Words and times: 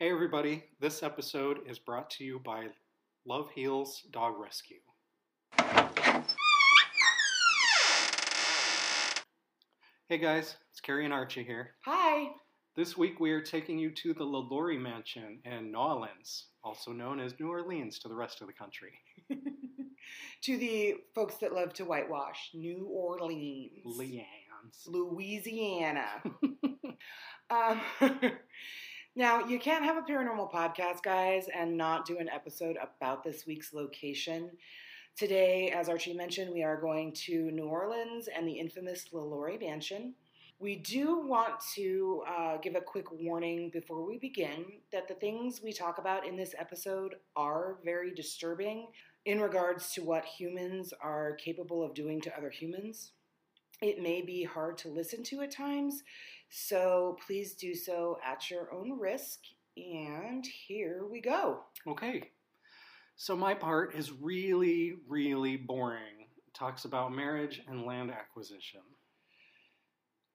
Hey, 0.00 0.10
everybody. 0.10 0.64
This 0.80 1.04
episode 1.04 1.60
is 1.68 1.78
brought 1.78 2.10
to 2.10 2.24
you 2.24 2.40
by 2.44 2.66
Love 3.24 3.48
Heals 3.54 4.02
Dog 4.10 4.34
Rescue. 4.40 4.80
Hey, 10.08 10.18
guys. 10.18 10.56
It's 10.72 10.80
Carrie 10.80 11.04
and 11.04 11.14
Archie 11.14 11.44
here. 11.44 11.76
Hi. 11.84 12.32
This 12.74 12.98
week 12.98 13.20
we 13.20 13.30
are 13.30 13.40
taking 13.40 13.78
you 13.78 13.92
to 13.92 14.12
the 14.14 14.24
LaLaurie 14.24 14.80
Mansion 14.80 15.38
in 15.44 15.70
New 15.70 15.78
Orleans, 15.78 16.46
also 16.64 16.90
known 16.90 17.20
as 17.20 17.38
New 17.38 17.48
Orleans 17.48 18.00
to 18.00 18.08
the 18.08 18.16
rest 18.16 18.40
of 18.40 18.48
the 18.48 18.52
country. 18.52 18.94
to 20.42 20.56
the 20.58 20.96
folks 21.14 21.36
that 21.36 21.54
love 21.54 21.72
to 21.74 21.84
whitewash, 21.84 22.50
New 22.52 22.88
Orleans, 22.90 23.84
Leanne's. 23.86 24.88
Louisiana. 24.88 26.20
um, 27.50 27.80
now, 29.16 29.46
you 29.46 29.60
can't 29.60 29.84
have 29.84 29.96
a 29.96 30.02
paranormal 30.02 30.50
podcast, 30.50 31.02
guys, 31.02 31.46
and 31.54 31.76
not 31.76 32.04
do 32.04 32.18
an 32.18 32.28
episode 32.28 32.76
about 32.82 33.22
this 33.22 33.46
week's 33.46 33.72
location. 33.72 34.50
Today, 35.16 35.70
as 35.70 35.88
Archie 35.88 36.14
mentioned, 36.14 36.52
we 36.52 36.64
are 36.64 36.80
going 36.80 37.12
to 37.26 37.52
New 37.52 37.66
Orleans 37.66 38.28
and 38.28 38.48
the 38.48 38.58
infamous 38.58 39.06
LaLaurie 39.12 39.58
Mansion. 39.60 40.14
We 40.58 40.76
do 40.76 41.20
want 41.20 41.54
to 41.76 42.24
uh, 42.28 42.56
give 42.56 42.74
a 42.74 42.80
quick 42.80 43.12
warning 43.12 43.70
before 43.70 44.04
we 44.04 44.18
begin 44.18 44.64
that 44.90 45.06
the 45.06 45.14
things 45.14 45.60
we 45.62 45.72
talk 45.72 45.98
about 45.98 46.26
in 46.26 46.36
this 46.36 46.54
episode 46.58 47.14
are 47.36 47.78
very 47.84 48.12
disturbing 48.12 48.88
in 49.26 49.40
regards 49.40 49.92
to 49.92 50.02
what 50.02 50.24
humans 50.24 50.92
are 51.00 51.34
capable 51.36 51.84
of 51.84 51.94
doing 51.94 52.20
to 52.22 52.36
other 52.36 52.50
humans. 52.50 53.12
It 53.80 54.02
may 54.02 54.22
be 54.22 54.44
hard 54.44 54.78
to 54.78 54.88
listen 54.88 55.22
to 55.24 55.42
at 55.42 55.50
times, 55.50 56.02
so 56.56 57.16
please 57.26 57.54
do 57.54 57.74
so 57.74 58.16
at 58.24 58.48
your 58.48 58.72
own 58.72 58.96
risk. 58.96 59.40
And 59.76 60.46
here 60.46 61.04
we 61.10 61.20
go. 61.20 61.64
Okay. 61.84 62.30
So 63.16 63.34
my 63.34 63.54
part 63.54 63.96
is 63.96 64.12
really, 64.12 64.94
really 65.08 65.56
boring. 65.56 66.28
It 66.46 66.54
talks 66.54 66.84
about 66.84 67.12
marriage 67.12 67.60
and 67.66 67.84
land 67.84 68.12
acquisition. 68.12 68.82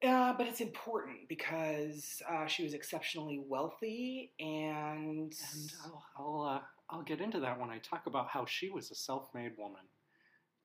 Uh, 0.06 0.34
but 0.36 0.46
it's 0.46 0.60
important 0.60 1.26
because 1.26 2.20
uh, 2.30 2.46
she 2.46 2.64
was 2.64 2.74
exceptionally 2.74 3.42
wealthy 3.48 4.32
and. 4.38 5.32
And 5.54 5.72
I'll, 5.86 6.04
I'll, 6.18 6.42
uh, 6.42 6.60
I'll 6.90 7.02
get 7.02 7.22
into 7.22 7.40
that 7.40 7.58
when 7.58 7.70
I 7.70 7.78
talk 7.78 8.06
about 8.06 8.28
how 8.28 8.44
she 8.44 8.68
was 8.68 8.90
a 8.90 8.94
self 8.94 9.30
made 9.34 9.52
woman. 9.56 9.84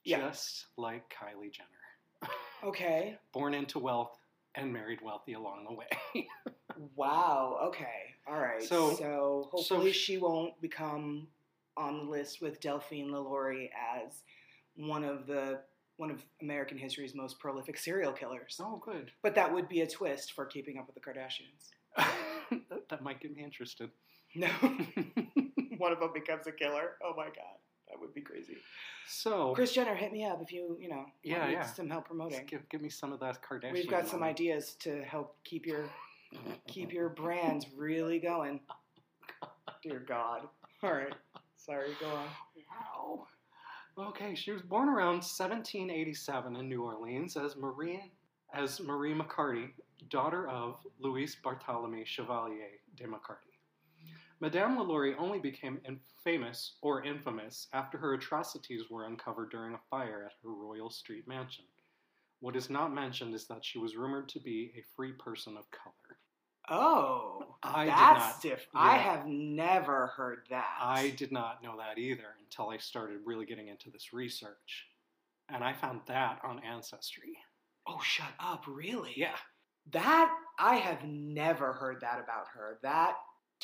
Yeah. 0.04 0.28
Just 0.28 0.66
like 0.76 1.04
Kylie 1.10 1.54
Jenner. 1.54 1.70
Okay. 2.64 3.16
Born 3.32 3.54
into 3.54 3.78
wealth 3.78 4.18
and 4.58 4.72
married 4.74 5.00
wealthy 5.04 5.34
along 5.34 5.66
the 5.68 5.74
way. 5.74 6.28
Wow. 6.98 7.58
Okay. 7.68 8.16
All 8.28 8.38
right. 8.38 8.62
So- 8.62 8.96
So, 8.96 9.48
hopefully 9.50 9.94
sh- 9.94 9.96
she 9.98 10.18
won't 10.18 10.60
become 10.62 11.28
on 11.78 11.98
the 11.98 12.04
list 12.04 12.42
with 12.42 12.60
Delphine 12.60 13.12
LaLaurie 13.12 13.70
as 14.06 14.24
one 14.76 15.06
of 15.06 15.26
the 15.26 15.62
one 15.98 16.12
of 16.12 16.22
American 16.42 16.78
history's 16.78 17.16
most 17.16 17.40
prolific 17.40 17.78
serial 17.78 18.12
killers. 18.12 18.60
oh, 18.62 18.82
good. 18.84 19.10
But 19.24 19.36
that 19.36 19.54
would 19.54 19.70
be 19.70 19.82
a 19.82 19.88
twist 19.88 20.34
for 20.34 20.46
Keeping 20.46 20.78
Up 20.78 20.86
with 20.88 20.96
the 20.96 21.00
Kardashians. 21.02 21.70
that, 22.70 22.90
that 22.90 23.02
might 23.02 23.22
get 23.22 23.34
me 23.34 23.42
interested. 23.42 23.90
No. 24.36 24.48
one 25.78 25.94
of 25.94 26.02
them 26.02 26.12
becomes 26.14 26.46
a 26.48 26.52
killer. 26.52 26.98
Oh 27.02 27.14
my 27.16 27.28
god. 27.28 27.58
That 27.90 28.02
would 28.02 28.14
be 28.14 28.20
crazy. 28.22 28.58
So, 29.08 29.54
Kris 29.54 29.72
Jenner, 29.74 29.96
hit 29.96 30.12
me 30.12 30.26
up 30.26 30.42
if 30.42 30.52
you, 30.52 30.78
you 30.82 30.90
know, 30.90 31.06
Yeah, 31.24 31.40
want 31.42 31.52
yeah. 31.52 31.64
some 31.64 31.90
help 31.90 32.06
promoting. 32.06 32.38
just 32.40 32.48
give, 32.50 32.68
give 32.70 32.82
me 32.82 32.90
some 32.90 33.14
of 33.14 33.20
that 33.20 33.40
Kardashian. 33.44 33.74
We've 33.74 33.90
got 33.90 34.08
some 34.08 34.20
money. 34.22 34.32
ideas 34.32 34.76
to 34.80 35.04
help 35.04 35.36
keep 35.44 35.66
your 35.66 35.90
keep 36.68 36.92
your 36.92 37.10
brands 37.10 37.68
really 37.76 38.20
going. 38.20 38.60
Dear 39.84 40.00
God. 40.00 40.48
All 40.84 40.94
right. 40.94 41.14
Sorry, 41.58 41.90
go 42.00 42.08
on. 42.08 42.28
Wow. 42.70 43.28
Okay, 44.10 44.36
she 44.36 44.52
was 44.52 44.62
born 44.62 44.90
around 44.90 45.24
1787 45.24 46.56
in 46.56 46.68
New 46.68 46.84
Orleans 46.84 47.38
as 47.38 47.56
Marie 47.56 48.12
as 48.54 48.80
Marie 48.80 49.14
Macarty, 49.14 49.70
daughter 50.10 50.48
of 50.48 50.76
Louis 51.00 51.36
Bartholomew 51.44 52.06
Chevalier 52.06 52.80
de 52.96 53.06
Macarty. 53.06 53.55
Madame 54.42 54.78
LaLaurie 54.78 55.16
only 55.18 55.40
became 55.40 55.80
famous 56.24 56.76
or 56.82 57.04
infamous 57.04 57.68
after 57.74 57.98
her 57.98 58.14
atrocities 58.14 58.90
were 58.90 59.06
uncovered 59.06 59.50
during 59.50 59.74
a 59.74 59.80
fire 59.90 60.24
at 60.26 60.34
her 60.44 60.54
Royal 60.54 60.90
Street 60.90 61.28
mansion. 61.28 61.66
What 62.42 62.56
is 62.56 62.70
not 62.70 62.94
mentioned 62.94 63.34
is 63.34 63.48
that 63.48 63.64
she 63.64 63.78
was 63.80 63.96
rumored 63.96 64.28
to 64.30 64.40
be 64.40 64.72
a 64.78 64.84
free 64.96 65.14
person 65.14 65.56
of 65.58 65.72
color. 65.72 66.20
Oh, 66.68 67.56
I 67.64 67.86
that's 67.86 68.20
not- 68.20 68.42
different. 68.42 68.70
I 68.74 68.98
have 68.98 69.26
never 69.28 70.08
heard 70.08 70.48
that. 70.50 70.78
I 70.82 71.12
did 71.12 71.32
not 71.32 71.64
know 71.64 71.78
that 71.78 71.98
either 71.98 72.36
until 72.44 72.70
I 72.70 72.78
started 72.78 73.20
really 73.26 73.46
getting 73.46 73.68
into 73.68 73.90
this 73.90 74.14
research. 74.14 74.88
And 75.48 75.64
I 75.64 75.74
found 75.74 76.02
that 76.08 76.40
on 76.44 76.60
Ancestry. 76.64 77.38
Oh, 77.88 78.00
shut 78.04 78.34
up! 78.40 78.64
Really? 78.68 79.14
Yeah. 79.16 79.36
That 79.92 80.36
I 80.58 80.78
have 80.78 81.04
never 81.04 81.74
heard 81.74 82.02
that 82.02 82.20
about 82.20 82.48
her. 82.56 82.80
That 82.82 83.14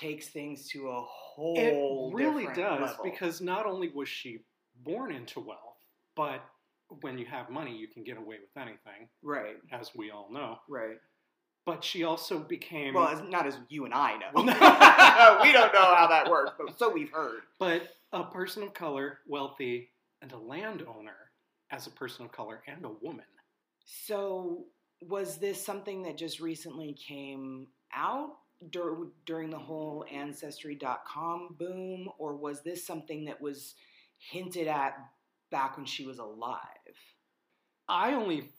takes 0.01 0.28
things 0.28 0.67
to 0.69 0.89
a 0.89 1.01
whole. 1.01 2.12
It 2.12 2.16
really 2.16 2.45
does 2.47 2.81
level. 2.81 3.03
because 3.03 3.41
not 3.41 3.66
only 3.66 3.89
was 3.89 4.09
she 4.09 4.39
born 4.84 5.12
into 5.12 5.39
wealth, 5.39 5.78
but 6.16 6.44
when 7.01 7.17
you 7.17 7.25
have 7.25 7.50
money, 7.50 7.75
you 7.75 7.88
can 7.88 8.03
get 8.03 8.17
away 8.17 8.38
with 8.41 8.62
anything, 8.62 9.07
right, 9.23 9.56
as 9.72 9.91
we 9.95 10.12
all 10.12 10.29
know. 10.31 10.57
right. 10.67 10.97
But 11.63 11.84
she 11.84 12.03
also 12.03 12.39
became. 12.39 12.95
Well, 12.95 13.07
as, 13.07 13.22
not 13.29 13.45
as 13.45 13.56
you 13.69 13.85
and 13.85 13.94
I 13.94 14.17
know. 14.17 14.31
We 15.44 15.51
don't 15.51 15.73
know 15.73 15.95
how 15.95 16.07
that 16.09 16.29
works, 16.29 16.53
but 16.57 16.78
so 16.78 16.89
we've 16.89 17.12
heard. 17.12 17.41
but 17.59 17.83
a 18.12 18.23
person 18.23 18.63
of 18.63 18.73
color, 18.73 19.19
wealthy, 19.28 19.89
and 20.22 20.31
a 20.31 20.38
landowner 20.38 21.16
as 21.69 21.88
a 21.88 21.91
person 21.91 22.25
of 22.25 22.31
color 22.31 22.63
and 22.68 22.83
a 22.83 22.89
woman. 22.89 23.25
So, 23.85 24.66
was 25.01 25.38
this 25.38 25.63
something 25.63 26.03
that 26.03 26.18
just 26.18 26.39
recently 26.39 26.94
came 26.94 27.68
out 27.94 28.31
dur- 28.70 29.12
during 29.26 29.50
the 29.50 29.58
whole 29.60 30.06
Ancestry.com 30.12 31.56
boom, 31.60 32.10
or 32.18 32.36
was 32.36 32.62
this 32.62 32.86
something 32.86 33.26
that 33.26 33.42
was 33.42 33.76
hinted 34.18 34.68
at 34.68 34.98
back 35.50 35.78
when 35.78 35.86
she 35.86 36.06
was 36.06 36.20
alive? 36.20 36.60
I 37.88 38.14
only 38.14 38.50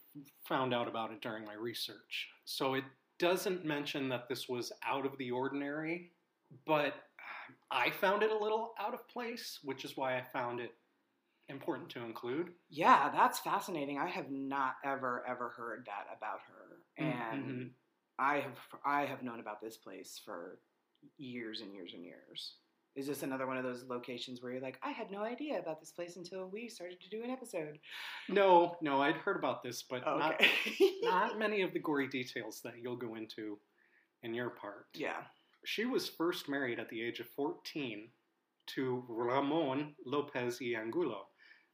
found 0.45 0.75
out 0.75 0.89
about 0.89 1.13
it 1.13 1.21
during 1.21 1.45
my 1.45 1.55
research. 1.55 2.29
So 2.45 2.75
it 2.75 2.85
doesn't 3.19 3.65
mention 3.65 4.09
that 4.11 4.29
this 4.29 4.49
was 4.49 4.73
out 4.85 5.07
of 5.07 5.17
the 5.19 5.31
ordinary, 5.31 6.13
but 6.67 6.95
I 7.71 7.91
found 7.91 8.23
it 8.23 8.31
a 8.31 8.37
little 8.39 8.75
out 8.79 8.93
of 8.95 9.09
place, 9.09 9.59
which 9.63 9.85
is 9.85 9.97
why 9.97 10.19
I 10.19 10.23
found 10.23 10.61
it 10.61 10.75
important 11.49 11.89
to 11.91 12.01
include. 12.05 12.53
Yeah, 12.69 13.11
that's 13.11 13.39
fascinating. 13.39 13.99
I 13.99 14.09
have 14.09 14.31
not 14.31 14.75
ever 14.85 15.25
ever 15.27 15.49
heard 15.51 15.87
that 15.87 16.15
about 16.17 16.41
her, 16.43 16.79
and 16.99 17.45
Mhm. 17.45 17.71
I 18.23 18.41
have 18.41 18.59
I 18.85 19.05
have 19.05 19.23
known 19.23 19.41
about 19.41 19.61
this 19.61 19.77
place 19.77 20.21
for 20.25 20.59
years 21.19 21.61
and 21.61 21.73
years 21.75 21.93
and 21.95 22.05
years. 22.05 22.55
Is 22.95 23.07
this 23.07 23.23
another 23.23 23.47
one 23.47 23.57
of 23.57 23.65
those 23.65 23.85
locations 23.89 24.43
where 24.43 24.53
you're 24.53 24.61
like, 24.61 24.79
I 24.83 24.91
had 24.91 25.11
no 25.11 25.23
idea 25.23 25.59
about 25.59 25.81
this 25.81 25.91
place 25.91 26.17
until 26.17 26.47
we 26.49 26.69
started 26.69 27.01
to 27.01 27.09
do 27.09 27.23
an 27.25 27.31
episode? 27.31 27.79
No, 28.29 28.77
no, 28.83 29.01
I'd 29.01 29.17
heard 29.17 29.37
about 29.39 29.63
this, 29.63 29.83
but 29.83 30.03
Oh, 30.07 30.19
not, 30.19 30.41
not 31.03 31.39
many 31.39 31.63
of 31.63 31.73
the 31.73 31.79
gory 31.79 32.07
details 32.07 32.61
that 32.63 32.75
you'll 32.83 32.97
go 32.97 33.15
into 33.15 33.59
in 34.23 34.35
your 34.35 34.51
part. 34.51 34.87
yeah. 34.95 35.23
She 35.65 35.85
was 35.87 36.09
first 36.09 36.49
married 36.49 36.79
at 36.81 36.89
the 36.91 37.01
age 37.03 37.21
of 37.21 37.29
14 37.31 38.09
to 38.75 39.05
Ramon 39.09 39.95
Lopez 40.05 40.59
y 40.61 40.75
Angulo, 40.79 41.29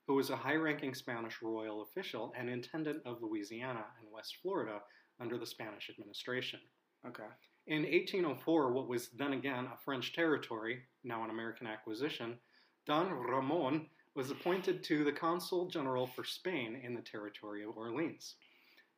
who 0.06 0.14
was 0.14 0.30
a 0.30 0.36
high 0.36 0.54
ranking 0.56 0.94
Spanish 0.94 1.42
royal 1.42 1.82
official 1.82 2.32
and 2.38 2.48
intendant 2.48 2.98
of 3.04 3.22
Louisiana 3.22 3.84
and 4.00 4.08
West 4.12 4.36
Florida 4.40 4.80
under 5.20 5.38
the 5.38 5.46
Spanish 5.46 5.90
administration. 5.90 6.60
Okay. 7.06 7.24
In 7.66 7.82
1804, 7.82 8.72
what 8.72 8.88
was 8.88 9.10
then 9.10 9.34
again 9.34 9.66
a 9.66 9.76
French 9.84 10.14
territory, 10.14 10.80
now 11.04 11.22
an 11.24 11.30
American 11.30 11.66
acquisition, 11.66 12.38
Don 12.86 13.10
Ramon 13.10 13.86
was 14.14 14.30
appointed 14.30 14.82
to 14.84 15.04
the 15.04 15.12
consul 15.12 15.68
general 15.68 16.06
for 16.06 16.24
Spain 16.24 16.80
in 16.82 16.94
the 16.94 17.02
territory 17.02 17.62
of 17.62 17.76
Orleans. 17.76 18.36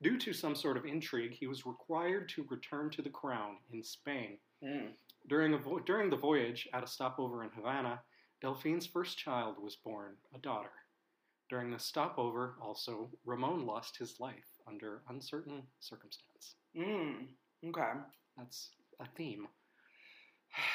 Due 0.02 0.16
to 0.18 0.32
some 0.32 0.54
sort 0.54 0.76
of 0.76 0.86
intrigue, 0.86 1.32
he 1.32 1.46
was 1.46 1.66
required 1.66 2.28
to 2.30 2.46
return 2.48 2.88
to 2.90 3.02
the 3.02 3.10
crown 3.10 3.56
in 3.72 3.82
Spain. 3.82 4.38
Hmm. 4.64 4.92
During, 5.28 5.52
a 5.52 5.58
vo- 5.58 5.80
during 5.80 6.08
the 6.08 6.16
voyage, 6.16 6.68
at 6.72 6.84
a 6.84 6.86
stopover 6.86 7.44
in 7.44 7.50
Havana, 7.50 8.00
Delphine's 8.40 8.86
first 8.86 9.18
child 9.18 9.56
was 9.60 9.76
born, 9.76 10.16
a 10.34 10.38
daughter. 10.38 10.72
During 11.50 11.70
the 11.70 11.78
stopover, 11.78 12.56
also, 12.62 13.10
Ramon 13.26 13.66
lost 13.66 13.98
his 13.98 14.18
life 14.20 14.49
under 14.66 15.02
uncertain 15.08 15.62
circumstance. 15.80 16.54
Mm. 16.76 17.26
Okay. 17.68 17.92
That's 18.36 18.70
a 19.00 19.06
theme. 19.16 19.46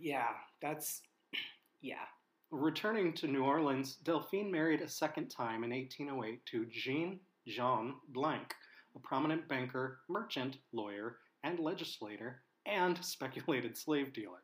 Yeah, 0.00 0.30
that's 0.60 1.02
yeah. 1.80 2.06
Returning 2.50 3.12
to 3.14 3.28
New 3.28 3.44
Orleans, 3.44 3.98
Delphine 4.02 4.50
married 4.50 4.80
a 4.80 4.88
second 4.88 5.28
time 5.28 5.62
in 5.62 5.70
1808 5.70 6.44
to 6.46 6.66
Jean 6.72 7.20
Jean 7.46 7.94
Blanc, 8.08 8.52
a 8.96 8.98
prominent 8.98 9.48
banker, 9.48 10.00
merchant, 10.08 10.56
lawyer, 10.72 11.18
and 11.44 11.60
legislator, 11.60 12.42
and 12.66 13.02
speculated 13.04 13.76
slave 13.76 14.12
dealer. 14.12 14.42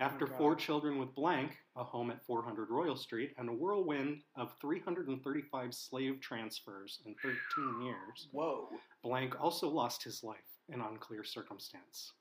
Oh 0.00 0.04
After 0.04 0.26
Oh, 0.26 0.36
four 0.36 0.56
children 0.56 0.98
with 0.98 1.14
Blanc, 1.14 1.56
a 1.76 1.84
home 1.84 2.10
at 2.10 2.24
400 2.24 2.68
Royal 2.70 2.96
Street, 2.96 3.32
and 3.38 3.48
a 3.48 3.52
whirlwind 3.52 4.22
of 4.34 4.52
335 4.60 5.72
slave 5.72 6.20
transfers 6.20 7.00
in 7.06 7.14
13 7.22 7.82
years, 7.82 8.28
Whoa. 8.32 8.68
Blanc 9.02 9.40
also 9.40 9.68
lost 9.68 10.02
his 10.02 10.24
life 10.24 10.58
in 10.68 10.80
unclear 10.80 11.22
circumstance. 11.22 12.12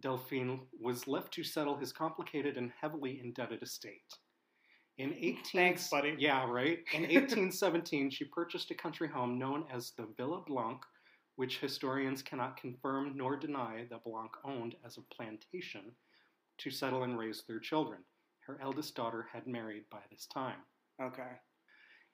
Delphine 0.00 0.60
was 0.80 1.06
left 1.06 1.32
to 1.34 1.44
settle 1.44 1.76
his 1.76 1.92
complicated 1.92 2.56
and 2.56 2.72
heavily 2.80 3.20
indebted 3.20 3.62
estate. 3.62 4.18
In 4.98 5.14
18 5.14 5.42
Thanks, 5.52 5.88
buddy. 5.88 6.16
Yeah, 6.18 6.44
right. 6.50 6.80
In 6.92 7.02
1817, 7.02 8.10
she 8.10 8.24
purchased 8.24 8.70
a 8.72 8.74
country 8.74 9.08
home 9.08 9.38
known 9.38 9.64
as 9.72 9.92
the 9.92 10.08
Villa 10.16 10.42
Blanc, 10.46 10.82
which 11.36 11.60
historians 11.60 12.20
cannot 12.20 12.56
confirm 12.56 13.16
nor 13.16 13.36
deny 13.36 13.86
that 13.90 14.04
Blanc 14.04 14.32
owned 14.44 14.74
as 14.84 14.98
a 14.98 15.14
plantation 15.14 15.92
to 16.62 16.70
settle 16.70 17.02
and 17.02 17.18
raise 17.18 17.42
their 17.46 17.60
children. 17.60 18.00
Her 18.46 18.58
eldest 18.62 18.94
daughter 18.94 19.26
had 19.32 19.46
married 19.46 19.84
by 19.90 20.00
this 20.10 20.26
time. 20.26 20.58
Okay. 21.00 21.22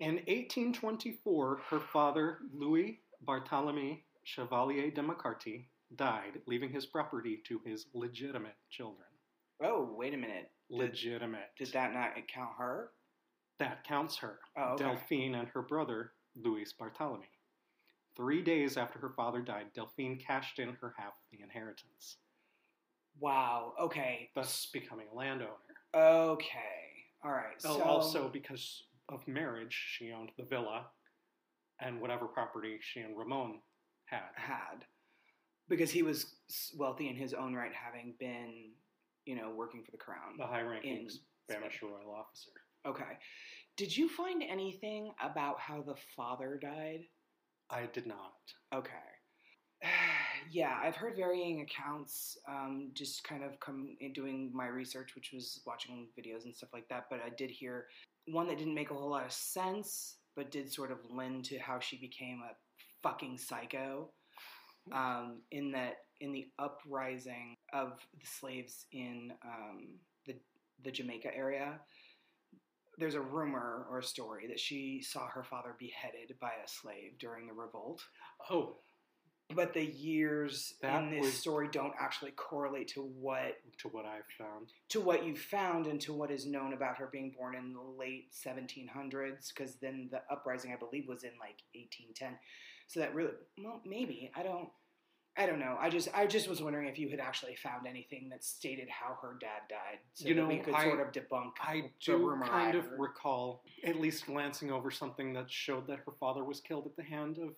In 0.01 0.17
1824, 0.27 1.61
her 1.71 1.81
father, 1.81 2.39
Louis 2.53 3.01
Barthélemy 3.27 4.03
Chevalier 4.29 4.91
de 4.91 5.03
Macarty, 5.03 5.69
died, 5.97 6.43
leaving 6.47 6.71
his 6.71 6.85
property 6.85 7.43
to 7.49 7.61
his 7.65 7.87
legitimate 7.95 8.57
children. 8.69 9.07
Oh, 9.63 9.95
wait 9.97 10.13
a 10.13 10.19
minute. 10.19 10.51
Legitimate. 10.69 11.49
did 11.59 11.73
that 11.73 11.95
not 11.95 12.11
count 12.33 12.51
her? 12.59 12.91
That 13.59 13.85
counts 13.85 14.19
her, 14.19 14.39
Oh, 14.57 14.75
okay. 14.75 14.85
Delphine 14.85 15.35
and 15.35 15.49
her 15.49 15.63
brother, 15.63 16.13
Louis 16.37 16.73
Barthélemy. 16.79 17.31
Three 18.17 18.43
days 18.43 18.77
after 18.77 18.99
her 18.99 19.11
father 19.17 19.41
died, 19.41 19.73
Delphine 19.75 20.19
cashed 20.19 20.59
in 20.59 20.75
her 20.75 20.95
half 20.99 21.15
of 21.15 21.31
the 21.33 21.41
inheritance, 21.43 22.19
Wow. 23.21 23.73
Okay. 23.81 24.31
thus 24.35 24.69
becoming 24.73 25.07
a 25.13 25.17
landowner. 25.17 25.51
Okay. 25.95 26.59
All 27.25 27.33
right. 27.33 27.57
Oh, 27.65 27.77
So 27.79 27.83
also, 27.83 28.29
because 28.33 28.85
of 29.09 29.27
marriage, 29.27 29.77
she 29.97 30.13
owned 30.13 30.31
the 30.37 30.45
villa 30.45 30.87
and 31.81 32.01
whatever 32.01 32.27
property 32.27 32.79
she 32.81 33.01
and 33.01 33.17
Ramon 33.17 33.61
had. 34.07 34.21
had 34.35 34.85
because 35.69 35.91
he 35.91 36.03
was 36.03 36.37
wealthy 36.77 37.09
in 37.09 37.17
his 37.17 37.35
own 37.35 37.55
right, 37.55 37.73
having 37.75 38.15
been, 38.19 38.71
you 39.27 39.37
know, 39.37 39.53
working 39.55 39.83
for 39.85 39.91
the 39.91 39.99
crown. 39.99 40.37
The 40.39 40.47
high 40.47 40.63
ranking 40.63 40.97
In 40.97 41.09
Spanish 41.51 41.83
royal 41.83 42.15
officer. 42.15 42.51
Okay. 42.87 43.19
Did 43.77 43.97
you 43.97 44.09
find 44.09 44.43
anything 44.43 45.13
about 45.23 45.61
how 45.61 45.83
the 45.83 45.95
father 46.17 46.59
died? 46.61 47.01
I 47.71 47.87
did 47.93 48.07
not. 48.07 48.35
Okay. 48.75 48.93
yeah, 50.51 50.79
I've 50.83 50.97
heard 50.97 51.17
varying 51.17 51.61
accounts. 51.61 52.39
Um, 52.49 52.91
just 52.95 53.25
kind 53.25 53.43
of 53.43 53.59
come 53.61 53.97
in 54.01 54.13
doing 54.13 54.51
my 54.55 54.67
research, 54.67 55.15
which 55.15 55.31
was 55.33 55.61
watching 55.67 56.09
videos 56.19 56.45
and 56.45 56.55
stuff 56.55 56.71
like 56.73 56.89
that. 56.89 57.07
But 57.11 57.21
I 57.25 57.31
did 57.37 57.51
hear 57.51 57.87
one 58.27 58.49
that 58.49 58.59
didn't 58.59 58.75
make 58.75 58.91
a 58.91 58.95
whole 58.95 59.11
lot 59.11 59.25
of 59.25 59.33
sense, 59.33 60.17
but 60.37 60.51
did 60.51 60.73
sort 60.73 60.93
of 60.93 60.99
lend 61.11 61.45
to 61.47 61.59
how 61.59 61.79
she 61.81 61.97
became 61.99 62.41
a 62.43 62.55
fucking 63.03 63.39
psycho. 63.39 64.11
Um, 64.93 65.43
in 65.51 65.71
that, 65.73 65.97
in 66.21 66.33
the 66.33 66.49
uprising 66.59 67.55
of 67.75 67.99
the 68.19 68.27
slaves 68.27 68.87
in 68.93 69.33
um, 69.45 69.99
the 70.27 70.35
the 70.83 70.91
Jamaica 70.91 71.29
area, 71.37 71.79
there's 72.97 73.15
a 73.15 73.21
rumor 73.21 73.87
or 73.91 73.99
a 73.99 74.03
story 74.03 74.47
that 74.49 74.59
she 74.59 75.03
saw 75.03 75.27
her 75.29 75.45
father 75.45 75.75
beheaded 75.79 76.37
by 76.41 76.53
a 76.65 76.69
slave 76.69 77.19
during 77.19 77.47
the 77.47 77.53
revolt 77.53 78.03
Oh, 78.51 78.77
but 79.55 79.73
the 79.73 79.85
years 79.85 80.75
That 80.83 81.03
in 81.03 81.11
this 81.11 81.21
was- 81.25 81.39
story 81.39 81.69
don't 81.69 81.95
actually 81.99 82.33
correlate 82.33 82.89
to 82.89 83.03
what 83.03 83.57
to 83.79 83.89
what 83.89 84.05
I've 84.05 84.27
found. 84.37 84.73
to 84.91 85.01
what 85.01 85.25
you've 85.25 85.39
found 85.41 85.87
and 85.87 86.01
to 86.03 86.13
what 86.13 86.31
is 86.31 86.45
known 86.47 86.73
about 86.73 86.99
her 86.99 87.07
being 87.07 87.31
born 87.31 87.55
in 87.55 87.73
the 87.73 87.81
late 87.81 88.33
1700s 88.33 89.49
because 89.53 89.77
then 89.77 90.09
the 90.11 90.23
uprising 90.31 90.73
i 90.73 90.77
believe 90.77 91.07
was 91.09 91.25
in 91.25 91.31
like 91.39 91.63
1810 91.75 92.39
so 92.87 93.01
that 93.01 93.15
really 93.15 93.33
well 93.63 93.81
maybe 93.85 94.31
i 94.35 94.43
don't 94.43 94.69
i 95.37 95.47
don't 95.47 95.61
know. 95.61 95.77
I 95.81 95.89
just 95.89 96.09
i 96.15 96.27
just 96.27 96.49
was 96.49 96.61
wondering 96.61 96.89
if 96.89 96.99
you 96.99 97.09
had 97.09 97.21
actually 97.21 97.55
found 97.57 97.87
anything 97.87 98.29
that 98.31 98.43
stated 98.45 98.89
how 98.89 99.17
her 99.23 99.37
dad 99.41 99.63
died 99.69 100.01
so 100.15 100.29
You 100.29 100.35
know, 100.35 100.47
we 100.49 100.59
could 100.59 100.75
I- 100.75 100.85
sort 100.85 101.01
of 101.01 101.13
debunk 101.13 101.53
I 101.61 101.91
do 102.05 102.37
kind 102.45 102.75
I 102.75 102.79
of 102.79 102.91
recall 102.99 103.63
at 103.85 103.97
least 103.97 104.27
glancing 104.27 104.71
over 104.73 104.91
something 104.91 105.33
that 105.35 105.51
showed 105.51 105.87
that 105.87 106.01
her 106.07 106.13
father 106.19 106.45
was 106.45 106.61
killed 106.61 106.87
at 106.87 106.97
the 106.97 107.05
hand 107.05 107.39
of 107.39 107.55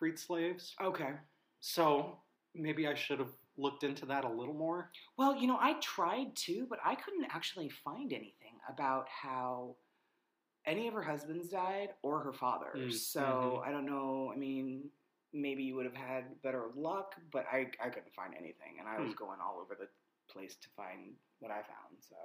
freed 0.00 0.18
slaves. 0.18 0.74
okay 0.82 1.12
So 1.60 2.18
maybe 2.54 2.88
I 2.88 2.94
should 2.94 3.20
have 3.20 3.34
looked 3.56 3.84
into 3.84 4.06
that 4.06 4.24
a 4.24 4.28
little 4.28 4.54
more. 4.54 4.90
Well, 5.18 5.36
you 5.36 5.46
know, 5.46 5.58
I 5.60 5.74
tried 5.80 6.34
to, 6.46 6.66
but 6.68 6.78
I 6.84 6.94
couldn't 6.96 7.26
actually 7.30 7.68
find 7.68 8.12
anything 8.12 8.54
about 8.68 9.06
how 9.08 9.76
any 10.66 10.88
of 10.88 10.94
her 10.94 11.02
husbands 11.02 11.48
died 11.50 11.90
or 12.02 12.20
her 12.20 12.32
father. 12.32 12.72
Mm, 12.76 12.92
So 12.92 13.20
mhm. 13.20 13.68
I 13.68 13.70
don't 13.70 13.86
know. 13.86 14.30
I 14.34 14.36
mean, 14.36 14.90
maybe 15.32 15.62
you 15.62 15.74
would 15.76 15.84
have 15.86 15.94
had 15.94 16.24
better 16.42 16.64
luck, 16.74 17.14
but 17.30 17.44
I, 17.52 17.58
I 17.84 17.88
couldn't 17.90 18.14
find 18.16 18.34
anything. 18.34 18.78
And 18.78 18.88
I 18.88 18.98
was 19.00 19.12
Hmm. 19.12 19.24
going 19.24 19.40
all 19.40 19.60
over 19.60 19.74
the 19.78 19.88
place 20.32 20.56
to 20.56 20.68
find 20.70 21.14
what 21.40 21.50
I 21.52 21.62
found. 21.62 21.92
So 22.00 22.16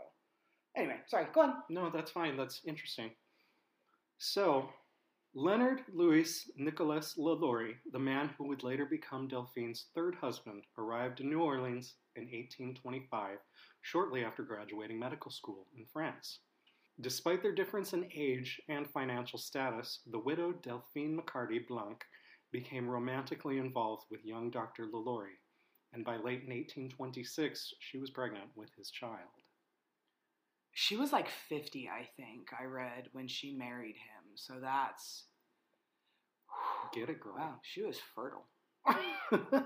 anyway, 0.75 0.99
sorry, 1.07 1.27
go 1.33 1.41
on. 1.41 1.63
No, 1.69 1.89
that's 1.89 2.11
fine. 2.11 2.37
That's 2.37 2.61
interesting. 2.65 3.11
So, 4.17 4.69
Leonard 5.37 5.83
Louis 5.91 6.49
Nicolas 6.55 7.17
Lalaurie, 7.17 7.75
the 7.91 7.99
man 7.99 8.29
who 8.37 8.47
would 8.47 8.63
later 8.63 8.85
become 8.85 9.27
Delphine's 9.27 9.87
third 9.93 10.15
husband, 10.15 10.63
arrived 10.77 11.19
in 11.19 11.29
New 11.29 11.41
Orleans 11.41 11.95
in 12.15 12.21
1825, 12.21 13.39
shortly 13.81 14.23
after 14.23 14.43
graduating 14.43 14.97
medical 14.97 15.29
school 15.29 15.67
in 15.77 15.85
France. 15.91 16.39
Despite 17.01 17.41
their 17.41 17.51
difference 17.51 17.91
in 17.91 18.09
age 18.15 18.61
and 18.69 18.89
financial 18.89 19.37
status, 19.37 19.99
the 20.09 20.19
widow 20.19 20.53
Delphine 20.53 21.17
Macarty 21.17 21.67
Blanc 21.67 22.01
became 22.53 22.87
romantically 22.87 23.57
involved 23.57 24.05
with 24.09 24.23
young 24.23 24.49
Dr. 24.49 24.85
Lalaurie, 24.85 25.41
and 25.91 26.05
by 26.05 26.15
late 26.15 26.43
in 26.43 26.55
1826, 26.55 27.73
she 27.79 27.97
was 27.97 28.09
pregnant 28.09 28.51
with 28.55 28.69
his 28.77 28.89
child. 28.89 29.27
She 30.77 30.97
was 30.97 31.13
like 31.13 31.29
50, 31.29 31.87
I 31.89 32.05
think, 32.17 32.49
I 32.59 32.65
read 32.65 33.07
when 33.13 33.29
she 33.29 33.53
married 33.53 33.95
him. 33.95 34.35
So 34.35 34.55
that's. 34.61 35.23
Get 36.93 37.09
it, 37.09 37.21
girl. 37.21 37.35
Wow, 37.37 37.55
she 37.63 37.81
was 37.81 37.97
fertile. 38.13 38.45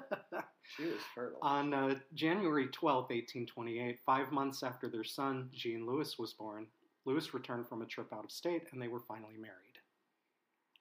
She 0.78 0.84
was 0.86 1.02
fertile. 1.16 1.40
On 1.42 1.74
uh, 1.74 1.96
January 2.14 2.68
12, 2.68 2.96
1828, 3.06 3.98
five 4.06 4.32
months 4.32 4.62
after 4.62 4.88
their 4.88 5.04
son, 5.04 5.50
Jean 5.52 5.88
Louis, 5.88 6.18
was 6.20 6.34
born, 6.34 6.68
Louis 7.06 7.34
returned 7.34 7.68
from 7.68 7.82
a 7.82 7.88
trip 7.88 8.14
out 8.14 8.24
of 8.24 8.32
state 8.32 8.68
and 8.72 8.80
they 8.80 8.88
were 8.88 9.00
finally 9.00 9.36
married. 9.36 9.80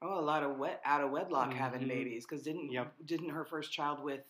Oh, 0.02 0.20
a 0.20 0.20
lot 0.20 0.42
of 0.42 0.58
wet 0.58 0.82
out 0.84 1.00
of 1.00 1.10
wedlock 1.10 1.54
having 1.54 1.80
Mhm. 1.84 1.88
babies 1.88 2.26
because 2.26 2.42
didn't 2.44 2.70
Yep. 2.70 2.94
didn't 3.06 3.30
her 3.30 3.46
first 3.46 3.72
child 3.72 4.00
with 4.04 4.22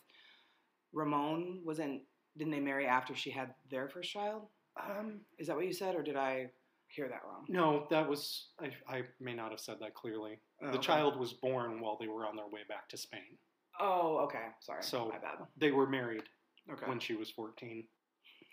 Ramon 0.92 1.64
wasn't 1.64 2.06
didn't 2.36 2.52
they 2.52 2.60
marry 2.60 2.86
after 2.86 3.16
she 3.16 3.30
had 3.32 3.52
their 3.68 3.88
first 3.88 4.12
child? 4.12 4.48
Um, 4.78 5.20
Is 5.38 5.46
that 5.48 5.56
what 5.56 5.66
you 5.66 5.72
said, 5.72 5.94
or 5.94 6.02
did 6.02 6.16
I 6.16 6.50
hear 6.88 7.08
that 7.08 7.20
wrong? 7.26 7.44
no, 7.48 7.86
that 7.90 8.08
was, 8.08 8.48
I, 8.60 8.70
I 8.88 9.02
may 9.20 9.34
not 9.34 9.50
have 9.50 9.60
said 9.60 9.76
that 9.80 9.94
clearly. 9.94 10.38
Oh, 10.62 10.66
the 10.70 10.78
okay. 10.78 10.86
child 10.86 11.18
was 11.18 11.32
born 11.32 11.80
while 11.80 11.96
they 12.00 12.08
were 12.08 12.26
on 12.26 12.36
their 12.36 12.46
way 12.48 12.60
back 12.68 12.88
to 12.90 12.96
Spain. 12.96 13.36
Oh, 13.80 14.18
okay. 14.24 14.46
Sorry. 14.60 14.82
So- 14.82 15.08
my 15.08 15.18
bad. 15.18 15.38
They 15.56 15.70
were 15.72 15.86
married 15.88 16.24
Okay. 16.70 16.86
when 16.86 16.98
she 17.00 17.14
was 17.14 17.30
14. 17.30 17.84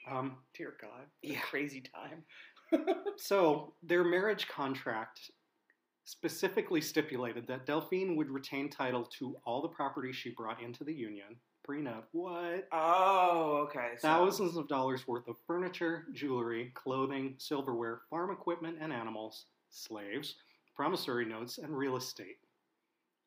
Um, 0.09 0.37
Dear 0.55 0.75
God, 0.81 1.05
Yeah. 1.21 1.39
crazy 1.41 1.81
time. 1.81 2.23
So, 3.17 3.73
their 3.83 4.03
marriage 4.03 4.47
contract 4.47 5.31
specifically 6.03 6.81
stipulated 6.81 7.47
that 7.47 7.65
Delphine 7.65 8.15
would 8.17 8.29
retain 8.29 8.69
title 8.69 9.05
to 9.19 9.35
all 9.45 9.61
the 9.61 9.67
property 9.69 10.11
she 10.11 10.31
brought 10.31 10.61
into 10.61 10.83
the 10.83 10.93
union. 10.93 11.35
Prenup, 11.67 12.03
what? 12.11 12.67
Oh, 12.71 13.65
okay. 13.67 13.93
So, 13.97 14.07
Thousands 14.07 14.55
of 14.55 14.67
dollars 14.67 15.07
worth 15.07 15.27
of 15.27 15.37
furniture, 15.47 16.05
jewelry, 16.13 16.71
clothing, 16.75 17.35
silverware, 17.37 18.01
farm 18.09 18.31
equipment 18.31 18.77
and 18.79 18.93
animals, 18.93 19.45
slaves, 19.71 20.35
promissory 20.75 21.25
notes, 21.25 21.57
and 21.57 21.75
real 21.75 21.95
estate. 21.95 22.37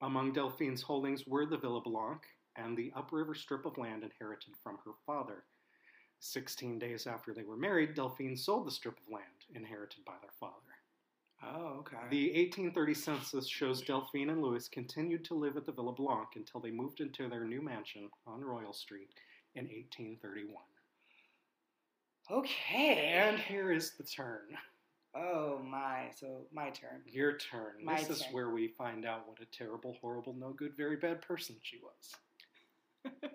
Among 0.02 0.32
Delphine's 0.32 0.82
holdings 0.82 1.26
were 1.26 1.46
the 1.46 1.56
Villa 1.58 1.80
Blanc 1.80 2.22
and 2.54 2.76
the 2.76 2.92
upriver 2.94 3.34
strip 3.34 3.66
of 3.66 3.78
land 3.78 4.04
inherited 4.04 4.54
from 4.62 4.78
her 4.84 4.92
father. 5.04 5.42
Sixteen 6.20 6.78
days 6.78 7.06
after 7.06 7.34
they 7.34 7.44
were 7.44 7.56
married, 7.56 7.94
Delphine 7.94 8.36
sold 8.36 8.66
the 8.66 8.72
strip 8.72 8.98
of 8.98 9.12
land 9.12 9.46
inherited 9.54 10.04
by 10.04 10.14
their 10.20 10.32
father. 10.38 10.54
Oh, 11.42 11.76
okay. 11.80 11.96
The 12.10 12.26
1830 12.28 12.94
census 12.94 13.48
shows 13.48 13.80
Delphine 13.82 14.30
and 14.30 14.42
Louis 14.42 14.66
continued 14.68 15.24
to 15.26 15.34
live 15.34 15.56
at 15.56 15.66
the 15.66 15.72
Villa 15.72 15.92
Blanc 15.92 16.28
until 16.34 16.60
they 16.60 16.70
moved 16.72 17.00
into 17.00 17.28
their 17.28 17.44
new 17.44 17.62
mansion 17.62 18.10
on 18.26 18.40
Royal 18.42 18.72
Street 18.72 19.08
in 19.54 19.64
1831. 19.64 20.56
okay. 22.30 23.12
And 23.14 23.38
here 23.38 23.70
is 23.72 23.92
the 23.96 24.02
turn. 24.04 24.48
oh 25.14 25.60
my. 25.64 26.10
So 26.16 26.46
my 26.52 26.70
turn. 26.70 27.02
Your 27.06 27.36
turn. 27.38 27.84
My 27.84 27.98
this 28.02 28.10
is 28.10 28.24
where 28.32 28.50
we 28.50 28.68
find 28.76 29.06
out 29.06 29.28
what 29.28 29.38
a 29.40 29.46
terrible, 29.56 29.96
horrible, 30.00 30.34
no 30.34 30.50
good, 30.52 30.76
very 30.76 30.96
bad 30.96 31.22
person 31.22 31.56
she 31.62 31.78
was. 31.78 33.14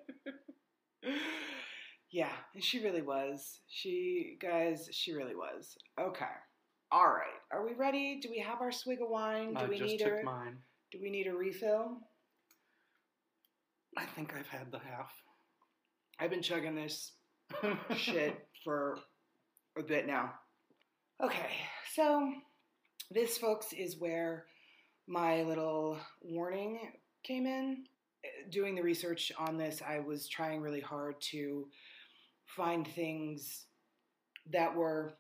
Yeah, 2.12 2.30
and 2.54 2.64
she 2.64 2.84
really 2.84 3.02
was. 3.02 3.60
She, 3.68 4.38
guys, 4.40 4.88
she 4.92 5.14
really 5.14 5.34
was. 5.36 5.76
Okay. 6.00 6.26
All 6.94 7.08
right. 7.08 7.26
Are 7.52 7.66
we 7.66 7.74
ready? 7.74 8.20
Do 8.22 8.30
we 8.30 8.38
have 8.38 8.62
our 8.62 8.72
swig 8.72 9.02
of 9.02 9.10
wine? 9.10 9.56
Do 9.56 9.62
I 9.62 9.66
we 9.66 9.80
just 9.80 9.90
need 9.90 9.98
took 9.98 10.22
a 10.22 10.24
mine. 10.24 10.58
Do 10.92 11.00
we 11.02 11.10
need 11.10 11.26
a 11.26 11.34
refill? 11.34 11.98
I 13.98 14.06
think 14.06 14.36
I've 14.38 14.48
had 14.48 14.72
the 14.72 14.78
half. 14.78 15.12
I've 16.20 16.30
been 16.30 16.44
chugging 16.44 16.76
this 16.76 17.14
shit 17.96 18.48
for 18.64 19.00
a 19.76 19.82
bit 19.82 20.06
now. 20.06 20.34
Okay, 21.20 21.50
so 21.96 22.32
this, 23.10 23.40
folks, 23.40 23.74
is 23.74 24.00
where 24.00 24.46
my 25.08 25.42
little 25.42 25.98
warning 26.22 26.92
came 27.24 27.48
in. 27.48 27.86
Doing 28.52 28.76
the 28.76 28.84
research 28.84 29.32
on 29.40 29.58
this, 29.58 29.82
I 29.82 29.98
was 29.98 30.28
trying 30.28 30.62
really 30.62 30.80
hard 30.80 31.16
to 31.32 31.66
find 32.46 32.88
things 32.88 33.66
that 34.52 34.76
were 34.76 35.16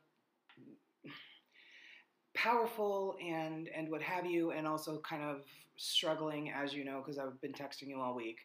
powerful 2.35 3.15
and 3.23 3.69
and 3.75 3.89
what 3.89 4.01
have 4.01 4.25
you 4.25 4.51
and 4.51 4.67
also 4.67 4.99
kind 4.99 5.23
of 5.23 5.41
struggling 5.77 6.51
as 6.51 6.73
you 6.73 6.83
know 6.85 7.01
because 7.03 7.17
I've 7.17 7.39
been 7.41 7.53
texting 7.53 7.87
you 7.87 7.99
all 7.99 8.15
week 8.15 8.39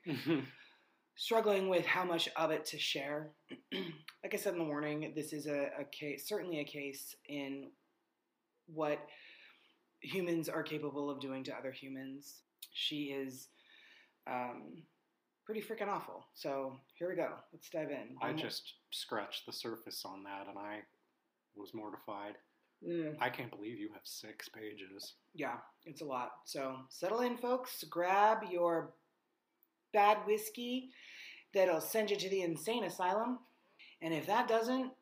struggling 1.18 1.68
with 1.68 1.84
how 1.84 2.04
much 2.04 2.28
of 2.36 2.52
it 2.52 2.64
to 2.64 2.78
share. 2.78 3.32
like 3.72 4.32
I 4.32 4.36
said 4.36 4.52
in 4.52 4.60
the 4.60 4.64
warning, 4.64 5.12
this 5.16 5.32
is 5.32 5.46
a, 5.46 5.68
a 5.78 5.84
case, 5.84 6.28
certainly 6.28 6.60
a 6.60 6.64
case 6.64 7.14
in 7.28 7.70
what 8.72 9.00
humans 10.00 10.48
are 10.48 10.62
capable 10.62 11.10
of 11.10 11.20
doing 11.20 11.42
to 11.42 11.54
other 11.56 11.72
humans. 11.72 12.42
She 12.72 13.06
is 13.06 13.48
um, 14.30 14.84
pretty 15.44 15.60
freaking 15.60 15.88
awful. 15.88 16.24
So 16.34 16.76
here 16.94 17.08
we 17.08 17.16
go. 17.16 17.30
Let's 17.52 17.68
dive 17.68 17.90
in. 17.90 18.16
I 18.22 18.32
just 18.32 18.74
scratched 18.92 19.44
the 19.44 19.52
surface 19.52 20.04
on 20.04 20.22
that 20.22 20.46
and 20.48 20.56
I 20.56 20.82
was 21.56 21.74
mortified. 21.74 22.34
Mm, 22.86 23.16
I 23.20 23.28
can't 23.28 23.50
believe 23.50 23.78
you 23.78 23.90
have 23.92 24.02
six 24.04 24.48
pages. 24.48 25.14
yeah, 25.34 25.56
it's 25.84 26.00
a 26.00 26.04
lot. 26.04 26.30
So 26.44 26.76
settle 26.88 27.20
in, 27.20 27.36
folks. 27.36 27.84
Grab 27.84 28.38
your 28.50 28.94
bad 29.92 30.18
whiskey 30.26 30.90
that'll 31.54 31.80
send 31.80 32.10
you 32.10 32.16
to 32.16 32.28
the 32.28 32.42
insane 32.42 32.84
asylum. 32.84 33.40
And 34.00 34.14
if 34.14 34.26
that 34.26 34.48
doesn't, 34.48 34.92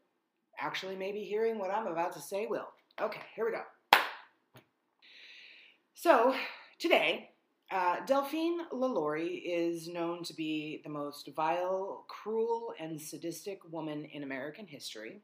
actually, 0.59 0.97
maybe 0.97 1.23
hearing 1.23 1.59
what 1.59 1.71
I'm 1.71 1.87
about 1.87 2.12
to 2.14 2.21
say 2.21 2.47
will. 2.47 2.68
Okay, 3.00 3.21
here 3.35 3.45
we 3.45 3.52
go. 3.52 3.62
So, 5.95 6.35
today, 6.78 7.30
uh, 7.71 7.97
Delphine 8.06 8.61
LaLaurie 8.73 9.42
is 9.45 9.88
known 9.88 10.23
to 10.25 10.35
be 10.35 10.80
the 10.85 10.90
most 10.90 11.28
vile, 11.35 12.04
cruel, 12.09 12.73
and 12.78 13.00
sadistic 13.00 13.59
woman 13.71 14.04
in 14.12 14.23
American 14.23 14.66
history. 14.66 15.23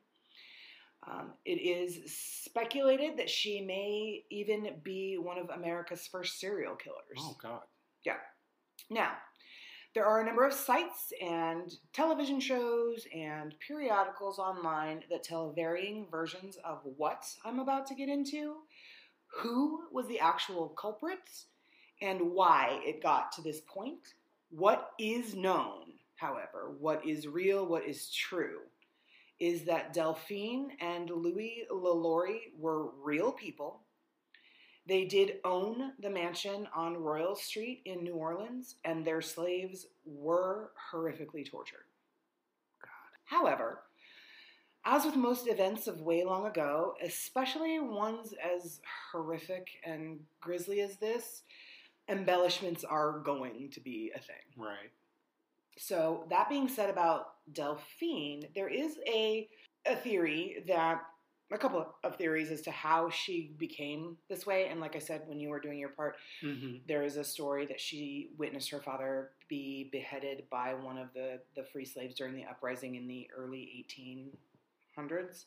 Um, 1.06 1.32
it 1.44 1.60
is 1.60 2.12
speculated 2.44 3.16
that 3.16 3.28
she 3.28 3.60
may 3.60 4.24
even 4.30 4.68
be 4.84 5.18
one 5.18 5.38
of 5.38 5.50
America's 5.50 6.06
first 6.06 6.38
serial 6.38 6.76
killers. 6.76 7.18
Oh 7.18 7.36
God. 7.42 7.62
Yeah. 8.04 8.18
Now, 8.88 9.12
there 9.94 10.06
are 10.06 10.20
a 10.20 10.24
number 10.24 10.46
of 10.46 10.54
sites 10.54 11.12
and 11.20 11.70
television 11.92 12.40
shows 12.40 13.06
and 13.14 13.54
periodicals 13.66 14.38
online 14.38 15.02
that 15.10 15.22
tell 15.22 15.52
varying 15.52 16.06
versions 16.10 16.56
of 16.64 16.80
what 16.96 17.24
I'm 17.44 17.58
about 17.58 17.86
to 17.88 17.94
get 17.94 18.08
into, 18.08 18.56
who 19.26 19.80
was 19.90 20.06
the 20.08 20.20
actual 20.20 20.68
culprit, 20.68 21.18
and 22.00 22.32
why 22.32 22.80
it 22.84 23.02
got 23.02 23.32
to 23.32 23.42
this 23.42 23.60
point. 23.66 24.14
What 24.50 24.90
is 24.98 25.34
known, 25.34 25.92
however, 26.16 26.74
what 26.78 27.06
is 27.06 27.26
real, 27.26 27.66
what 27.66 27.86
is 27.86 28.10
true, 28.10 28.60
is 29.40 29.64
that 29.64 29.92
Delphine 29.92 30.70
and 30.80 31.10
Louis 31.10 31.64
LaLaurie 31.70 32.52
were 32.58 32.90
real 33.02 33.32
people. 33.32 33.82
They 34.86 35.04
did 35.04 35.38
own 35.44 35.92
the 36.00 36.10
mansion 36.10 36.66
on 36.74 36.96
Royal 36.96 37.36
Street 37.36 37.82
in 37.84 38.02
New 38.02 38.14
Orleans, 38.14 38.76
and 38.84 39.04
their 39.04 39.20
slaves 39.20 39.86
were 40.04 40.72
horrifically 40.92 41.48
tortured. 41.48 41.86
God. 42.82 42.90
However, 43.24 43.82
as 44.84 45.04
with 45.04 45.14
most 45.14 45.46
events 45.46 45.86
of 45.86 46.00
way 46.00 46.24
long 46.24 46.46
ago, 46.46 46.94
especially 47.04 47.78
ones 47.78 48.34
as 48.42 48.80
horrific 49.12 49.68
and 49.84 50.18
grisly 50.40 50.80
as 50.80 50.96
this, 50.96 51.42
embellishments 52.08 52.82
are 52.82 53.20
going 53.20 53.70
to 53.70 53.80
be 53.80 54.10
a 54.14 54.18
thing. 54.18 54.34
Right. 54.56 54.90
So 55.78 56.26
that 56.30 56.48
being 56.48 56.68
said 56.68 56.90
about 56.90 57.31
Delphine, 57.52 58.44
there 58.54 58.68
is 58.68 58.98
a 59.06 59.48
a 59.86 59.96
theory 59.96 60.62
that 60.68 61.02
a 61.52 61.58
couple 61.58 61.84
of 62.02 62.16
theories 62.16 62.50
as 62.50 62.62
to 62.62 62.70
how 62.70 63.10
she 63.10 63.54
became 63.58 64.16
this 64.30 64.46
way. 64.46 64.68
And 64.68 64.80
like 64.80 64.96
I 64.96 65.00
said, 65.00 65.22
when 65.26 65.38
you 65.38 65.48
were 65.50 65.60
doing 65.60 65.78
your 65.78 65.90
part, 65.90 66.16
Mm-hmm. 66.42 66.76
there 66.88 67.02
is 67.02 67.16
a 67.16 67.24
story 67.24 67.66
that 67.66 67.78
she 67.80 68.30
witnessed 68.38 68.70
her 68.70 68.80
father 68.80 69.30
be 69.48 69.88
beheaded 69.92 70.44
by 70.50 70.72
one 70.74 70.96
of 70.98 71.08
the 71.14 71.40
the 71.56 71.64
free 71.64 71.84
slaves 71.84 72.14
during 72.14 72.34
the 72.34 72.44
uprising 72.44 72.94
in 72.94 73.06
the 73.06 73.28
early 73.36 73.84
1800s. 74.98 75.44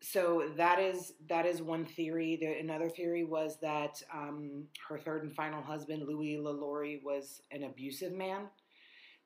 So 0.00 0.50
that 0.56 0.78
is 0.78 1.12
that 1.28 1.46
is 1.46 1.62
one 1.62 1.84
theory. 1.84 2.36
The, 2.40 2.58
another 2.58 2.88
theory 2.90 3.24
was 3.24 3.58
that 3.60 4.02
um, 4.12 4.64
her 4.88 4.98
third 4.98 5.22
and 5.22 5.34
final 5.34 5.62
husband, 5.62 6.02
Louis 6.06 6.36
LaLaurie, 6.38 7.00
was 7.04 7.40
an 7.50 7.64
abusive 7.64 8.12
man. 8.12 8.42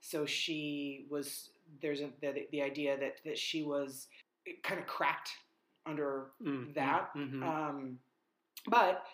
So 0.00 0.24
she 0.26 1.06
was 1.10 1.50
there's 1.82 2.00
a, 2.00 2.10
the, 2.20 2.46
the 2.52 2.62
idea 2.62 2.98
that 2.98 3.16
that 3.24 3.38
she 3.38 3.62
was 3.62 4.08
kind 4.62 4.80
of 4.80 4.86
cracked 4.86 5.30
under 5.86 6.26
Mm-hmm. 6.42 6.72
that. 6.74 7.10
Mhm. 7.16 7.42
um, 7.42 7.98
but 8.68 9.04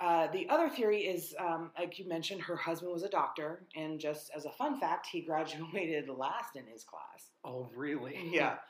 uh, 0.00 0.28
the 0.32 0.48
other 0.48 0.68
theory 0.68 1.02
is, 1.02 1.34
um, 1.38 1.70
like 1.78 1.98
you 1.98 2.08
mentioned, 2.08 2.40
her 2.42 2.56
husband 2.56 2.92
was 2.92 3.02
a 3.02 3.08
doctor, 3.08 3.66
and 3.76 4.00
just 4.00 4.30
as 4.34 4.44
a 4.46 4.50
fun 4.52 4.78
fact, 4.80 5.06
he 5.06 5.20
graduated 5.26 6.08
last 6.08 6.56
in 6.56 6.66
his 6.66 6.84
class. 6.84 7.30
oh, 7.44 7.68
really? 7.74 8.18
Yeah. 8.32 8.56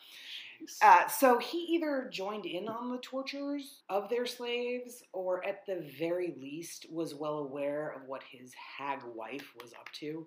Uh, 0.80 1.08
so 1.08 1.38
he 1.38 1.58
either 1.74 2.08
joined 2.12 2.46
in 2.46 2.68
on 2.68 2.88
the 2.92 2.98
tortures 2.98 3.82
of 3.88 4.08
their 4.08 4.24
slaves, 4.24 5.02
or 5.12 5.44
at 5.44 5.66
the 5.66 5.84
very 5.98 6.36
least 6.40 6.86
was 6.88 7.16
well 7.16 7.38
aware 7.38 7.92
of 7.96 8.06
what 8.06 8.22
his 8.22 8.52
hag 8.54 9.00
wife 9.12 9.52
was 9.60 9.72
up 9.72 9.88
to. 9.92 10.24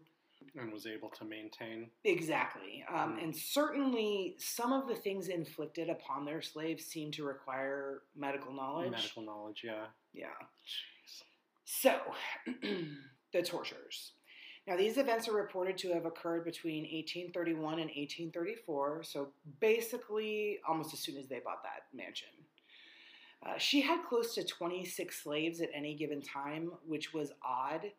And 0.57 0.71
was 0.71 0.85
able 0.87 1.09
to 1.09 1.25
maintain. 1.25 1.89
Exactly. 2.03 2.83
Um, 2.89 3.17
Mm. 3.17 3.23
and 3.23 3.35
certainly 3.35 4.35
some 4.37 4.71
of 4.73 4.87
the 4.87 4.95
things 4.95 5.27
inflicted 5.27 5.89
upon 5.89 6.25
their 6.25 6.41
slaves 6.41 6.85
seem 6.85 7.11
to 7.13 7.23
require 7.25 8.03
medical 8.15 8.53
knowledge. 8.53 8.91
Medical 8.91 9.23
knowledge, 9.23 9.63
yeah. 9.63 9.87
Yeah. 10.13 10.33
Jeez. 10.65 11.23
So, 11.65 11.99
the 13.33 13.41
tortures. 13.43 14.13
Now, 14.67 14.75
these 14.77 14.97
events 14.97 15.27
are 15.27 15.33
reported 15.33 15.77
to 15.79 15.93
have 15.93 16.05
occurred 16.05 16.43
between 16.43 16.83
1831 16.83 17.73
and 17.73 17.89
1834, 17.91 19.03
so 19.03 19.31
basically 19.59 20.59
almost 20.67 20.93
as 20.93 20.99
soon 20.99 21.17
as 21.17 21.27
they 21.27 21.39
bought 21.39 21.61
that 21.63 21.83
mansion. 21.95 22.29
Uh, 23.45 23.57
she 23.59 23.81
had 23.81 24.03
close 24.09 24.33
to 24.33 24.43
26 24.43 25.21
slaves 25.23 25.61
at 25.61 25.69
any 25.75 25.93
given 25.95 26.19
time, 26.21 26.71
which 26.87 27.13
was 27.13 27.31
odd 27.43 27.91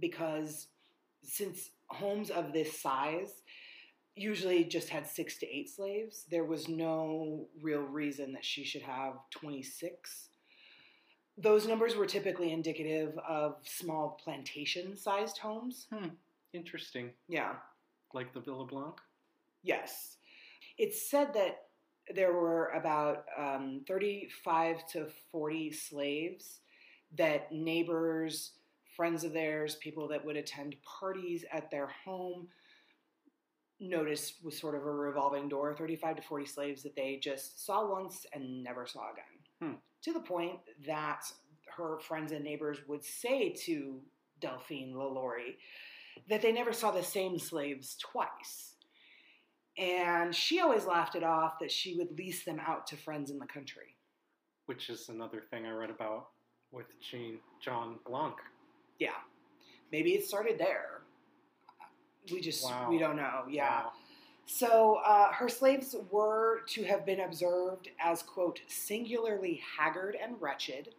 because 0.00 0.66
since 1.22 1.70
homes 1.88 2.30
of 2.30 2.52
this 2.52 2.80
size 2.80 3.42
usually 4.14 4.64
just 4.64 4.88
had 4.88 5.06
six 5.06 5.38
to 5.38 5.46
eight 5.46 5.68
slaves, 5.70 6.24
there 6.30 6.44
was 6.44 6.68
no 6.68 7.46
real 7.62 7.82
reason 7.82 8.32
that 8.32 8.44
she 8.44 8.64
should 8.64 8.82
have 8.82 9.14
26 9.30 10.30
those 11.40 11.66
numbers 11.66 11.96
were 11.96 12.06
typically 12.06 12.52
indicative 12.52 13.16
of 13.26 13.56
small 13.62 14.20
plantation 14.22 14.96
sized 14.96 15.38
homes. 15.38 15.86
Interesting. 16.52 17.10
Yeah. 17.28 17.54
Like 18.12 18.32
the 18.34 18.40
Villa 18.40 18.66
Blanc? 18.66 18.96
Yes. 19.62 20.16
It's 20.76 21.10
said 21.10 21.32
that 21.34 21.62
there 22.14 22.32
were 22.32 22.68
about 22.68 23.24
um, 23.38 23.82
35 23.86 24.86
to 24.88 25.06
40 25.30 25.72
slaves 25.72 26.60
that 27.16 27.52
neighbors, 27.52 28.52
friends 29.00 29.24
of 29.24 29.32
theirs, 29.32 29.76
people 29.76 30.06
that 30.06 30.22
would 30.22 30.36
attend 30.36 30.76
parties 30.84 31.42
at 31.50 31.70
their 31.70 31.88
home 32.04 32.46
noticed 33.80 34.44
was 34.44 34.60
sort 34.60 34.74
of 34.74 34.82
a 34.82 34.92
revolving 34.92 35.48
door 35.48 35.72
35 35.72 36.16
to 36.16 36.22
40 36.22 36.44
slaves 36.44 36.82
that 36.82 36.94
they 36.94 37.18
just 37.18 37.64
saw 37.64 37.90
once 37.90 38.26
and 38.34 38.62
never 38.62 38.86
saw 38.86 39.10
again. 39.10 39.70
Hmm. 39.70 39.76
To 40.02 40.12
the 40.12 40.20
point 40.20 40.58
that 40.86 41.22
her 41.78 41.98
friends 42.00 42.32
and 42.32 42.44
neighbors 42.44 42.76
would 42.88 43.02
say 43.02 43.54
to 43.64 44.02
Delphine 44.38 44.94
LaLaurie 44.94 45.56
that 46.28 46.42
they 46.42 46.52
never 46.52 46.74
saw 46.74 46.90
the 46.90 47.02
same 47.02 47.38
slaves 47.38 47.96
twice. 47.96 48.74
And 49.78 50.34
she 50.34 50.60
always 50.60 50.84
laughed 50.84 51.14
it 51.14 51.24
off 51.24 51.54
that 51.62 51.72
she 51.72 51.96
would 51.96 52.18
lease 52.18 52.44
them 52.44 52.60
out 52.60 52.86
to 52.88 52.98
friends 52.98 53.30
in 53.30 53.38
the 53.38 53.46
country. 53.46 53.96
Which 54.66 54.90
is 54.90 55.08
another 55.08 55.44
thing 55.50 55.64
I 55.64 55.70
read 55.70 55.88
about 55.88 56.26
with 56.70 56.88
Jean 57.00 57.38
John 57.64 57.98
Blanc. 58.06 58.36
Yeah. 59.00 59.10
Maybe 59.90 60.12
it 60.14 60.24
started 60.24 60.58
there. 60.58 61.00
We 62.30 62.40
just, 62.40 62.64
Wow. 62.64 62.88
we 62.88 62.98
don't 62.98 63.16
know. 63.16 63.44
Yeah. 63.48 63.84
Wow. 63.84 63.92
So 64.46 64.94
uh, 65.04 65.32
her 65.32 65.48
slaves 65.48 65.96
were 66.10 66.60
to 66.68 66.84
have 66.84 67.04
been 67.06 67.20
observed 67.20 67.88
as, 67.98 68.22
quote, 68.22 68.60
singularly 68.68 69.60
haggard 69.76 70.16
and 70.22 70.40
wretched. 70.40 70.90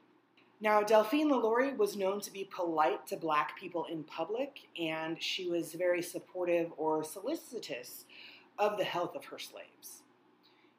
Now, 0.61 0.81
Delphine 0.83 1.29
LaLaurie 1.29 1.73
was 1.77 1.95
known 1.95 2.21
to 2.21 2.31
be 2.31 2.49
polite 2.55 3.07
to 3.07 3.17
black 3.17 3.57
people 3.57 3.85
in 3.91 4.03
public, 4.03 4.59
and 4.79 5.21
she 5.21 5.49
was 5.49 5.73
very 5.73 6.01
supportive 6.01 6.71
or 6.77 7.03
solicitous 7.03 8.05
of 8.59 8.77
the 8.77 8.83
health 8.83 9.15
of 9.15 9.25
her 9.25 9.39
slaves. 9.39 10.03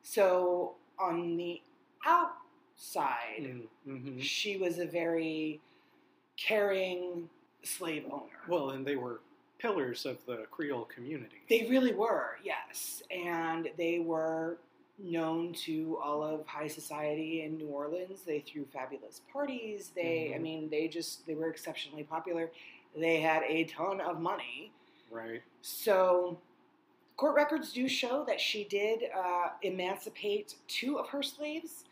So, 0.03 0.75
on 0.99 1.37
the 1.37 1.61
outside, 2.07 3.63
Mm-hmm. 3.87 4.19
she 4.21 4.57
was 4.57 4.79
a 4.79 4.87
very 4.87 5.61
caring 6.47 7.29
slave 7.63 8.05
owner. 8.11 8.23
Well, 8.49 8.71
and 8.71 8.87
they 8.87 8.97
were 8.97 9.21
pillars 9.59 10.07
of 10.07 10.19
the 10.27 10.47
Creole 10.51 10.85
community. 10.87 11.37
They 11.49 11.67
really 11.71 11.93
were, 11.95 12.39
yes. 12.43 13.03
And 13.11 13.69
they 13.79 14.01
were 14.01 14.59
known 14.99 15.53
to 15.55 15.99
all 16.03 16.23
of 16.23 16.45
high 16.47 16.67
society 16.67 17.43
in 17.43 17.57
New 17.57 17.69
Orleans. 17.69 18.23
They 18.27 18.41
threw 18.41 18.65
fabulous 18.73 19.21
parties. 19.33 19.93
They, 19.95 20.33
I 20.35 20.39
Mhm. 20.39 20.43
mean, 20.43 20.69
they 20.71 20.89
just, 20.89 21.27
they 21.27 21.35
were 21.35 21.49
exceptionally 21.49 22.03
popular. 22.05 22.51
They 22.97 23.21
had 23.21 23.43
a 23.45 23.65
ton 23.65 24.01
of 24.01 24.21
money. 24.21 24.73
right. 25.11 25.43
So, 25.61 26.39
court 27.17 27.35
records 27.37 27.73
do 27.73 27.87
show 27.87 28.25
that 28.25 28.41
she 28.41 28.65
did 28.65 29.05
uh, 29.15 29.51
emancipate 29.63 30.55
two 30.69 30.99
of 30.99 31.09
her 31.11 31.23
slaves, 31.23 31.85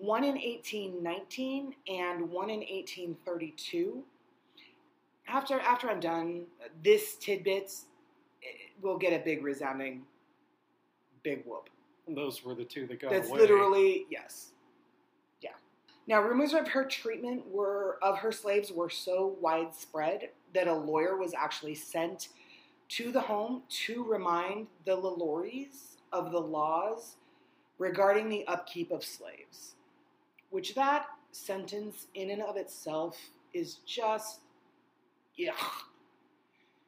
one 0.00 0.24
in 0.24 0.34
1819 0.34 1.74
and 1.88 2.30
one 2.30 2.50
in 2.50 2.60
1832. 2.60 4.02
After 5.28 5.60
after 5.60 5.90
I'm 5.90 6.00
done, 6.00 6.44
this 6.82 7.16
tidbits 7.16 7.86
will 8.80 8.98
get 8.98 9.12
a 9.12 9.24
big 9.24 9.44
resounding 9.44 10.02
big 11.22 11.44
whoop. 11.46 11.68
Those 12.08 12.44
were 12.44 12.54
the 12.54 12.64
two 12.64 12.86
that 12.88 13.00
got 13.00 13.10
That's 13.10 13.28
away. 13.28 13.40
literally 13.40 14.06
yes. 14.10 14.52
Yeah. 15.40 15.50
Now 16.06 16.20
rumors 16.20 16.52
of 16.52 16.68
her 16.68 16.84
treatment 16.84 17.46
were 17.46 17.98
of 18.02 18.18
her 18.18 18.32
slaves 18.32 18.72
were 18.72 18.90
so 18.90 19.36
widespread 19.40 20.30
that 20.54 20.66
a 20.66 20.74
lawyer 20.74 21.16
was 21.16 21.32
actually 21.34 21.76
sent 21.76 22.28
to 22.88 23.12
the 23.12 23.20
home 23.20 23.62
to 23.86 24.04
remind 24.04 24.66
the 24.84 24.96
Lalauries 24.96 25.96
of 26.12 26.32
the 26.32 26.40
laws 26.40 27.16
regarding 27.78 28.28
the 28.28 28.46
upkeep 28.46 28.90
of 28.90 29.02
slaves. 29.02 29.76
Which 30.52 30.74
that 30.74 31.06
sentence 31.32 32.06
in 32.14 32.30
and 32.30 32.42
of 32.42 32.56
itself 32.56 33.18
is 33.54 33.76
just 33.86 34.40
yeah. 35.36 35.52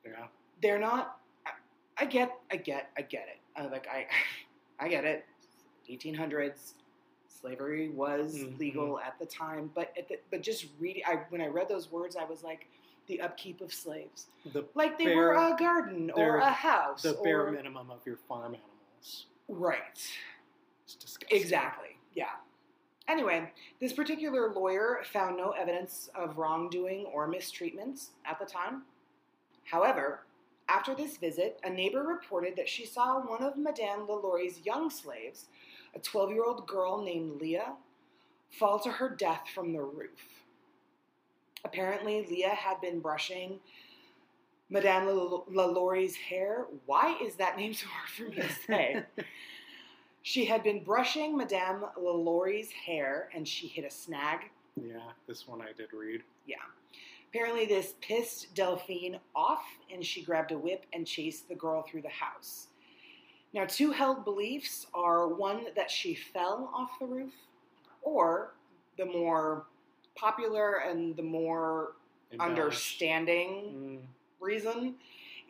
Yeah. 0.06 0.26
They're 0.62 0.78
not 0.78 1.18
I, 1.46 1.50
I 2.02 2.04
get 2.04 2.30
I 2.52 2.56
get 2.56 2.90
I 2.96 3.02
get 3.02 3.26
it. 3.28 3.38
I, 3.56 3.66
like 3.66 3.88
I 3.88 4.06
I 4.78 4.88
get 4.88 5.04
it. 5.04 5.24
1800s 5.90 6.74
slavery 7.26 7.88
was 7.88 8.34
Mhm. 8.36 8.58
legal 8.58 8.98
at 9.00 9.18
the 9.18 9.26
time, 9.26 9.70
but 9.74 9.92
at 9.98 10.08
the, 10.08 10.18
but 10.30 10.42
just 10.42 10.66
reading 10.78 11.02
I 11.06 11.24
when 11.30 11.40
I 11.40 11.46
read 11.46 11.68
those 11.68 11.90
words 11.90 12.16
I 12.16 12.24
was 12.24 12.42
like 12.44 12.66
the 13.06 13.22
upkeep 13.22 13.62
of 13.62 13.72
slaves. 13.72 14.26
The 14.52 14.66
Like 14.74 14.98
they 14.98 15.06
Bare- 15.06 15.16
were 15.16 15.32
a 15.34 15.56
garden 15.58 16.10
or 16.10 16.36
a 16.36 16.50
house 16.50 17.02
the 17.02 17.14
or 17.16 17.24
bare 17.24 17.50
minimum 17.50 17.90
of 17.90 18.00
your 18.04 18.16
farm 18.16 18.54
animals. 18.56 19.26
right. 19.48 19.80
It's 20.84 20.96
disgusting. 20.96 21.38
Exactly. 21.40 21.96
Yeah. 22.14 22.26
Anyway, 23.06 23.50
this 23.80 23.92
particular 23.92 24.52
lawyer 24.52 25.00
found 25.12 25.36
no 25.36 25.50
evidence 25.50 26.08
of 26.14 26.38
wrongdoing 26.38 27.04
or 27.12 27.28
mistreatments 27.28 28.08
at 28.24 28.38
the 28.38 28.46
time. 28.46 28.82
However, 29.64 30.20
after 30.68 30.94
this 30.94 31.18
visit, 31.18 31.60
a 31.62 31.70
neighbor 31.70 32.02
reported 32.02 32.56
that 32.56 32.68
she 32.68 32.86
saw 32.86 33.20
one 33.20 33.42
of 33.42 33.58
Madame 33.58 34.06
Lelourie's 34.08 34.64
young 34.64 34.88
slaves, 34.88 35.46
a 35.94 35.98
12 35.98 36.30
year 36.30 36.44
old 36.44 36.66
girl 36.66 37.02
named 37.02 37.40
Leah, 37.40 37.74
fall 38.58 38.78
to 38.78 38.90
her 38.90 39.10
death 39.10 39.42
from 39.54 39.72
the 39.72 39.82
roof. 39.82 40.44
Apparently, 41.64 42.26
Leah 42.28 42.54
had 42.54 42.80
been 42.80 43.00
brushing 43.00 43.58
Madame 44.70 45.06
Lelourie's 45.48 46.16
hair. 46.16 46.66
Why 46.86 47.16
is 47.22 47.36
that 47.36 47.56
name 47.56 47.74
so 47.74 47.86
hard 47.86 48.08
for 48.10 48.22
me 48.24 48.36
to 48.36 48.54
say? 48.66 49.02
She 50.24 50.46
had 50.46 50.62
been 50.62 50.82
brushing 50.82 51.36
Madame 51.36 51.84
Lelourie's 51.98 52.70
hair 52.72 53.28
and 53.34 53.46
she 53.46 53.68
hit 53.68 53.84
a 53.84 53.90
snag. 53.90 54.50
Yeah, 54.82 55.10
this 55.28 55.46
one 55.46 55.60
I 55.60 55.72
did 55.76 55.92
read. 55.92 56.22
Yeah. 56.46 56.56
Apparently, 57.28 57.66
this 57.66 57.92
pissed 58.00 58.54
Delphine 58.54 59.18
off 59.36 59.62
and 59.92 60.02
she 60.02 60.22
grabbed 60.22 60.50
a 60.50 60.56
whip 60.56 60.86
and 60.94 61.06
chased 61.06 61.46
the 61.50 61.54
girl 61.54 61.82
through 61.82 62.00
the 62.02 62.08
house. 62.08 62.68
Now, 63.52 63.66
two 63.66 63.90
held 63.90 64.24
beliefs 64.24 64.86
are 64.94 65.28
one 65.28 65.66
that 65.76 65.90
she 65.90 66.14
fell 66.14 66.70
off 66.74 66.98
the 66.98 67.06
roof, 67.06 67.34
or 68.00 68.54
the 68.96 69.04
more 69.04 69.66
popular 70.16 70.78
and 70.88 71.14
the 71.16 71.22
more 71.22 71.96
Embellished. 72.32 72.50
understanding 72.50 74.00
Mm, 74.00 74.06
reason 74.40 74.94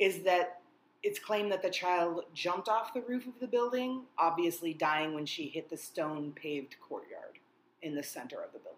is 0.00 0.24
that 0.24 0.60
it's 1.04 1.18
claimed 1.18 1.52
that 1.52 1.62
the 1.62 1.70
child 1.70 2.24
jumped 2.34 2.68
off 2.68 2.94
the 2.94 3.02
roof 3.02 3.26
of 3.26 3.38
the 3.38 3.46
building, 3.46 4.02
obviously 4.18 4.72
dying 4.74 5.14
when 5.14 5.26
she 5.26 5.48
hit 5.48 5.68
the 5.70 5.76
stone 5.76 6.32
paved 6.34 6.76
courtyard 6.80 7.38
in 7.82 7.94
the 7.94 8.02
center 8.02 8.36
of 8.42 8.52
the 8.52 8.58
building. 8.58 8.70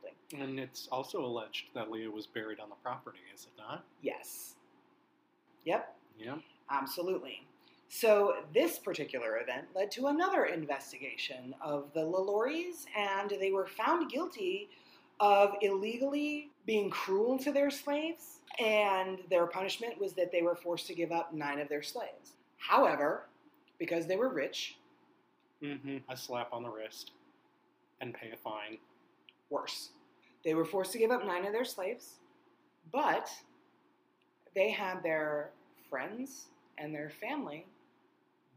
and 0.42 0.58
it's 0.58 0.88
also 0.90 1.24
alleged 1.24 1.66
that 1.72 1.88
Leah 1.90 2.10
was 2.10 2.26
buried 2.26 2.58
on 2.58 2.68
the 2.68 2.74
property, 2.82 3.20
is 3.32 3.44
it 3.46 3.52
not? 3.56 3.84
Yes. 4.02 4.54
Yep, 5.64 5.96
Yeah. 6.18 6.38
absolutely. 6.70 7.46
So, 7.88 8.42
this 8.52 8.80
particular 8.80 9.38
event 9.38 9.68
led 9.72 9.92
to 9.92 10.08
another 10.08 10.46
investigation 10.46 11.54
of 11.60 11.92
the 11.94 12.00
Lalauries, 12.00 12.86
and 12.96 13.30
they 13.30 13.52
were 13.52 13.68
found 13.68 14.10
guilty 14.10 14.68
of 15.20 15.54
illegally 15.62 16.50
being 16.66 16.90
cruel 16.90 17.38
to 17.38 17.52
their 17.52 17.70
slaves, 17.70 18.40
and 18.58 19.18
their 19.30 19.46
punishment 19.46 19.98
was 20.00 20.12
that 20.14 20.32
they 20.32 20.42
were 20.42 20.56
forced 20.56 20.86
to 20.88 20.94
give 20.94 21.12
up 21.12 21.32
nine 21.32 21.60
of 21.60 21.68
their 21.68 21.82
slaves. 21.82 22.32
However, 22.58 23.26
because 23.78 24.06
they 24.06 24.16
were 24.16 24.28
rich, 24.28 24.76
Mm-hmm. 25.62 25.96
A 26.10 26.16
slap 26.16 26.52
on 26.52 26.62
the 26.62 26.68
wrist 26.68 27.12
and 28.02 28.12
pay 28.12 28.30
a 28.30 28.36
fine. 28.36 28.76
worse. 29.48 29.88
They 30.44 30.52
were 30.52 30.66
forced 30.66 30.92
to 30.92 30.98
give 30.98 31.10
up 31.10 31.24
nine 31.24 31.46
of 31.46 31.52
their 31.52 31.64
slaves, 31.64 32.16
but 32.92 33.30
they 34.54 34.70
had 34.70 35.02
their 35.02 35.48
friends 35.88 36.48
and 36.76 36.94
their 36.94 37.08
family 37.08 37.64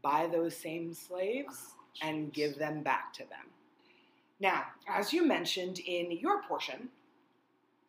buy 0.02 0.28
those 0.30 0.54
same 0.54 0.92
slaves 0.92 1.70
and 2.02 2.34
give 2.34 2.58
them 2.58 2.82
back 2.82 3.14
to 3.14 3.20
them. 3.20 3.48
Now, 4.38 4.64
as 4.86 5.10
you 5.10 5.26
mentioned 5.26 5.78
in 5.78 6.10
your 6.10 6.42
portion, 6.42 6.90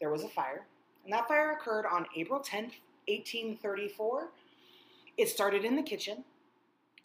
there 0.02 0.10
was 0.10 0.24
a 0.24 0.30
fire, 0.30 0.66
and 1.06 1.14
that 1.14 1.30
fire 1.30 1.52
occurred 1.52 1.86
on 1.86 2.06
April 2.18 2.42
10th, 2.42 2.74
1834. 3.08 4.30
It 5.18 5.30
started 5.30 5.64
in 5.64 5.78
the 5.78 5.84
kitchen. 5.84 6.26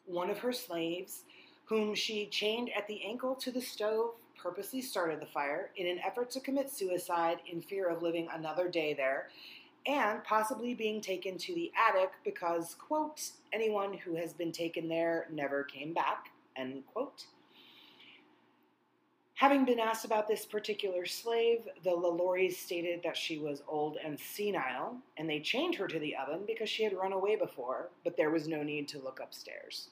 One 0.07 0.31
of 0.31 0.39
her 0.39 0.53
slaves, 0.53 1.23
whom 1.67 1.95
she 1.95 2.27
chained 2.27 2.71
at 2.77 2.89
the 2.89 3.05
ankle 3.05 3.37
to 3.37 3.53
the 3.53 3.61
stove, 3.61 4.15
purposely 4.37 4.81
started 4.81 5.21
the 5.21 5.27
fire 5.27 5.71
in 5.77 5.87
an 5.87 5.99
effort 6.05 6.31
to 6.31 6.41
commit 6.41 6.71
suicide 6.71 7.39
in 7.51 7.61
fear 7.61 7.89
of 7.89 8.03
living 8.03 8.29
another 8.33 8.69
day 8.69 8.95
there 8.95 9.29
and 9.87 10.23
possibly 10.25 10.75
being 10.75 11.01
taken 11.01 11.39
to 11.39 11.55
the 11.55 11.71
attic 11.77 12.11
because, 12.25 12.75
quote, 12.75 13.31
anyone 13.53 13.95
who 13.95 14.17
has 14.17 14.33
been 14.33 14.53
taken 14.53 14.89
there 14.89 15.29
never 15.33 15.63
came 15.63 15.93
back, 15.93 16.31
end 16.57 16.83
quote. 16.93 17.27
Having 19.37 19.67
been 19.67 19.79
asked 19.79 20.07
about 20.07 20.27
this 20.27 20.47
particular 20.47 21.05
slave, 21.05 21.69
the 21.85 21.91
Lalauries 21.91 22.55
stated 22.55 23.03
that 23.05 23.19
she 23.19 23.37
was 23.37 23.63
old 23.69 23.99
and 24.03 24.19
senile, 24.19 24.97
and 25.19 25.29
they 25.29 25.41
chained 25.41 25.75
her 25.75 25.87
to 25.87 25.99
the 25.99 26.17
oven 26.17 26.45
because 26.47 26.71
she 26.71 26.83
had 26.83 26.95
run 26.95 27.13
away 27.13 27.37
before, 27.37 27.91
but 28.03 28.17
there 28.17 28.31
was 28.31 28.49
no 28.49 28.63
need 28.63 28.89
to 28.89 28.99
look 28.99 29.21
upstairs. 29.23 29.89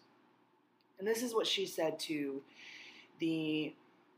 And 0.99 1.07
this 1.07 1.23
is 1.23 1.35
what 1.35 1.47
she 1.47 1.67
said 1.67 1.99
to 2.01 2.41
the 3.19 3.75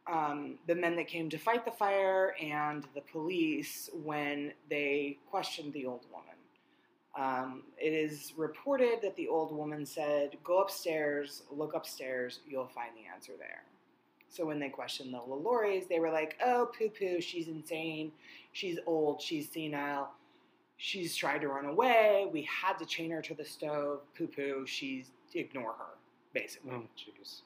um, 0.06 0.60
the 0.68 0.76
men 0.76 0.94
that 0.94 1.08
came 1.08 1.28
to 1.30 1.38
fight 1.38 1.64
the 1.64 1.72
fire 1.72 2.36
and 2.40 2.84
the 2.94 3.00
police 3.00 3.90
when 4.04 4.52
they 4.70 5.18
questioned 5.28 5.72
the 5.72 5.86
old 5.86 6.06
woman. 6.12 6.36
Um, 7.18 7.64
it 7.76 7.92
is 7.92 8.32
reported 8.36 9.00
that 9.02 9.16
the 9.16 9.26
old 9.26 9.50
woman 9.50 9.84
said, 9.84 10.36
Go 10.44 10.62
upstairs, 10.62 11.42
look 11.50 11.74
upstairs, 11.74 12.38
you'll 12.46 12.68
find 12.68 12.90
the 12.96 13.12
answer 13.12 13.32
there. 13.36 13.64
So 14.28 14.44
when 14.44 14.58
they 14.58 14.68
questioned 14.68 15.14
the 15.14 15.18
Lalauries, 15.18 15.88
they 15.88 16.00
were 16.00 16.10
like, 16.10 16.36
Oh, 16.44 16.70
poo 16.76 16.88
poo, 16.88 17.20
she's 17.20 17.48
insane, 17.48 18.12
she's 18.52 18.78
old, 18.86 19.22
she's 19.22 19.50
senile, 19.50 20.10
she's 20.76 21.14
tried 21.14 21.40
to 21.42 21.48
run 21.48 21.66
away, 21.66 22.26
we 22.32 22.42
had 22.42 22.74
to 22.78 22.86
chain 22.86 23.10
her 23.10 23.22
to 23.22 23.34
the 23.34 23.44
stove, 23.44 24.00
poo 24.16 24.26
poo, 24.26 24.66
she's, 24.66 25.10
ignore 25.34 25.74
her, 25.78 25.98
basically. 26.32 26.70
Oh, 26.72 26.84
jeez. 26.96 27.42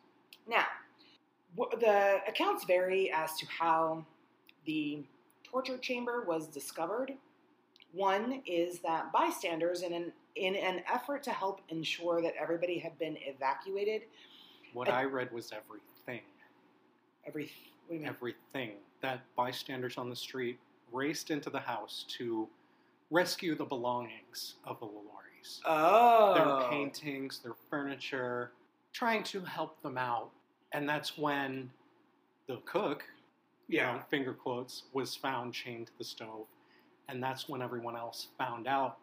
Now, 0.49 0.65
the 1.57 2.21
accounts 2.29 2.65
vary 2.65 3.11
as 3.13 3.37
to 3.39 3.47
how 3.47 4.05
the 4.65 5.03
torture 5.43 5.79
chamber 5.79 6.25
was 6.27 6.47
discovered. 6.47 7.13
One 7.93 8.43
is 8.47 8.79
that 8.81 9.13
bystanders 9.13 9.83
in 9.83 9.93
an 9.93 10.13
in 10.37 10.55
an 10.55 10.83
effort 10.93 11.25
to 11.25 11.31
help 11.33 11.61
ensure 11.71 12.23
that 12.23 12.35
everybody 12.41 12.79
had 12.79 12.97
been 12.99 13.17
evacuated. 13.21 14.03
What 14.73 14.89
I 14.89 15.05
read 15.05 15.33
was 15.33 15.53
everything. 15.53 15.90
Every 17.27 17.45
what 17.87 17.89
do 17.91 17.95
you 17.95 18.01
mean? 18.01 18.09
Everything. 18.09 18.73
That 19.03 19.21
bystanders 19.37 19.97
on 19.99 20.11
the 20.11 20.17
street 20.17 20.59
raced 20.93 21.31
into 21.31 21.51
the 21.51 21.59
house 21.61 22.05
to 22.19 22.49
rescue 23.11 23.55
the 23.55 23.65
belongings 23.65 24.57
of 24.65 24.79
the 24.81 24.87
Lalauries. 24.87 25.61
oh, 25.65 26.35
Their 26.35 26.69
paintings, 26.69 27.41
their 27.41 27.55
furniture, 27.71 28.53
trying 28.93 29.23
to 29.25 29.41
help 29.41 29.81
them 29.83 29.97
out. 29.99 30.31
And 30.73 30.89
that's 30.89 31.17
when 31.19 31.71
the 32.47 32.59
cook, 32.67 33.05
you 33.69 33.79
Yeah. 33.79 33.95
know, 33.97 34.01
finger 34.11 34.35
quotes, 34.35 34.85
was 34.93 35.17
found 35.17 35.55
chained 35.55 35.87
to 35.89 35.99
the 35.99 36.05
stove. 36.05 36.47
And 37.09 37.23
that's 37.23 37.49
when 37.49 37.63
everyone 37.63 37.97
else 37.97 38.29
found 38.39 38.67
out 38.69 38.99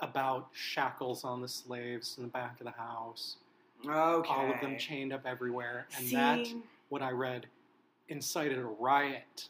about 0.00 0.48
shackles 0.52 1.24
on 1.24 1.40
the 1.40 1.48
slaves 1.48 2.18
in 2.18 2.24
the 2.24 2.30
back 2.30 2.58
of 2.60 2.64
the 2.66 2.72
house, 2.72 3.36
Okay. 3.86 4.28
all 4.30 4.50
of 4.52 4.60
them 4.60 4.76
chained 4.78 5.12
up 5.12 5.24
everywhere. 5.24 5.86
And 5.96 6.10
that, 6.10 6.46
See, 6.46 6.62
what 6.92 7.00
I 7.00 7.10
read, 7.10 7.46
incited 8.08 8.58
a 8.58 8.66
riot 8.66 9.48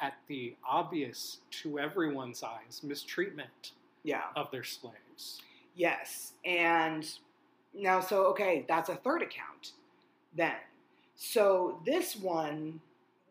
at 0.00 0.14
the 0.26 0.56
obvious, 0.66 1.40
to 1.50 1.78
everyone's 1.78 2.42
eyes, 2.42 2.80
mistreatment 2.82 3.72
yeah. 4.04 4.22
of 4.36 4.50
their 4.50 4.64
slaves. 4.64 5.42
Yes. 5.76 6.32
And 6.46 7.06
now, 7.74 8.00
so, 8.00 8.24
okay, 8.28 8.64
that's 8.66 8.88
a 8.88 8.96
third 8.96 9.20
account 9.20 9.72
then. 10.34 10.56
So, 11.14 11.78
this 11.84 12.16
one 12.16 12.80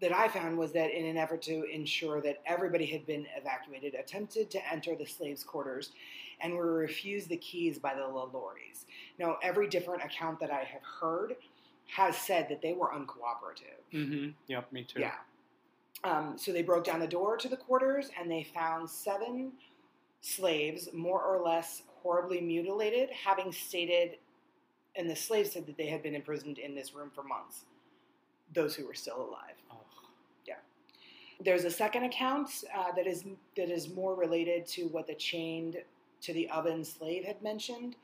that 0.01 0.15
I 0.15 0.27
found 0.27 0.55
was 0.55 0.71
that 0.73 0.91
in 0.91 1.05
an 1.07 1.17
effort 1.17 1.41
to 1.43 1.63
ensure 1.63 2.21
that 2.21 2.43
everybody 2.45 2.85
had 2.85 3.07
been 3.07 3.25
evacuated, 3.35 3.95
attempted 3.95 4.51
to 4.51 4.71
enter 4.71 4.95
the 4.95 5.05
slaves' 5.05 5.43
quarters 5.43 5.93
and 6.41 6.53
were 6.53 6.73
refused 6.73 7.29
the 7.29 7.37
keys 7.37 7.79
by 7.79 7.95
the 7.95 8.01
Lalauries. 8.01 8.85
Now, 9.17 9.37
every 9.41 9.67
different 9.67 10.03
account 10.03 10.39
that 10.41 10.51
I 10.51 10.63
have 10.63 10.81
heard 10.83 11.35
has 11.91 12.17
said 12.17 12.47
that 12.49 12.61
they 12.61 12.73
were 12.73 12.87
uncooperative. 12.87 13.81
Mm-hmm. 13.93 14.29
Yep, 14.47 14.71
me 14.71 14.83
too. 14.83 15.01
Yeah. 15.01 15.15
Um, 16.03 16.37
so 16.37 16.51
they 16.51 16.63
broke 16.63 16.85
down 16.85 16.99
the 16.99 17.07
door 17.07 17.37
to 17.37 17.47
the 17.47 17.57
quarters 17.57 18.09
and 18.19 18.31
they 18.31 18.43
found 18.43 18.89
seven 18.89 19.51
slaves, 20.21 20.89
more 20.93 21.21
or 21.21 21.41
less 21.43 21.83
horribly 22.01 22.41
mutilated, 22.41 23.09
having 23.11 23.51
stated, 23.51 24.17
and 24.95 25.09
the 25.09 25.15
slaves 25.15 25.51
said 25.51 25.67
that 25.67 25.77
they 25.77 25.87
had 25.87 26.01
been 26.01 26.15
imprisoned 26.15 26.57
in 26.57 26.73
this 26.75 26.93
room 26.93 27.11
for 27.13 27.23
months. 27.23 27.65
Those 28.53 28.75
who 28.75 28.87
were 28.87 28.93
still 28.93 29.21
alive. 29.21 29.55
Ugh. 29.69 29.77
There's 31.43 31.63
a 31.63 31.71
second 31.71 32.03
account 32.03 32.49
uh, 32.75 32.91
that 32.95 33.07
is 33.07 33.23
that 33.57 33.69
is 33.69 33.89
more 33.89 34.15
related 34.15 34.65
to 34.67 34.83
what 34.89 35.07
the 35.07 35.15
chained 35.15 35.77
to 36.21 36.33
the 36.33 36.47
oven 36.49 36.85
slave 36.85 37.25
had 37.25 37.41
mentioned. 37.41 37.95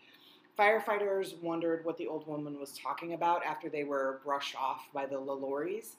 Firefighters 0.57 1.39
wondered 1.41 1.85
what 1.85 1.97
the 1.97 2.07
old 2.07 2.25
woman 2.27 2.59
was 2.59 2.77
talking 2.77 3.13
about 3.13 3.45
after 3.45 3.69
they 3.69 3.83
were 3.83 4.21
brushed 4.25 4.55
off 4.55 4.87
by 4.91 5.05
the 5.05 5.15
Lalauries. 5.15 5.95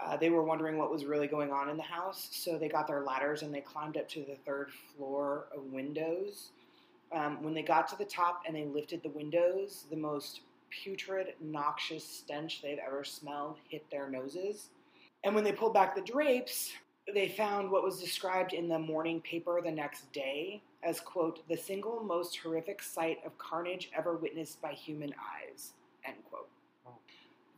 Uh, 0.00 0.16
they 0.16 0.30
were 0.30 0.44
wondering 0.44 0.78
what 0.78 0.90
was 0.90 1.04
really 1.04 1.26
going 1.26 1.50
on 1.50 1.68
in 1.68 1.76
the 1.76 1.82
house, 1.82 2.28
so 2.30 2.56
they 2.56 2.68
got 2.68 2.86
their 2.86 3.02
ladders 3.02 3.42
and 3.42 3.52
they 3.52 3.60
climbed 3.60 3.96
up 3.96 4.08
to 4.08 4.20
the 4.20 4.36
third 4.46 4.70
floor 4.96 5.46
of 5.54 5.64
windows. 5.64 6.50
Um, 7.12 7.42
when 7.42 7.54
they 7.54 7.62
got 7.62 7.88
to 7.88 7.98
the 7.98 8.04
top 8.04 8.42
and 8.46 8.54
they 8.54 8.64
lifted 8.64 9.02
the 9.02 9.10
windows, 9.10 9.84
the 9.90 9.96
most 9.96 10.40
putrid, 10.70 11.34
noxious 11.40 12.04
stench 12.04 12.62
they'd 12.62 12.78
ever 12.78 13.04
smelled 13.04 13.58
hit 13.68 13.84
their 13.90 14.08
noses. 14.08 14.70
And 15.24 15.34
when 15.34 15.44
they 15.44 15.52
pulled 15.52 15.74
back 15.74 15.94
the 15.94 16.00
drapes, 16.00 16.72
they 17.12 17.28
found 17.28 17.70
what 17.70 17.82
was 17.82 18.00
described 18.00 18.52
in 18.52 18.68
the 18.68 18.78
morning 18.78 19.20
paper 19.20 19.60
the 19.62 19.70
next 19.70 20.10
day 20.12 20.62
as, 20.82 21.00
quote, 21.00 21.46
the 21.48 21.56
single 21.56 22.02
most 22.02 22.36
horrific 22.36 22.82
sight 22.82 23.18
of 23.24 23.38
carnage 23.38 23.90
ever 23.96 24.16
witnessed 24.16 24.60
by 24.60 24.72
human 24.72 25.14
eyes, 25.14 25.72
end 26.04 26.16
quote. 26.28 26.48
Oh. 26.86 26.98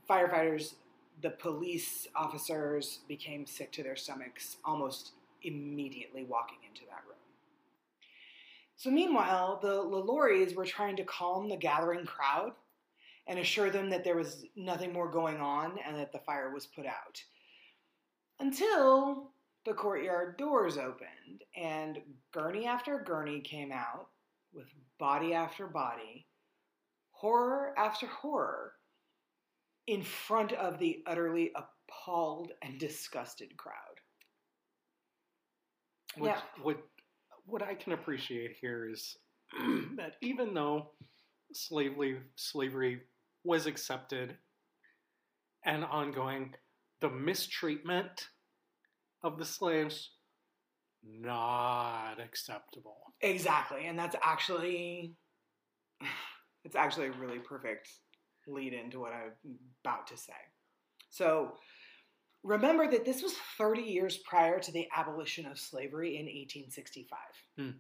Firefighters, 0.08 0.74
the 1.22 1.30
police 1.30 2.06
officers 2.14 3.00
became 3.08 3.46
sick 3.46 3.72
to 3.72 3.82
their 3.82 3.96
stomachs 3.96 4.56
almost 4.64 5.12
immediately 5.42 6.24
walking 6.24 6.58
into 6.68 6.82
that 6.82 7.02
room. 7.06 7.16
So, 8.76 8.90
meanwhile, 8.90 9.58
the 9.62 9.82
Lalauries 9.82 10.54
were 10.54 10.66
trying 10.66 10.96
to 10.96 11.04
calm 11.04 11.48
the 11.48 11.56
gathering 11.56 12.04
crowd 12.04 12.52
and 13.26 13.38
assure 13.38 13.70
them 13.70 13.88
that 13.90 14.04
there 14.04 14.16
was 14.16 14.44
nothing 14.56 14.92
more 14.92 15.10
going 15.10 15.38
on 15.38 15.78
and 15.86 15.96
that 15.96 16.12
the 16.12 16.18
fire 16.18 16.52
was 16.52 16.66
put 16.66 16.84
out. 16.84 17.22
Until 18.40 19.30
the 19.64 19.72
courtyard 19.72 20.36
doors 20.36 20.76
opened 20.76 21.42
and 21.56 21.98
gurney 22.32 22.66
after 22.66 23.02
gurney 23.06 23.40
came 23.40 23.72
out 23.72 24.08
with 24.52 24.66
body 24.98 25.34
after 25.34 25.66
body, 25.66 26.26
horror 27.10 27.74
after 27.78 28.06
horror, 28.06 28.72
in 29.86 30.02
front 30.02 30.52
of 30.52 30.78
the 30.78 31.02
utterly 31.06 31.52
appalled 31.56 32.52
and 32.62 32.78
disgusted 32.78 33.56
crowd. 33.56 33.74
What, 36.16 36.28
Yeah. 36.28 36.40
what, 36.62 36.78
what 37.46 37.62
I 37.62 37.74
can 37.74 37.92
appreciate 37.92 38.56
here 38.60 38.88
is 38.90 39.16
that 39.96 40.14
even 40.22 40.54
though 40.54 40.90
slavery, 41.52 42.20
slavery 42.36 43.02
was 43.44 43.66
accepted 43.66 44.36
and 45.64 45.84
ongoing, 45.84 46.54
the 47.00 47.10
mistreatment 47.10 48.28
of 49.24 49.38
the 49.38 49.44
slaves 49.44 50.10
not 51.02 52.16
acceptable. 52.20 52.98
Exactly, 53.20 53.86
and 53.86 53.98
that's 53.98 54.16
actually 54.22 55.14
it's 56.64 56.76
actually 56.76 57.08
a 57.08 57.12
really 57.12 57.38
perfect 57.38 57.88
lead 58.46 58.72
into 58.72 59.00
what 59.00 59.12
I'm 59.12 59.32
about 59.84 60.06
to 60.08 60.16
say. 60.16 60.32
So, 61.10 61.52
remember 62.42 62.90
that 62.90 63.04
this 63.04 63.22
was 63.22 63.34
30 63.58 63.82
years 63.82 64.18
prior 64.18 64.60
to 64.60 64.72
the 64.72 64.86
abolition 64.94 65.46
of 65.46 65.58
slavery 65.58 66.16
in 66.16 66.26
1865. 66.26 67.18
Hmm. 67.58 67.78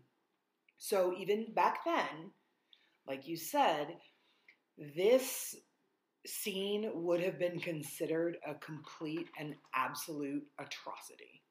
So, 0.78 1.14
even 1.18 1.52
back 1.54 1.84
then, 1.84 2.30
like 3.06 3.26
you 3.26 3.36
said, 3.36 3.96
this 4.96 5.54
scene 6.26 6.90
would 6.94 7.20
have 7.20 7.38
been 7.38 7.60
considered 7.60 8.38
a 8.46 8.54
complete 8.54 9.28
and 9.38 9.54
absolute 9.74 10.44
atrocity. 10.58 11.42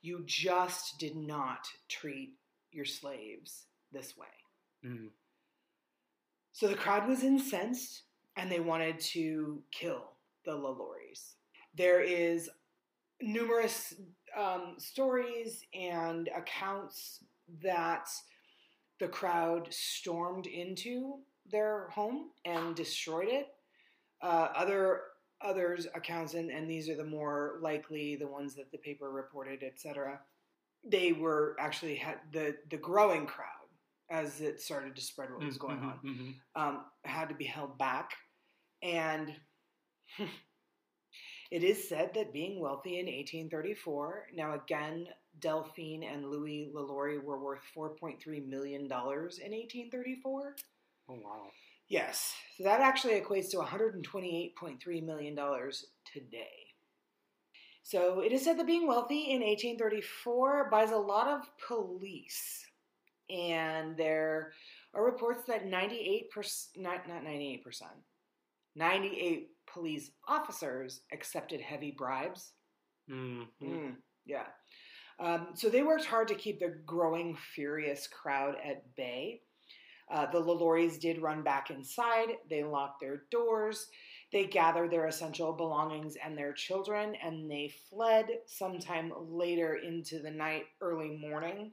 You 0.00 0.22
just 0.26 0.98
did 0.98 1.16
not 1.16 1.66
treat 1.88 2.34
your 2.70 2.84
slaves 2.84 3.66
this 3.92 4.16
way. 4.16 4.26
Mm. 4.84 5.08
So 6.52 6.68
the 6.68 6.74
crowd 6.74 7.08
was 7.08 7.24
incensed 7.24 8.02
and 8.36 8.50
they 8.50 8.60
wanted 8.60 9.00
to 9.00 9.62
kill 9.72 10.12
the 10.44 10.52
Lalauries. 10.52 11.34
There 11.74 12.00
is 12.00 12.48
numerous 13.20 13.94
um, 14.36 14.74
stories 14.78 15.64
and 15.74 16.28
accounts 16.36 17.24
that 17.62 18.08
the 19.00 19.08
crowd 19.08 19.68
stormed 19.70 20.46
into 20.46 21.18
their 21.50 21.88
home 21.90 22.30
and 22.44 22.74
destroyed 22.74 23.28
it. 23.28 23.48
Uh, 24.22 24.48
other 24.56 25.00
others 25.40 25.86
accounts, 25.94 26.34
and, 26.34 26.50
and 26.50 26.68
these 26.68 26.88
are 26.88 26.96
the 26.96 27.04
more 27.04 27.58
likely, 27.62 28.16
the 28.16 28.26
ones 28.26 28.54
that 28.56 28.70
the 28.72 28.78
paper 28.78 29.10
reported, 29.10 29.62
etc. 29.62 30.20
They 30.84 31.12
were 31.12 31.56
actually 31.60 31.96
had 31.96 32.18
the 32.32 32.56
the 32.70 32.76
growing 32.76 33.26
crowd 33.26 33.46
as 34.10 34.40
it 34.40 34.60
started 34.60 34.96
to 34.96 35.02
spread 35.02 35.30
what 35.30 35.44
was 35.44 35.58
going 35.58 35.80
on 35.80 35.98
Mhm, 36.02 36.16
mhm. 36.16 36.34
um, 36.56 36.84
had 37.04 37.28
to 37.28 37.34
be 37.34 37.44
held 37.44 37.76
back. 37.78 38.12
And 38.82 39.34
it 41.50 41.62
is 41.62 41.88
said 41.88 42.12
that 42.14 42.32
being 42.32 42.58
wealthy 42.58 42.98
in 43.00 43.06
1834, 43.06 44.28
now 44.34 44.54
again, 44.54 45.06
Delphine 45.40 46.04
and 46.04 46.30
Louis 46.30 46.70
LaLaurie 46.74 47.18
were 47.18 47.38
worth 47.38 47.60
$4.3 47.76 48.46
million 48.46 48.82
in 48.84 48.88
1834. 48.88 50.56
Oh 51.08 51.14
wow. 51.14 51.46
Yes, 51.88 52.34
so 52.56 52.64
that 52.64 52.80
actually 52.80 53.18
equates 53.18 53.50
to 53.50 53.56
$128.3 53.56 55.04
million 55.06 55.34
today. 56.12 56.68
So 57.82 58.20
it 58.20 58.32
is 58.32 58.44
said 58.44 58.58
that 58.58 58.66
being 58.66 58.86
wealthy 58.86 59.30
in 59.30 59.40
1834 59.40 60.68
buys 60.70 60.90
a 60.90 60.96
lot 60.96 61.28
of 61.28 61.48
police. 61.66 62.66
And 63.30 63.96
there 63.96 64.52
are 64.94 65.04
reports 65.04 65.44
that 65.48 65.64
98%, 65.64 66.26
not, 66.76 67.08
not 67.08 67.22
98%, 67.22 67.62
98 68.76 69.48
police 69.72 70.10
officers 70.26 71.00
accepted 71.12 71.60
heavy 71.62 71.90
bribes. 71.90 72.52
Mhm. 73.10 73.48
Mm, 73.62 73.96
yeah. 74.26 74.46
Um, 75.18 75.48
so 75.54 75.70
they 75.70 75.82
worked 75.82 76.04
hard 76.04 76.28
to 76.28 76.34
keep 76.34 76.60
the 76.60 76.80
growing 76.84 77.36
furious 77.54 78.06
crowd 78.06 78.56
at 78.62 78.94
bay. 78.94 79.42
Uh, 80.10 80.30
the 80.30 80.40
Lalauries 80.40 80.98
did 80.98 81.20
run 81.22 81.42
back 81.42 81.70
inside. 81.70 82.28
They 82.48 82.64
locked 82.64 83.00
their 83.00 83.22
doors. 83.30 83.88
They 84.32 84.44
gathered 84.44 84.90
their 84.90 85.06
essential 85.06 85.52
belongings 85.52 86.16
and 86.22 86.36
their 86.36 86.52
children, 86.52 87.14
and 87.22 87.50
they 87.50 87.72
fled 87.90 88.26
sometime 88.46 89.12
later 89.16 89.76
into 89.76 90.20
the 90.20 90.30
night, 90.30 90.64
early 90.80 91.16
morning. 91.16 91.72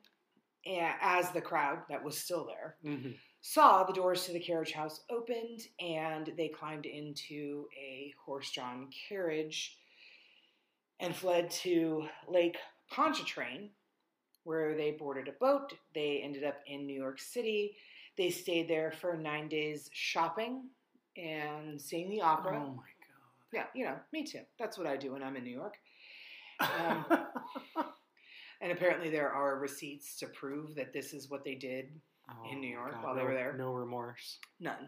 as 1.02 1.32
the 1.32 1.42
crowd 1.42 1.80
that 1.90 2.04
was 2.04 2.18
still 2.18 2.46
there 2.46 2.76
hmm 2.82 3.12
saw 3.48 3.84
the 3.84 3.94
doors 3.94 4.26
to 4.26 4.34
the 4.34 4.40
carriage 4.40 4.72
house 4.72 5.02
opened 5.12 5.62
and 5.80 6.32
they 6.36 6.48
climbed 6.48 6.88
into 6.88 7.68
a 7.80 8.12
horse 8.26 8.50
drawn 8.50 8.90
carriage 9.08 9.78
and 11.00 11.16
fled 11.16 11.52
to 11.52 12.08
Lake 12.28 12.58
Pontchartrain, 12.92 13.70
where 14.46 14.76
they 14.76 14.92
boarded 14.92 15.28
a 15.28 15.34
boat. 15.34 15.74
They 15.94 16.22
ended 16.24 16.44
up 16.44 16.58
in 16.66 16.88
New 16.88 17.00
York 17.00 17.20
City. 17.20 17.76
They 18.18 18.30
stayed 18.32 18.70
there 18.70 18.92
for 18.92 19.16
nine 19.18 19.48
days 19.50 19.90
shopping 19.94 20.70
and 21.18 21.82
seeing 21.82 22.10
the 22.10 22.22
opera. 22.22 22.58
Oh 22.58 22.70
my 22.70 22.76
god! 22.76 23.52
Yeah, 23.54 23.66
you 23.74 23.86
know, 23.86 23.96
me 24.14 24.24
too. 24.24 24.42
That's 24.60 24.78
what 24.78 24.88
I 24.88 24.96
do 24.98 25.14
when 25.14 25.24
I'm 25.24 25.36
in 25.36 25.44
New 25.44 25.56
York. 25.56 25.76
Um, 26.60 27.06
And 28.62 28.72
apparently, 28.72 29.10
there 29.10 29.30
are 29.30 29.60
receipts 29.60 30.16
to 30.20 30.28
prove 30.28 30.76
that 30.76 30.94
this 30.94 31.14
is 31.14 31.30
what 31.30 31.44
they 31.44 31.56
did 31.56 31.90
in 32.50 32.62
New 32.62 32.70
Oh, 32.70 32.80
York 32.82 32.92
God, 32.94 33.04
while 33.04 33.14
they 33.16 33.22
no- 33.22 33.28
were 33.28 33.34
there. 33.34 33.54
No 33.58 33.74
remorse. 33.74 34.40
None. 34.62 34.88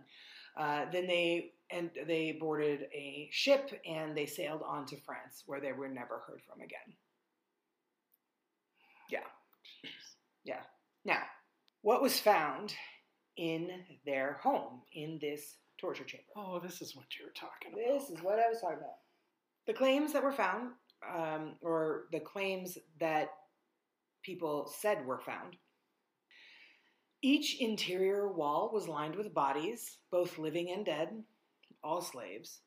Uh, 0.57 0.85
then 0.91 1.05
they 1.05 1.51
and 1.69 1.91
they 2.07 2.31
boarded 2.39 2.87
a 2.93 3.27
ship 3.31 3.69
and 3.85 4.15
they 4.17 4.25
sailed 4.25 4.63
on 4.65 4.85
to 4.87 4.97
France, 5.01 5.43
where 5.45 5.59
they 5.59 5.73
were 5.73 5.89
never 5.89 6.19
heard 6.25 6.41
from 6.47 6.61
again. 6.61 6.95
Yeah, 9.11 9.19
yeah. 10.45 10.61
Now, 11.05 11.21
what 11.81 12.01
was 12.01 12.19
found 12.19 12.73
in 13.37 13.69
their 14.05 14.39
home 14.41 14.81
in 14.93 15.19
this 15.21 15.57
torture 15.79 16.03
chamber? 16.03 16.25
Oh, 16.35 16.59
this 16.59 16.81
is 16.81 16.95
what 16.95 17.05
you 17.17 17.25
were 17.25 17.33
talking 17.33 17.73
about. 17.73 17.99
This 17.99 18.09
is 18.09 18.23
what 18.23 18.39
I 18.39 18.49
was 18.49 18.61
talking 18.61 18.77
about. 18.77 18.97
The 19.67 19.73
claims 19.73 20.13
that 20.13 20.23
were 20.23 20.31
found, 20.31 20.71
um, 21.13 21.55
or 21.61 22.05
the 22.11 22.19
claims 22.19 22.77
that 22.99 23.29
people 24.23 24.71
said 24.79 25.05
were 25.05 25.19
found. 25.19 25.55
Each 27.21 27.59
interior 27.59 28.31
wall 28.31 28.69
was 28.73 28.87
lined 28.87 29.15
with 29.15 29.33
bodies, 29.33 29.97
both 30.11 30.37
living 30.37 30.71
and 30.71 30.85
dead, 30.85 31.09
all 31.83 32.01
slaves, 32.01 32.61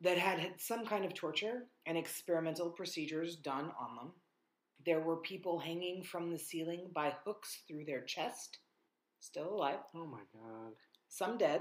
that 0.00 0.18
had 0.18 0.40
had 0.40 0.60
some 0.60 0.84
kind 0.84 1.04
of 1.04 1.14
torture 1.14 1.68
and 1.86 1.96
experimental 1.96 2.70
procedures 2.70 3.36
done 3.36 3.70
on 3.80 3.96
them. 3.96 4.12
There 4.84 5.00
were 5.00 5.18
people 5.18 5.60
hanging 5.60 6.02
from 6.02 6.30
the 6.30 6.38
ceiling 6.38 6.90
by 6.92 7.14
hooks 7.24 7.62
through 7.68 7.84
their 7.84 8.02
chest, 8.02 8.58
still 9.22 9.54
alive 9.54 9.78
Oh 9.94 10.06
my 10.06 10.20
god. 10.34 10.72
some 11.08 11.38
dead. 11.38 11.60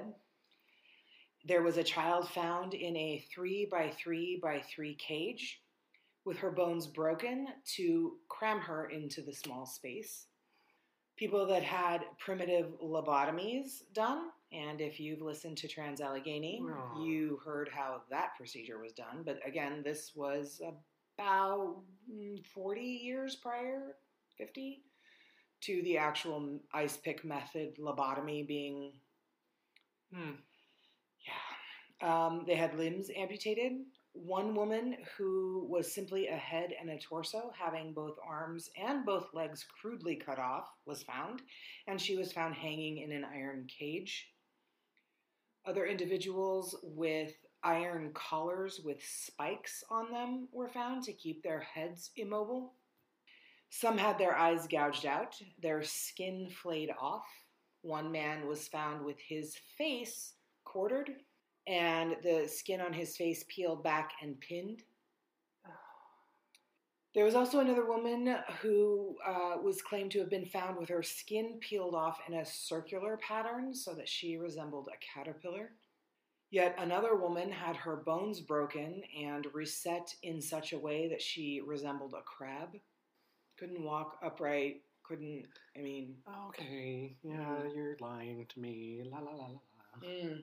There 1.45 1.63
was 1.63 1.77
a 1.77 1.83
child 1.83 2.29
found 2.29 2.73
in 2.73 2.95
a 2.95 3.25
three 3.33 3.67
by 3.71 3.89
three 3.91 4.39
by 4.41 4.61
three 4.61 4.95
cage 4.95 5.61
with 6.25 6.37
her 6.37 6.51
bones 6.51 6.85
broken 6.85 7.47
to 7.77 8.17
cram 8.29 8.59
her 8.59 8.89
into 8.89 9.21
the 9.23 9.33
small 9.33 9.65
space. 9.65 10.27
People 11.17 11.45
that 11.47 11.63
had 11.63 12.01
primitive 12.19 12.73
lobotomies 12.83 13.81
done, 13.93 14.29
and 14.51 14.81
if 14.81 14.99
you've 14.99 15.21
listened 15.21 15.57
to 15.57 15.67
Trans 15.67 15.99
Allegheny, 16.01 16.61
Oh. 16.63 17.03
you 17.03 17.39
heard 17.43 17.69
how 17.73 18.01
that 18.11 18.35
procedure 18.37 18.79
was 18.79 18.93
done. 18.93 19.23
But 19.25 19.39
again, 19.45 19.81
this 19.83 20.11
was 20.15 20.61
about 21.17 21.81
mm, 22.11 22.43
40 22.53 22.81
years 22.81 23.35
prior, 23.35 23.95
50, 24.37 24.83
to 25.61 25.81
the 25.83 25.97
actual 25.97 26.59
ice 26.73 26.97
pick 26.97 27.23
method 27.23 27.75
lobotomy 27.77 28.47
being 28.47 28.93
Hmm. 30.13 30.31
yeah. 31.25 32.25
Um, 32.25 32.43
they 32.45 32.55
had 32.55 32.75
limbs 32.77 33.09
amputated. 33.15 33.73
One 34.13 34.55
woman 34.55 34.97
who 35.17 35.65
was 35.69 35.93
simply 35.93 36.27
a 36.27 36.35
head 36.35 36.73
and 36.77 36.89
a 36.89 36.99
torso, 36.99 37.53
having 37.57 37.93
both 37.93 38.17
arms 38.27 38.69
and 38.75 39.05
both 39.05 39.33
legs 39.33 39.65
crudely 39.79 40.17
cut 40.17 40.37
off, 40.37 40.69
was 40.85 41.03
found, 41.03 41.41
and 41.87 42.01
she 42.01 42.17
was 42.17 42.33
found 42.33 42.55
hanging 42.55 42.97
in 42.97 43.13
an 43.13 43.23
iron 43.23 43.67
cage. 43.67 44.33
Other 45.65 45.85
individuals 45.85 46.75
with 46.83 47.33
iron 47.63 48.11
collars 48.13 48.81
with 48.83 49.01
spikes 49.05 49.83
on 49.89 50.11
them 50.11 50.49
were 50.51 50.67
found 50.67 51.03
to 51.03 51.13
keep 51.13 51.43
their 51.43 51.61
heads 51.61 52.11
immobile. 52.17 52.73
Some 53.71 53.97
had 53.97 54.17
their 54.17 54.35
eyes 54.35 54.67
gouged 54.67 55.05
out, 55.05 55.41
their 55.61 55.81
skin 55.81 56.49
flayed 56.61 56.91
off. 56.99 57.25
One 57.81 58.11
man 58.11 58.45
was 58.45 58.67
found 58.67 59.03
with 59.03 59.17
his 59.19 59.55
face 59.77 60.33
quartered 60.65 61.09
and 61.67 62.17
the 62.21 62.47
skin 62.47 62.81
on 62.81 62.91
his 62.91 63.15
face 63.15 63.45
peeled 63.47 63.81
back 63.81 64.11
and 64.21 64.39
pinned. 64.41 64.83
There 67.15 67.23
was 67.23 67.33
also 67.33 67.59
another 67.59 67.85
woman 67.85 68.35
who 68.61 69.15
uh, 69.25 69.55
was 69.63 69.81
claimed 69.81 70.11
to 70.11 70.19
have 70.19 70.29
been 70.29 70.45
found 70.45 70.77
with 70.77 70.89
her 70.89 71.03
skin 71.03 71.57
peeled 71.61 71.95
off 71.95 72.19
in 72.27 72.35
a 72.35 72.45
circular 72.45 73.17
pattern 73.17 73.73
so 73.73 73.93
that 73.93 74.07
she 74.07 74.37
resembled 74.37 74.89
a 74.89 74.97
caterpillar. 75.13 75.71
Yet 76.51 76.75
another 76.77 77.15
woman 77.15 77.51
had 77.51 77.77
her 77.77 77.95
bones 77.95 78.41
broken 78.41 79.01
and 79.17 79.47
reset 79.53 80.13
in 80.23 80.41
such 80.41 80.73
a 80.73 80.79
way 80.79 81.07
that 81.09 81.21
she 81.21 81.61
resembled 81.65 82.13
a 82.13 82.21
crab. 82.21 82.75
Couldn't 83.61 83.83
walk 83.83 84.17
upright, 84.25 84.81
couldn't, 85.03 85.45
I 85.77 85.81
mean, 85.81 86.15
Okay. 86.47 87.15
Yeah, 87.21 87.59
you're 87.75 87.95
lying 87.99 88.47
to 88.49 88.59
me. 88.59 89.03
La 89.05 89.19
la 89.19 89.29
la 89.29 89.45
la. 89.45 89.49
la. 89.49 90.07
Mm. 90.07 90.41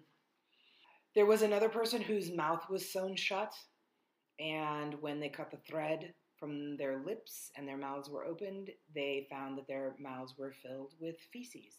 There 1.17 1.27
was 1.27 1.43
another 1.43 1.69
person 1.69 2.01
whose 2.01 2.31
mouth 2.31 2.71
was 2.71 2.93
sewn 2.93 3.17
shut, 3.17 3.53
and 4.39 4.95
when 5.01 5.19
they 5.19 5.31
cut 5.31 5.51
the 5.51 5.57
thread 5.69 6.15
from 6.39 6.77
their 6.77 7.03
lips 7.05 7.51
and 7.57 7.67
their 7.67 7.77
mouths 7.77 8.09
were 8.09 8.25
opened, 8.25 8.71
they 8.95 9.27
found 9.29 9.59
that 9.59 9.67
their 9.67 9.97
mouths 9.99 10.35
were 10.39 10.53
filled 10.53 10.95
with 11.01 11.17
feces 11.33 11.75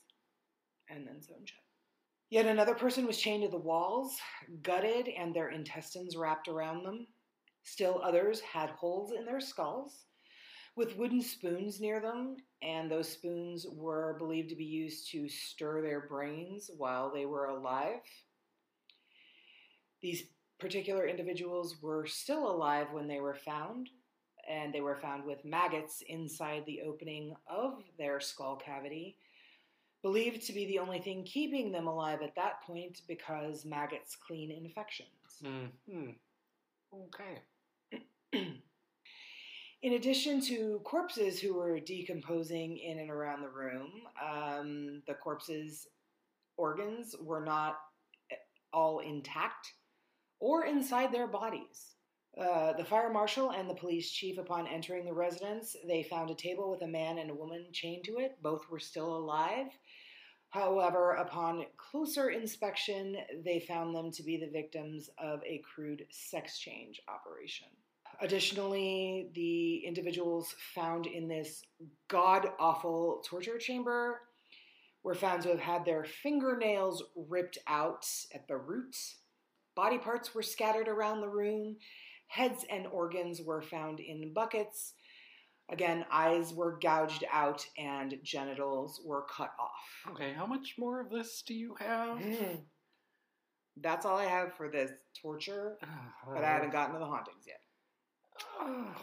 and 0.90 1.08
then 1.08 1.22
sewn 1.22 1.46
shut. 1.46 1.64
Yet 2.30 2.48
another 2.48 2.76
person 2.76 3.08
was 3.08 3.18
chained 3.18 3.44
to 3.44 3.50
the 3.50 3.58
walls, 3.58 4.18
gutted, 4.62 5.08
and 5.08 5.34
their 5.34 5.52
intestines 5.52 6.18
wrapped 6.18 6.50
around 6.50 6.84
them. 6.84 7.08
Still 7.64 8.02
others 8.04 8.42
had 8.42 8.72
holes 8.72 9.14
in 9.18 9.24
their 9.24 9.40
skulls 9.40 10.08
with 10.80 10.98
wooden 10.98 11.22
spoons 11.22 11.82
near 11.82 12.00
them, 12.00 12.38
and 12.62 12.90
those 12.90 13.10
spoons 13.10 13.68
were 13.70 14.16
believed 14.18 14.48
to 14.48 14.56
be 14.56 14.64
used 14.64 15.12
to 15.12 15.28
stir 15.28 15.82
their 15.82 16.08
brains 16.08 16.72
while 16.78 17.12
they 17.14 17.26
were 17.26 17.48
alive. 17.48 18.00
These 20.02 20.24
particular 20.58 21.06
individuals 21.06 21.82
were 21.82 22.08
still 22.08 22.50
alive 22.50 22.88
when 22.94 23.10
they 23.10 23.20
were 23.20 23.36
found, 23.36 23.90
and 24.50 24.74
they 24.74 24.80
were 24.80 24.96
found 24.96 25.26
with 25.26 25.44
maggots 25.44 26.02
inside 26.08 26.64
the 26.66 26.82
opening 26.88 27.36
of 27.46 27.84
their 27.98 28.22
skull 28.22 28.56
cavity, 28.56 29.18
believed 30.02 30.48
to 30.48 30.54
be 30.54 30.66
the 30.66 30.80
only 30.80 31.00
thing 31.00 31.26
keeping 31.26 31.74
them 31.74 31.88
alive 31.88 32.22
at 32.24 32.36
that 32.36 32.62
point 32.64 33.02
because 33.06 33.66
maggots 33.66 34.16
clean 34.16 34.50
infections. 34.50 35.10
Hmm. 35.44 35.66
Hmm. 35.92 36.12
Okay. 36.94 38.54
In 39.82 39.94
addition 39.94 40.42
to 40.42 40.82
corpses 40.84 41.40
who 41.40 41.54
were 41.54 41.80
decomposing 41.80 42.78
in 42.78 43.00
and 43.00 43.10
around 43.10 43.42
the 43.42 43.50
room, 43.50 43.92
um, 44.22 45.02
the 45.08 45.14
corpses' 45.14 45.88
organs 46.58 47.16
were 47.22 47.44
not 47.44 47.78
all 48.74 49.00
intact 49.00 49.74
or 50.42 50.66
inside 50.66 51.14
their 51.14 51.28
bodies. 51.28 51.96
Uh, 52.38 52.74
the 52.74 52.84
fire 52.84 53.12
marshal 53.12 53.52
and 53.52 53.70
the 53.70 53.74
police 53.74 54.12
chief, 54.12 54.38
upon 54.38 54.68
entering 54.68 55.06
the 55.06 55.14
residence, 55.14 55.78
they 55.88 56.04
found 56.04 56.30
a 56.30 56.36
table 56.36 56.70
with 56.70 56.82
a 56.82 56.88
man 56.88 57.18
and 57.18 57.32
a 57.32 57.36
woman 57.36 57.66
chained 57.72 58.04
to 58.04 58.18
it. 58.18 58.38
Both 58.42 58.70
were 58.70 58.80
still 58.80 59.16
alive. 59.16 59.68
However, 60.50 61.14
upon 61.14 61.66
closer 61.78 62.32
inspection, 62.32 63.16
they 63.46 63.62
found 63.62 63.96
them 63.96 64.12
to 64.12 64.24
be 64.24 64.36
the 64.38 64.52
victims 64.52 65.10
of 65.18 65.42
a 65.44 65.64
crude 65.74 66.06
sex 66.12 66.60
change 66.60 67.02
operation. 67.08 67.68
Additionally, 68.22 69.30
the 69.34 69.78
individuals 69.86 70.54
found 70.76 71.06
in 71.06 71.28
this 71.28 71.62
god 72.10 72.48
awful 72.60 73.24
torture 73.26 73.58
chamber 73.58 74.20
were 75.04 75.16
found 75.16 75.42
to 75.44 75.50
have 75.50 75.60
had 75.60 75.86
their 75.86 76.04
fingernails 76.04 77.04
ripped 77.16 77.58
out 77.68 78.06
at 78.34 78.48
the 78.48 78.58
roots. 78.58 79.20
Body 79.76 79.98
parts 79.98 80.36
were 80.36 80.44
scattered 80.44 80.90
around 80.90 81.22
the 81.22 81.30
room. 81.30 81.78
Heads 82.28 82.66
and 82.70 82.86
organs 82.88 83.42
were 83.42 83.62
found 83.62 84.02
in 84.02 84.34
buckets. 84.34 84.94
Again, 85.72 86.06
eyes 86.12 86.54
were 86.54 86.80
gouged 86.82 87.24
out 87.32 87.66
and 87.78 88.16
genitals 88.24 89.02
were 89.06 89.26
cut 89.34 89.52
off. 89.60 90.12
Okay. 90.12 90.34
How 90.34 90.46
much 90.46 90.76
more 90.78 91.00
of 91.00 91.10
this 91.10 91.44
do 91.46 91.54
you 91.54 91.76
have? 91.80 92.18
Mm. 92.18 92.62
That's 93.82 94.06
all 94.06 94.18
I 94.18 94.26
have 94.26 94.56
for 94.56 94.70
this 94.70 94.92
torture, 95.22 95.78
but 96.28 96.44
I 96.44 96.50
haven't 96.50 96.72
gotten 96.72 96.96
to 96.96 97.00
the 97.00 97.06
hauntings 97.06 97.46
yet. 97.48 97.59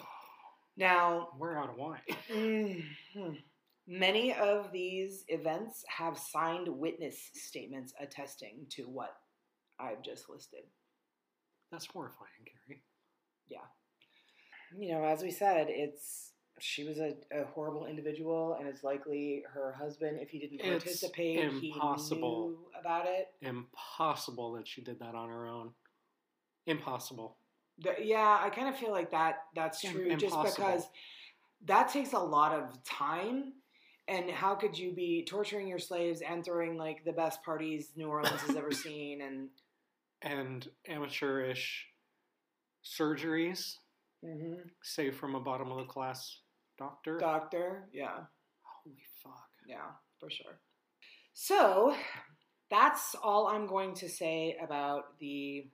Now, 0.78 1.28
We're 1.38 1.58
out 1.58 1.70
of 1.70 1.76
wine. 1.76 2.02
Many 3.88 4.34
of 4.34 4.72
these 4.72 5.24
events 5.28 5.84
have 5.96 6.18
signed 6.18 6.68
witness 6.68 7.30
statements 7.34 7.94
attesting 8.00 8.66
to 8.72 8.82
what 8.82 9.14
I've 9.80 10.02
just 10.02 10.28
listed. 10.28 10.64
That's 11.72 11.86
horrifying, 11.86 12.28
Carrie. 12.66 12.82
Yeah. 13.48 13.60
You 14.76 14.92
know, 14.94 15.04
as 15.04 15.22
we 15.22 15.30
said, 15.30 15.68
it's 15.70 16.32
she 16.58 16.84
was 16.84 16.98
a, 16.98 17.14
a 17.32 17.44
horrible 17.54 17.86
individual, 17.86 18.56
and 18.58 18.66
it's 18.68 18.82
likely 18.82 19.44
her 19.52 19.72
husband, 19.78 20.18
if 20.20 20.30
he 20.30 20.38
didn't 20.40 20.60
It's 20.60 20.84
participate, 20.84 21.38
impossible. 21.38 22.42
he 22.48 22.48
knew 22.48 22.58
about 22.80 23.06
it. 23.06 23.28
Impossible 23.42 24.52
that 24.54 24.66
she 24.66 24.82
did 24.82 24.98
that 25.00 25.14
on 25.14 25.28
her 25.28 25.46
own. 25.46 25.70
Impossible. 26.66 27.36
The- 27.78 27.96
yeah, 28.02 28.38
I 28.42 28.50
kind 28.50 28.68
of 28.68 28.76
feel 28.76 28.90
like 28.90 29.10
that. 29.10 29.44
That's 29.54 29.80
true, 29.80 30.14
just 30.16 30.36
because 30.42 30.88
that 31.66 31.88
takes 31.88 32.12
a 32.12 32.18
lot 32.18 32.52
of 32.52 32.82
time. 32.84 33.52
And 34.08 34.30
how 34.30 34.54
could 34.54 34.78
you 34.78 34.92
be 34.94 35.24
torturing 35.28 35.66
your 35.66 35.80
slaves 35.80 36.20
and 36.22 36.44
throwing 36.44 36.76
like 36.78 37.04
the 37.04 37.12
best 37.12 37.42
parties 37.42 37.90
New 37.96 38.06
Orleans 38.08 38.40
has 38.42 38.54
ever 38.56 38.70
seen? 38.86 39.20
And 39.20 39.48
And 40.22 40.66
amateurish 40.88 41.86
surgeries, 42.84 43.76
Mhm. 44.24 44.70
say 44.82 45.10
from 45.10 45.34
a 45.34 45.40
bottom 45.40 45.70
of 45.72 45.78
the 45.78 45.84
class 45.92 46.40
doctor. 46.78 47.18
doctor, 47.18 47.88
yeah. 47.92 48.26
Holy 48.62 49.02
fuck. 49.22 49.48
Yeah, 49.66 49.90
for 50.20 50.30
sure. 50.30 50.60
So 51.32 51.96
that's 52.70 53.14
all 53.22 53.48
I'm 53.48 53.66
going 53.66 53.94
to 53.96 54.08
say 54.08 54.56
about 54.62 55.18
the 55.18 55.68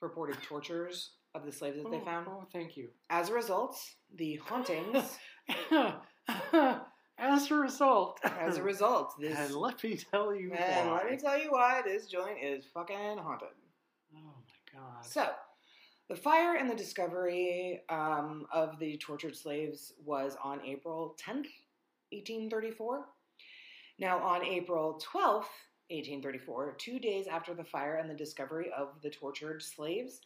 purported 0.00 0.42
tortures 0.42 1.12
of 1.36 1.44
the 1.44 1.52
slaves 1.52 1.76
that 1.82 1.90
they 1.90 1.98
Oh, 1.98 2.04
found. 2.04 2.26
Oh, 2.28 2.44
thank 2.52 2.76
you. 2.76 2.88
As 3.10 3.28
a 3.30 3.34
result, 3.34 3.78
the 4.16 4.36
hauntings. 4.36 5.18
As 7.18 7.50
a 7.50 7.54
result. 7.54 8.20
as 8.24 8.58
a 8.58 8.62
result, 8.62 9.14
this. 9.20 9.38
And 9.38 9.54
let 9.54 9.82
me 9.82 9.96
tell 9.96 10.34
you 10.34 10.52
And 10.52 10.90
why. 10.90 10.96
let 10.98 11.10
me 11.10 11.16
tell 11.16 11.38
you 11.40 11.50
why 11.50 11.80
this 11.84 12.06
joint 12.06 12.38
is 12.42 12.64
fucking 12.74 13.18
haunted. 13.18 13.48
oh 14.14 14.18
my 14.18 14.78
god. 14.80 15.04
So, 15.04 15.28
the 16.08 16.16
fire 16.16 16.56
and 16.56 16.68
the 16.70 16.74
discovery 16.74 17.80
um, 17.88 18.46
of 18.52 18.78
the 18.78 18.96
tortured 18.98 19.34
slaves 19.34 19.94
was 20.04 20.36
on 20.44 20.60
April 20.64 21.16
10th, 21.26 21.48
1834. 22.12 23.06
Now, 23.98 24.18
on 24.22 24.44
April 24.44 25.00
12th, 25.02 25.48
1834, 25.88 26.74
two 26.78 26.98
days 26.98 27.26
after 27.28 27.54
the 27.54 27.64
fire 27.64 27.96
and 27.96 28.10
the 28.10 28.14
discovery 28.14 28.66
of 28.76 28.88
the 29.02 29.10
tortured 29.10 29.62
slaves, 29.62 30.20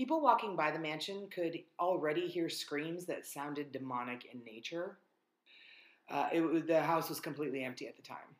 people 0.00 0.22
walking 0.22 0.56
by 0.56 0.70
the 0.70 0.78
mansion 0.78 1.28
could 1.30 1.58
already 1.78 2.26
hear 2.26 2.48
screams 2.48 3.04
that 3.04 3.26
sounded 3.26 3.70
demonic 3.70 4.24
in 4.32 4.42
nature. 4.46 4.96
Uh, 6.08 6.26
it, 6.32 6.66
the 6.66 6.80
house 6.80 7.10
was 7.10 7.20
completely 7.20 7.62
empty 7.64 7.86
at 7.86 7.96
the 7.96 8.02
time. 8.02 8.34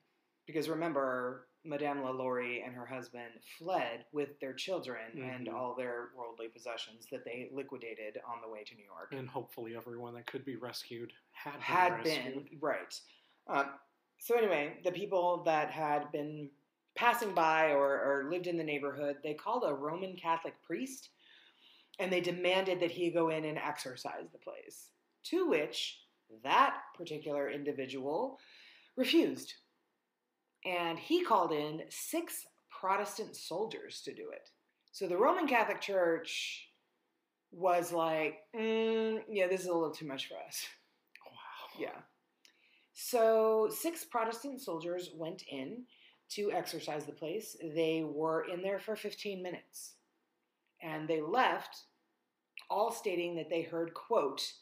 Because 0.47 0.71
remember, 0.71 1.49
Madame 1.63 2.03
LaLaurie 2.03 2.63
and 2.65 2.75
her 2.75 2.87
husband 2.87 3.33
fled 3.59 4.07
with 4.11 4.41
their 4.41 4.55
children 4.55 5.21
and 5.23 5.49
Mhm. 5.49 5.53
all 5.55 5.75
their 5.75 6.09
worldly 6.17 6.49
possessions 6.49 7.07
that 7.13 7.27
they 7.27 7.51
liquidated 7.53 8.19
on 8.27 8.41
the 8.41 8.49
way 8.49 8.65
to 8.65 8.75
New 8.75 8.85
York 8.85 9.13
and 9.13 9.29
hopefully 9.29 9.77
everyone 9.77 10.15
that 10.15 10.27
could 10.27 10.47
be 10.47 10.57
rescued 10.57 11.13
had 11.33 11.53
been 11.53 11.61
had 11.61 11.93
rescued. 11.93 12.49
been 12.49 12.59
right. 12.59 12.99
Um, 13.49 13.67
so 14.19 14.35
anyway, 14.35 14.79
the 14.83 14.93
people 14.93 15.43
that 15.45 15.71
had 15.71 16.11
been 16.11 16.49
passing 16.95 17.35
by 17.35 17.73
or, 17.73 18.01
or 18.01 18.31
lived 18.31 18.47
in 18.47 18.57
the 18.57 18.65
neighborhood, 18.65 19.19
they 19.23 19.35
called 19.35 19.65
a 19.67 19.75
Roman 19.75 20.17
Catholic 20.17 20.55
priest, 20.63 21.11
and 22.01 22.13
they 22.13 22.21
demanded 22.21 22.81
that 22.81 22.91
he 22.91 23.11
go 23.11 23.29
in 23.29 23.45
and 23.45 23.59
exorcise 23.59 24.29
the 24.33 24.39
place. 24.39 24.91
To 25.25 25.49
which 25.49 26.01
that 26.43 26.77
particular 26.97 27.51
individual 27.51 28.39
refused, 28.97 29.55
and 30.65 30.99
he 30.99 31.25
called 31.25 31.53
in 31.53 31.83
six 31.91 32.47
Protestant 32.71 33.37
soldiers 33.37 34.01
to 34.03 34.15
do 34.15 34.31
it. 34.31 34.49
So 34.93 35.07
the 35.07 35.19
Roman 35.19 35.47
Catholic 35.47 35.81
Church 35.81 36.69
was 37.53 37.93
like, 37.93 38.39
mm, 38.55 39.23
"Yeah, 39.29 39.47
this 39.49 39.61
is 39.61 39.67
a 39.67 39.75
little 39.75 39.95
too 39.95 40.07
much 40.07 40.27
for 40.27 40.39
us." 40.39 40.67
Wow. 41.27 41.79
Yeah. 41.79 42.01
So 42.93 43.69
six 43.71 44.05
Protestant 44.05 44.61
soldiers 44.61 45.11
went 45.15 45.43
in 45.49 45.87
to 46.31 46.53
exercise 46.53 47.07
the 47.07 47.13
place. 47.13 47.57
They 47.61 48.05
were 48.05 48.45
in 48.45 48.63
there 48.63 48.79
for 48.79 48.97
15 48.97 49.43
minutes. 49.43 49.97
And 50.83 51.09
they 51.09 51.21
left, 51.21 51.85
all 52.71 52.93
stating 52.93 53.35
that 53.37 53.51
they 53.51 53.63
heard, 53.63 53.93
quote, 53.95 54.53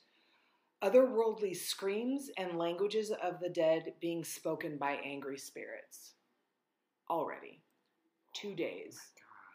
otherworldly 0.83 1.55
screams 1.57 2.31
and 2.39 2.59
languages 2.59 3.11
of 3.23 3.41
the 3.41 3.49
dead 3.49 3.95
being 4.01 4.25
spoken 4.25 4.79
by 4.79 4.93
angry 5.05 5.39
spirits. 5.39 6.15
Already. 7.11 7.61
Two 8.35 8.55
days 8.55 8.99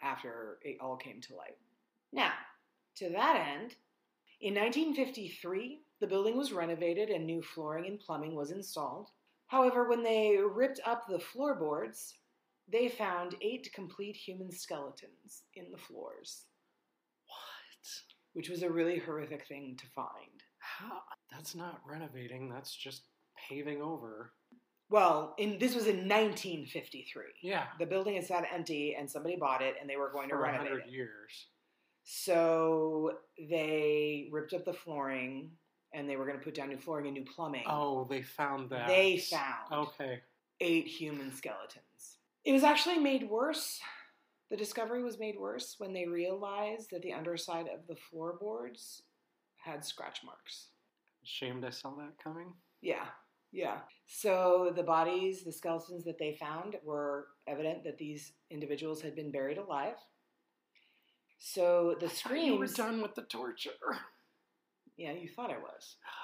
oh 0.04 0.08
after 0.08 0.60
it 0.64 0.78
all 0.82 0.98
came 0.98 1.22
to 1.22 1.36
light. 1.36 1.58
Now, 2.12 2.34
to 2.98 3.10
that 3.10 3.36
end, 3.36 3.76
in 4.42 4.56
1953, 4.56 5.82
the 6.00 6.08
building 6.08 6.38
was 6.38 6.52
renovated 6.52 7.10
and 7.10 7.26
new 7.26 7.42
flooring 7.42 7.88
and 7.88 8.00
plumbing 8.00 8.36
was 8.36 8.52
installed. 8.52 9.10
However, 9.48 9.88
when 9.88 10.04
they 10.04 10.38
ripped 10.38 10.82
up 10.86 11.08
the 11.08 11.20
floorboards, 11.20 12.16
they 12.68 12.90
found 12.90 13.36
eight 13.42 13.72
complete 13.74 14.16
human 14.16 14.52
skeletons 14.52 15.44
in 15.56 15.72
the 15.72 15.78
floors, 15.78 16.48
What? 17.28 18.13
Which 18.34 18.50
was 18.50 18.64
a 18.64 18.70
really 18.70 19.00
horrific 19.00 19.48
thing 19.48 19.76
to 19.80 19.86
find. 19.96 20.44
How? 20.60 21.02
That's 21.32 21.56
not 21.56 21.82
renovating. 21.86 22.50
That's 22.50 22.76
just 22.76 23.04
paving 23.50 23.82
over. 23.82 24.32
Well, 24.90 25.34
in, 25.38 25.58
this 25.60 25.74
was 25.76 25.86
in 25.88 26.08
1953. 26.08 27.24
Yeah. 27.42 27.64
The 27.80 27.86
building 27.86 28.16
had 28.16 28.26
sat 28.26 28.46
empty 28.54 28.96
and 28.98 29.10
somebody 29.10 29.36
bought 29.36 29.62
it 29.62 29.76
and 29.80 29.90
they 29.90 29.96
were 29.98 30.12
going 30.12 30.30
to 30.30 30.36
renovate 30.36 30.68
it 30.68 30.68
for 30.68 30.68
a 30.68 30.68
renovate 30.68 30.82
hundred 30.84 30.90
it. 30.90 30.94
years. 30.94 31.48
So 32.04 33.14
they 33.50 34.28
ripped 34.32 34.54
up 34.54 34.66
the 34.66 34.74
flooring 34.74 35.52
and 35.94 36.10
they 36.10 36.16
were 36.16 36.26
going 36.26 36.38
to 36.38 36.44
put 36.44 36.54
down 36.56 36.70
new 36.70 36.78
flooring 36.78 37.08
and 37.08 37.16
new 37.16 37.26
plumbing. 37.26 37.64
Oh, 37.68 38.06
they 38.10 38.22
found 38.22 38.70
that. 38.72 38.88
They 38.88 39.18
found 39.18 39.72
Okay. 39.90 40.20
eight 40.60 40.86
human 40.88 41.34
skeletons. 41.34 42.18
It 42.46 42.52
was 42.52 42.64
actually 42.64 42.98
made 43.00 43.30
worse. 43.30 43.80
The 44.50 44.58
discovery 44.58 45.04
was 45.04 45.20
made 45.20 45.36
worse 45.40 45.76
when 45.78 45.94
they 45.94 46.06
realized 46.06 46.90
that 46.92 47.02
the 47.02 47.14
underside 47.14 47.68
of 47.68 47.88
the 47.88 47.96
floorboards 47.96 49.04
had 49.56 49.84
scratch 49.86 50.22
marks. 50.24 50.68
Ashamed 51.24 51.66
I 51.66 51.70
saw 51.70 51.96
that 51.96 52.22
coming. 52.22 52.54
Yeah, 52.82 53.06
yeah. 53.52 53.80
So 54.08 54.74
the 54.76 54.84
bodies, 54.84 55.44
the 55.44 55.52
skeletons 55.52 56.04
that 56.04 56.20
they 56.20 56.38
found 56.40 56.76
were 56.84 57.28
evident 57.48 57.84
that 57.86 57.98
these 57.98 58.34
individuals 58.52 59.02
had 59.02 59.16
been 59.16 59.32
buried 59.32 59.58
alive. 59.58 59.96
So 61.40 61.96
the 62.00 62.10
thought 62.10 62.38
You 62.38 62.58
were 62.58 62.68
done 62.68 63.02
with 63.02 63.16
the 63.16 63.24
torture. 63.24 63.72
Yeah, 64.98 65.14
you 65.14 65.30
thought 65.30 65.52
I 65.52 65.58
was. 65.58 65.96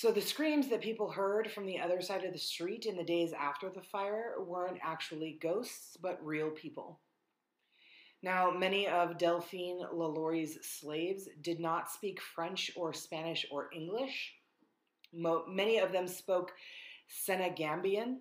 So 0.00 0.10
the 0.10 0.22
screams 0.22 0.68
that 0.68 0.80
people 0.80 1.10
heard 1.10 1.50
from 1.50 1.66
the 1.66 1.78
other 1.78 2.00
side 2.00 2.24
of 2.24 2.32
the 2.32 2.38
street 2.38 2.86
in 2.86 2.96
the 2.96 3.04
days 3.04 3.34
after 3.34 3.68
the 3.68 3.82
fire 3.82 4.32
weren't 4.38 4.78
actually 4.82 5.38
ghosts, 5.42 5.98
but 6.00 6.24
real 6.24 6.48
people. 6.48 7.00
Now, 8.22 8.50
many 8.50 8.88
of 8.88 9.18
Delphine 9.18 9.82
LaLaurie's 9.92 10.56
slaves 10.62 11.28
did 11.42 11.60
not 11.60 11.90
speak 11.90 12.18
French 12.18 12.70
or 12.76 12.94
Spanish 12.94 13.44
or 13.50 13.68
English. 13.74 14.32
Mo- 15.12 15.44
many 15.46 15.76
of 15.76 15.92
them 15.92 16.08
spoke 16.08 16.52
Senegambian, 17.28 18.20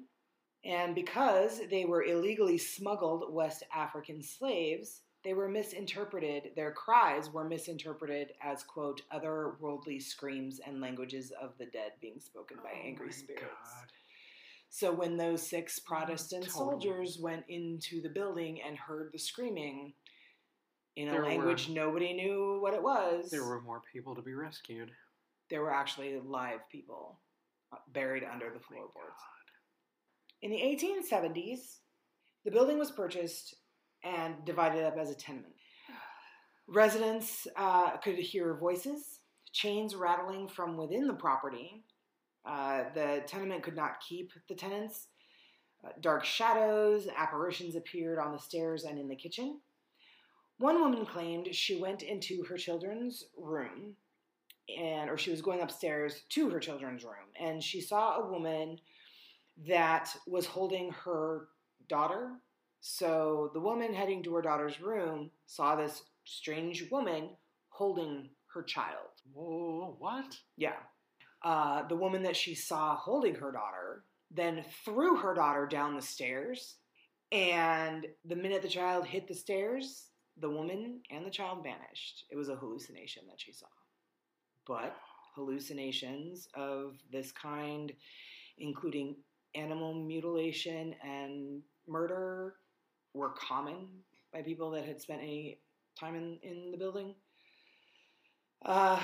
and 0.66 0.94
because 0.94 1.62
they 1.72 1.86
were 1.86 2.04
illegally 2.04 2.58
smuggled 2.58 3.34
West 3.34 3.64
African 3.74 4.22
slaves, 4.22 5.04
they 5.24 5.34
were 5.34 5.50
misinterpreted, 5.50 6.52
their 6.56 6.72
cries 6.72 7.30
were 7.30 7.44
misinterpreted 7.44 8.32
as, 8.42 8.64
quote, 8.64 9.02
otherworldly 9.14 10.02
screams 10.02 10.60
and 10.66 10.80
languages 10.80 11.32
of 11.42 11.52
the 11.58 11.66
dead 11.68 11.92
being 12.02 12.20
spoken 12.20 12.58
by 12.64 12.72
Oh 12.74 12.88
angry 12.88 13.12
spirits. 13.12 13.44
God. 13.44 13.88
So 14.70 14.92
when 14.94 15.18
those 15.18 15.46
six 15.46 15.80
Protestant 15.80 16.46
totally. 16.46 16.70
soldiers 16.72 17.18
went 17.20 17.44
into 17.50 18.02
the 18.02 18.10
building 18.10 18.62
and 18.62 18.78
heard 18.78 19.10
the 19.12 19.18
screaming 19.20 19.94
in 20.96 21.08
a 21.08 21.12
There 21.12 21.22
were- 21.22 21.28
language 21.28 21.70
nobody 21.70 22.14
knew 22.14 22.60
what 22.62 22.74
it 22.74 22.82
was, 22.84 23.30
There 23.30 23.44
were 23.46 23.62
more 23.62 23.82
people 23.92 24.16
to 24.16 24.22
be 24.22 24.34
rescued. 24.34 24.92
there 25.50 25.62
were 25.62 25.74
actually 25.74 26.18
live 26.20 26.60
people 26.72 27.20
uh, 27.74 27.78
buried 27.90 28.24
under 28.24 28.50
the 28.50 28.56
Oh 28.58 28.62
my 28.70 28.78
floorboards. 28.78 29.22
In 30.42 30.52
the 30.52 30.58
1870s, 30.62 31.80
the 32.46 32.52
building 32.52 32.78
was 32.80 32.92
purchased 32.92 33.56
and 34.04 34.36
divided 34.46 34.84
up 34.84 34.98
as 34.98 35.10
a 35.10 35.16
tenement. 35.16 35.54
Residents 36.68 37.48
uh, 37.56 37.98
could 37.98 38.16
hear 38.16 38.54
voices, 38.56 39.22
chains 39.52 39.96
rattling 39.96 40.48
from 40.48 40.78
within 40.78 41.08
the 41.08 41.14
property. 41.14 41.84
Uh, 42.46 42.84
the 42.94 43.24
tenement 43.28 43.64
could 43.64 43.76
not 43.76 44.02
keep 44.08 44.32
the 44.48 44.56
tenants. 44.56 45.08
Uh, 45.84 45.90
dark 46.02 46.26
shadows, 46.26 47.08
apparitions 47.16 47.76
appeared 47.76 48.20
on 48.20 48.32
the 48.32 48.40
stairs 48.40 48.84
and 48.84 49.00
in 49.00 49.08
the 49.08 49.16
kitchen. 49.16 49.60
One 50.60 50.82
woman 50.82 51.06
claimed 51.06 51.54
she 51.56 51.78
went 51.78 52.04
into 52.04 52.44
her 52.44 52.58
children's 52.58 53.26
room 53.38 53.96
and 54.78 55.10
or 55.10 55.18
she 55.18 55.32
was 55.32 55.42
going 55.42 55.62
upstairs 55.62 56.24
to 56.30 56.50
her 56.50 56.60
children's 56.60 57.04
room 57.04 57.30
and 57.40 57.64
she 57.64 57.82
saw 57.82 58.18
a 58.18 58.30
woman 58.30 58.78
that 59.68 60.14
was 60.28 60.46
holding 60.46 60.92
her 60.92 61.48
daughter. 61.88 62.32
So 62.82 63.52
the 63.54 63.60
woman 63.60 63.94
heading 63.94 64.24
to 64.24 64.36
her 64.36 64.42
daughter's 64.42 64.82
room 64.82 65.32
saw 65.46 65.76
this 65.76 66.04
strange 66.26 66.90
woman 66.92 67.30
holding 67.70 68.30
her 68.54 68.64
child. 68.64 69.10
Whoa, 69.34 69.96
what? 70.00 70.38
Yeah. 70.58 70.78
Uh, 71.44 71.88
the 71.88 71.96
woman 71.96 72.24
that 72.24 72.36
she 72.36 72.56
saw 72.56 72.96
holding 72.96 73.36
her 73.36 73.52
daughter 73.52 74.04
then 74.32 74.64
threw 74.86 75.18
her 75.18 75.34
daughter 75.34 75.66
down 75.66 75.96
the 75.96 76.02
stairs. 76.02 76.76
And 77.32 78.08
the 78.26 78.36
minute 78.36 78.62
the 78.62 78.68
child 78.68 79.06
hit 79.06 79.28
the 79.28 79.36
stairs, 79.36 80.08
the 80.40 80.50
woman 80.50 81.02
and 81.12 81.26
the 81.26 81.32
child 81.32 81.64
vanished. 81.64 82.26
It 82.32 82.36
was 82.36 82.50
a 82.50 82.56
hallucination 82.56 83.24
that 83.28 83.40
she 83.40 83.54
saw. 83.54 83.68
But 84.68 84.96
hallucinations 85.36 86.48
of 86.56 86.98
this 87.12 87.32
kind, 87.32 87.92
including 88.58 89.16
animal 89.56 89.94
mutilation 89.94 90.96
and 91.04 91.62
murder, 91.88 92.56
were 93.14 93.30
common 93.30 93.88
by 94.34 94.42
people 94.42 94.72
that 94.72 94.86
had 94.86 95.02
spent 95.02 95.22
any 95.22 95.60
time 96.00 96.16
in, 96.16 96.38
in 96.44 96.72
the 96.72 96.78
building. 96.78 97.16
Uh, 98.66 99.02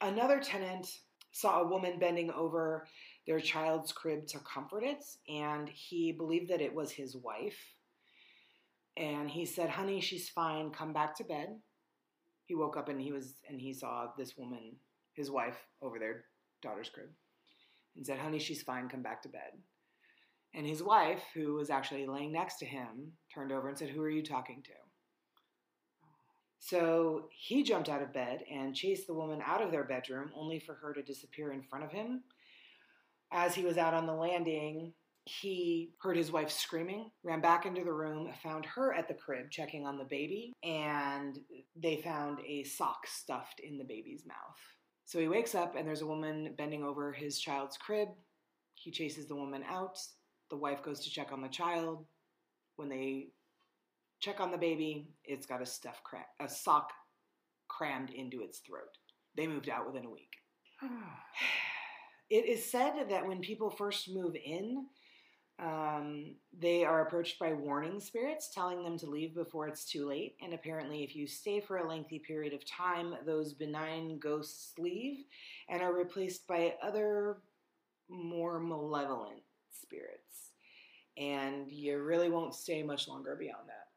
another 0.00 0.40
tenant 0.40 0.88
saw 1.32 1.60
a 1.60 1.68
woman 1.68 1.98
bending 1.98 2.30
over 2.30 2.86
their 3.26 3.40
child's 3.40 3.92
crib 3.92 4.26
to 4.28 4.38
comfort 4.40 4.84
it, 4.84 5.04
and 5.28 5.68
he 5.68 6.12
believed 6.12 6.50
that 6.50 6.60
it 6.60 6.74
was 6.74 6.90
his 6.90 7.16
wife. 7.16 7.58
And 8.96 9.28
he 9.28 9.44
said, 9.44 9.70
"Honey, 9.70 10.00
she's 10.00 10.28
fine. 10.28 10.70
Come 10.70 10.92
back 10.92 11.16
to 11.16 11.24
bed." 11.24 11.60
He 12.46 12.54
woke 12.54 12.76
up 12.76 12.88
and 12.88 13.00
he 13.00 13.10
was 13.10 13.40
and 13.48 13.60
he 13.60 13.72
saw 13.72 14.08
this 14.16 14.36
woman, 14.36 14.76
his 15.14 15.30
wife, 15.30 15.56
over 15.82 15.98
their 15.98 16.26
daughter's 16.62 16.90
crib, 16.90 17.08
and 17.96 18.06
said, 18.06 18.18
"Honey, 18.18 18.38
she's 18.38 18.62
fine. 18.62 18.88
Come 18.88 19.02
back 19.02 19.22
to 19.22 19.28
bed." 19.28 19.58
And 20.54 20.66
his 20.66 20.82
wife, 20.82 21.22
who 21.34 21.54
was 21.54 21.68
actually 21.68 22.06
laying 22.06 22.32
next 22.32 22.58
to 22.58 22.66
him, 22.66 23.12
turned 23.34 23.52
over 23.52 23.68
and 23.68 23.78
said, 23.78 23.90
"Who 23.90 24.02
are 24.02 24.10
you 24.10 24.22
talking 24.22 24.62
to?" 24.62 24.72
So 26.58 27.28
he 27.30 27.62
jumped 27.62 27.88
out 27.90 28.00
of 28.00 28.14
bed 28.14 28.42
and 28.50 28.74
chased 28.74 29.06
the 29.06 29.14
woman 29.14 29.42
out 29.44 29.60
of 29.60 29.70
their 29.70 29.84
bedroom, 29.84 30.30
only 30.34 30.58
for 30.58 30.74
her 30.74 30.94
to 30.94 31.02
disappear 31.02 31.52
in 31.52 31.62
front 31.62 31.84
of 31.84 31.92
him. 31.92 32.24
As 33.32 33.54
he 33.54 33.64
was 33.64 33.76
out 33.76 33.92
on 33.92 34.06
the 34.06 34.14
landing, 34.14 34.94
he 35.26 35.92
heard 36.00 36.16
his 36.16 36.30
wife 36.30 36.50
screaming, 36.50 37.10
ran 37.22 37.40
back 37.40 37.66
into 37.66 37.82
the 37.82 37.92
room, 37.92 38.32
found 38.42 38.64
her 38.66 38.94
at 38.94 39.08
the 39.08 39.14
crib 39.14 39.50
checking 39.50 39.86
on 39.86 39.98
the 39.98 40.04
baby, 40.04 40.52
and 40.62 41.38
they 41.76 41.96
found 41.96 42.40
a 42.46 42.64
sock 42.64 43.06
stuffed 43.06 43.60
in 43.60 43.78
the 43.78 43.84
baby's 43.84 44.26
mouth. 44.26 44.58
So 45.06 45.18
he 45.18 45.28
wakes 45.28 45.54
up 45.54 45.76
and 45.76 45.86
there's 45.86 46.02
a 46.02 46.06
woman 46.06 46.54
bending 46.56 46.82
over 46.82 47.12
his 47.12 47.38
child's 47.38 47.76
crib. 47.76 48.08
He 48.74 48.90
chases 48.90 49.26
the 49.26 49.36
woman 49.36 49.62
out. 49.68 49.98
The 50.50 50.56
wife 50.56 50.82
goes 50.82 51.00
to 51.00 51.10
check 51.10 51.32
on 51.32 51.42
the 51.42 51.48
child. 51.48 52.06
When 52.76 52.88
they 52.88 53.28
check 54.20 54.40
on 54.40 54.50
the 54.50 54.58
baby, 54.58 55.08
it's 55.24 55.46
got 55.46 55.62
a 55.62 55.66
stuff 55.66 56.00
a 56.40 56.48
sock 56.48 56.90
crammed 57.68 58.10
into 58.10 58.42
its 58.42 58.58
throat. 58.58 58.98
They 59.36 59.46
moved 59.46 59.68
out 59.68 59.86
within 59.86 60.06
a 60.06 60.10
week. 60.10 60.32
It 62.30 62.46
is 62.46 62.68
said 62.68 63.10
that 63.10 63.26
when 63.28 63.40
people 63.40 63.68
first 63.68 64.08
move 64.08 64.34
in, 64.34 64.86
um, 65.58 66.34
they 66.58 66.84
are 66.84 67.02
approached 67.02 67.38
by 67.38 67.52
warning 67.52 68.00
spirits 68.00 68.50
telling 68.52 68.82
them 68.82 68.98
to 68.98 69.06
leave 69.10 69.34
before 69.34 69.68
it's 69.68 69.84
too 69.84 70.08
late. 70.08 70.34
And 70.42 70.54
apparently, 70.54 71.04
if 71.04 71.14
you 71.14 71.26
stay 71.26 71.60
for 71.60 71.76
a 71.76 71.88
lengthy 71.88 72.18
period 72.18 72.52
of 72.52 72.66
time, 72.66 73.14
those 73.24 73.52
benign 73.52 74.18
ghosts 74.18 74.72
leave 74.78 75.24
and 75.68 75.82
are 75.82 75.94
replaced 75.94 76.46
by 76.48 76.74
other 76.82 77.42
more 78.08 78.58
malevolent 78.58 79.42
spirits. 79.70 80.43
And 81.16 81.70
you 81.70 81.98
really 82.02 82.28
won't 82.28 82.54
stay 82.54 82.82
much 82.82 83.06
longer 83.08 83.36
beyond 83.36 83.68
that. 83.68 83.88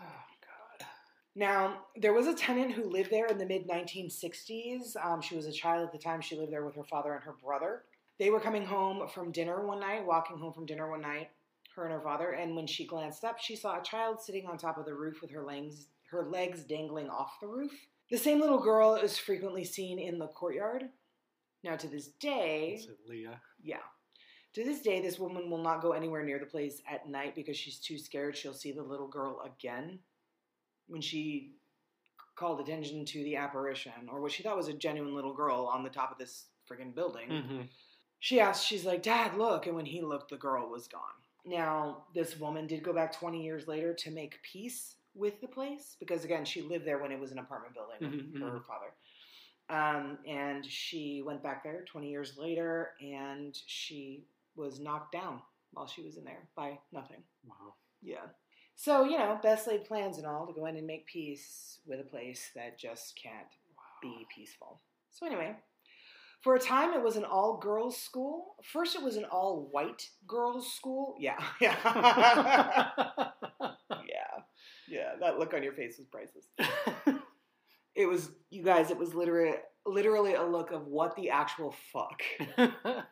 Oh, 0.00 0.04
God. 0.40 0.86
Now, 1.34 1.78
there 1.96 2.12
was 2.12 2.26
a 2.26 2.34
tenant 2.34 2.72
who 2.72 2.84
lived 2.90 3.10
there 3.10 3.26
in 3.26 3.38
the 3.38 3.46
mid 3.46 3.68
1960s. 3.68 4.96
Um, 5.04 5.20
she 5.20 5.36
was 5.36 5.46
a 5.46 5.52
child 5.52 5.84
at 5.84 5.92
the 5.92 5.98
time. 5.98 6.20
She 6.20 6.36
lived 6.36 6.52
there 6.52 6.64
with 6.64 6.76
her 6.76 6.84
father 6.84 7.14
and 7.14 7.22
her 7.24 7.34
brother. 7.42 7.82
They 8.18 8.30
were 8.30 8.40
coming 8.40 8.64
home 8.66 9.08
from 9.08 9.32
dinner 9.32 9.64
one 9.66 9.80
night, 9.80 10.06
walking 10.06 10.38
home 10.38 10.52
from 10.52 10.66
dinner 10.66 10.90
one 10.90 11.00
night, 11.02 11.30
her 11.76 11.84
and 11.84 11.92
her 11.92 12.00
father. 12.00 12.30
And 12.30 12.56
when 12.56 12.66
she 12.66 12.86
glanced 12.86 13.24
up, 13.24 13.38
she 13.40 13.54
saw 13.56 13.78
a 13.80 13.84
child 13.84 14.20
sitting 14.20 14.46
on 14.46 14.58
top 14.58 14.78
of 14.78 14.86
the 14.86 14.94
roof 14.94 15.20
with 15.22 15.30
her 15.30 15.42
legs, 15.44 15.86
her 16.10 16.24
legs 16.28 16.62
dangling 16.64 17.08
off 17.08 17.38
the 17.40 17.46
roof. 17.46 17.72
The 18.10 18.18
same 18.18 18.40
little 18.40 18.58
girl 18.60 18.94
is 18.94 19.18
frequently 19.18 19.64
seen 19.64 19.98
in 19.98 20.18
the 20.18 20.28
courtyard. 20.28 20.84
Now, 21.62 21.76
to 21.76 21.88
this 21.88 22.08
day, 22.20 22.76
Is 22.78 22.86
it 22.86 22.98
Leah? 23.08 23.40
yeah. 23.62 23.76
To 24.54 24.64
this 24.64 24.80
day, 24.80 25.00
this 25.00 25.18
woman 25.18 25.50
will 25.50 25.62
not 25.62 25.82
go 25.82 25.92
anywhere 25.92 26.24
near 26.24 26.38
the 26.38 26.46
place 26.46 26.82
at 26.90 27.08
night 27.08 27.34
because 27.34 27.56
she's 27.56 27.78
too 27.78 27.98
scared 27.98 28.36
she'll 28.36 28.54
see 28.54 28.72
the 28.72 28.82
little 28.82 29.06
girl 29.06 29.40
again. 29.44 29.98
When 30.88 31.00
she 31.02 31.52
called 32.34 32.60
attention 32.60 33.04
to 33.04 33.22
the 33.24 33.36
apparition, 33.36 33.92
or 34.10 34.20
what 34.20 34.32
she 34.32 34.42
thought 34.42 34.56
was 34.56 34.68
a 34.68 34.72
genuine 34.72 35.14
little 35.14 35.34
girl 35.34 35.70
on 35.72 35.82
the 35.82 35.90
top 35.90 36.10
of 36.10 36.18
this 36.18 36.46
friggin' 36.68 36.94
building, 36.94 37.28
Mm-hmm. 37.28 37.60
she 38.20 38.40
asked, 38.40 38.66
she's 38.66 38.84
like, 38.84 39.02
Dad, 39.02 39.36
look. 39.36 39.66
And 39.66 39.76
when 39.76 39.86
he 39.86 40.00
looked, 40.00 40.30
the 40.30 40.36
girl 40.36 40.68
was 40.70 40.88
gone. 40.88 41.02
Now, 41.44 42.04
this 42.14 42.38
woman 42.38 42.66
did 42.66 42.82
go 42.82 42.92
back 42.92 43.12
20 43.12 43.42
years 43.42 43.68
later 43.68 43.92
to 43.94 44.10
make 44.10 44.42
peace 44.42 44.96
with 45.14 45.40
the 45.40 45.48
place 45.48 45.96
because, 46.00 46.24
again, 46.24 46.44
she 46.44 46.62
lived 46.62 46.84
there 46.86 46.98
when 46.98 47.12
it 47.12 47.20
was 47.20 47.32
an 47.32 47.38
apartment 47.38 47.74
building 47.74 48.32
with 48.32 48.42
Mhm, 48.42 48.52
her 48.52 48.60
father. 48.60 48.92
Um, 49.70 50.18
and 50.26 50.64
she 50.64 51.22
went 51.24 51.42
back 51.42 51.62
there 51.62 51.84
20 51.84 52.08
years 52.10 52.38
later 52.38 52.92
and 53.00 53.54
she 53.66 54.24
was 54.58 54.80
knocked 54.80 55.12
down 55.12 55.40
while 55.72 55.86
she 55.86 56.02
was 56.02 56.16
in 56.16 56.24
there 56.24 56.48
by 56.56 56.78
nothing. 56.92 57.22
Wow. 57.46 57.74
Yeah. 58.02 58.26
So, 58.74 59.04
you 59.04 59.18
know, 59.18 59.38
best 59.42 59.66
laid 59.66 59.84
plans 59.84 60.18
and 60.18 60.26
all 60.26 60.46
to 60.46 60.52
go 60.52 60.66
in 60.66 60.76
and 60.76 60.86
make 60.86 61.06
peace 61.06 61.80
with 61.86 62.00
a 62.00 62.04
place 62.04 62.50
that 62.54 62.78
just 62.78 63.18
can't 63.20 63.48
be 64.02 64.26
peaceful. 64.34 64.80
So, 65.10 65.26
anyway, 65.26 65.56
for 66.42 66.54
a 66.54 66.60
time 66.60 66.92
it 66.94 67.02
was 67.02 67.16
an 67.16 67.24
all 67.24 67.56
girls 67.58 67.96
school. 67.96 68.54
First, 68.64 68.94
it 68.94 69.02
was 69.02 69.16
an 69.16 69.24
all 69.24 69.68
white 69.72 70.10
girls 70.26 70.72
school. 70.72 71.14
Yeah. 71.18 71.38
Yeah. 71.60 71.74
yeah. 73.90 74.42
Yeah. 74.88 75.12
That 75.20 75.38
look 75.38 75.54
on 75.54 75.62
your 75.62 75.72
face 75.74 75.98
was 75.98 76.06
priceless. 76.06 76.46
It 77.94 78.06
was, 78.06 78.30
you 78.48 78.62
guys, 78.62 78.92
it 78.92 78.96
was 78.96 79.12
literally, 79.12 79.56
literally 79.84 80.34
a 80.34 80.44
look 80.44 80.70
of 80.70 80.86
what 80.86 81.16
the 81.16 81.30
actual 81.30 81.74
fuck. 81.92 82.22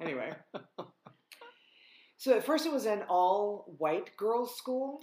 Anyway. 0.00 0.32
So 2.18 2.36
at 2.36 2.44
first 2.44 2.66
it 2.66 2.72
was 2.72 2.86
an 2.86 3.04
all 3.08 3.74
white 3.78 4.16
girls' 4.16 4.56
school, 4.56 5.00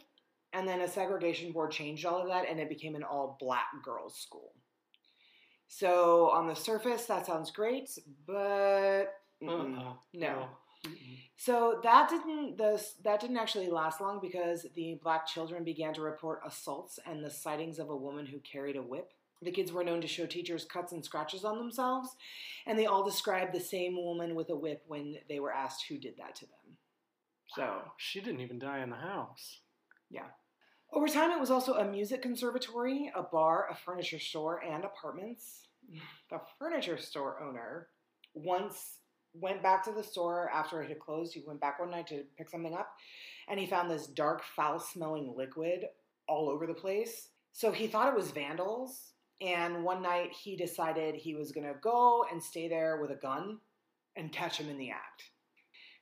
and 0.54 0.68
then 0.68 0.82
a 0.82 0.88
segregation 0.88 1.52
board 1.52 1.72
changed 1.72 2.06
all 2.06 2.22
of 2.22 2.28
that, 2.28 2.48
and 2.48 2.60
it 2.60 2.70
became 2.70 2.96
an 2.96 3.04
all 3.04 3.38
black 3.40 3.68
girls' 3.84 4.20
school. 4.20 4.54
So 5.68 6.30
on 6.30 6.48
the 6.48 6.56
surface, 6.56 7.06
that 7.06 7.26
sounds 7.26 7.52
great, 7.52 7.90
but. 8.28 9.14
Uh-uh. 9.46 9.94
no. 10.14 10.48
Mm-mm. 10.86 11.18
So 11.38 11.80
that 11.84 12.10
didn't 12.10 12.58
the 12.58 12.84
that 13.04 13.20
didn't 13.20 13.38
actually 13.38 13.70
last 13.70 14.02
long 14.02 14.20
because 14.22 14.66
the 14.76 15.00
black 15.04 15.26
children 15.26 15.64
began 15.64 15.94
to 15.94 16.02
report 16.02 16.42
assaults 16.46 17.00
and 17.06 17.24
the 17.24 17.30
sightings 17.30 17.80
of 17.80 17.90
a 17.90 17.96
woman 17.96 18.26
who 18.26 18.40
carried 18.40 18.76
a 18.76 18.82
whip. 18.82 19.12
The 19.42 19.52
kids 19.52 19.72
were 19.72 19.84
known 19.84 20.02
to 20.02 20.08
show 20.08 20.26
teachers 20.26 20.66
cuts 20.66 20.92
and 20.92 21.04
scratches 21.04 21.44
on 21.44 21.58
themselves, 21.58 22.16
and 22.66 22.80
they 22.80 22.86
all 22.86 23.04
described 23.04 23.54
the 23.54 23.60
same 23.60 23.96
woman 23.96 24.36
with 24.36 24.50
a 24.50 24.56
whip 24.56 24.84
when 24.88 25.18
they 25.28 25.40
were 25.40 25.54
asked 25.54 25.86
who 25.88 25.98
did 25.98 26.16
that 26.18 26.36
to 26.36 26.46
them. 26.46 26.78
So 27.54 27.82
she 27.98 28.22
didn't 28.22 28.42
even 28.42 28.60
die 28.60 28.80
in 28.80 28.90
the 28.90 28.96
house. 28.96 29.60
Yeah. 30.10 30.28
Over 30.92 31.08
time, 31.08 31.32
it 31.32 31.40
was 31.40 31.52
also 31.52 31.76
a 31.76 31.86
music 31.86 32.22
conservatory, 32.22 33.12
a 33.16 33.24
bar, 33.24 33.68
a 33.70 33.76
furniture 33.76 34.20
store, 34.20 34.64
and 34.64 34.84
apartments. 34.84 35.68
The 36.30 36.40
furniture 36.58 36.98
store 36.98 37.42
owner 37.42 37.88
once 38.34 39.00
went 39.34 39.62
back 39.62 39.84
to 39.84 39.92
the 39.92 40.04
store 40.04 40.50
after 40.54 40.82
it 40.82 40.90
had 40.90 41.00
closed. 41.00 41.34
He 41.34 41.44
went 41.46 41.60
back 41.60 41.80
one 41.80 41.92
night 41.92 42.08
to 42.08 42.24
pick 42.38 42.50
something 42.50 42.74
up, 42.74 42.90
and 43.48 43.60
he 43.60 43.66
found 43.66 43.90
this 43.92 44.08
dark, 44.08 44.44
foul 44.56 44.80
smelling 44.80 45.34
liquid 45.36 45.86
all 46.28 46.50
over 46.50 46.66
the 46.66 46.74
place. 46.74 47.30
So 47.52 47.72
he 47.72 47.88
thought 47.88 48.14
it 48.14 48.18
was 48.18 48.32
vandals. 48.32 49.12
And 49.42 49.84
one 49.84 50.02
night 50.02 50.32
he 50.32 50.56
decided 50.56 51.16
he 51.16 51.36
was 51.36 51.52
going 51.52 51.68
to 51.68 51.80
go 51.82 52.26
and 52.32 52.42
stay 52.42 52.70
there 52.70 53.02
with 53.02 53.12
a 53.12 53.16
gun 53.16 53.60
and 54.16 54.32
catch 54.32 54.58
him 54.58 54.70
in 54.70 54.78
the 54.78 54.92
act. 54.92 55.32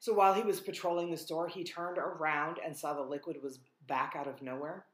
So 0.03 0.11
while 0.11 0.33
he 0.33 0.41
was 0.41 0.59
patrolling 0.59 1.09
the 1.09 1.15
store, 1.15 1.47
he 1.47 1.63
turned 1.63 1.97
around 1.97 2.57
and 2.59 2.75
saw 2.75 2.93
the 2.93 3.01
liquid 3.01 3.37
was 3.41 3.59
back 3.87 4.15
out 4.17 4.27
of 4.27 4.41
nowhere. 4.41 4.85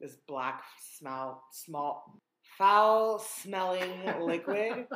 This 0.00 0.16
black 0.26 0.64
smell, 0.80 1.44
small, 1.52 2.20
foul 2.58 3.20
smelling 3.20 3.92
liquid 4.20 4.88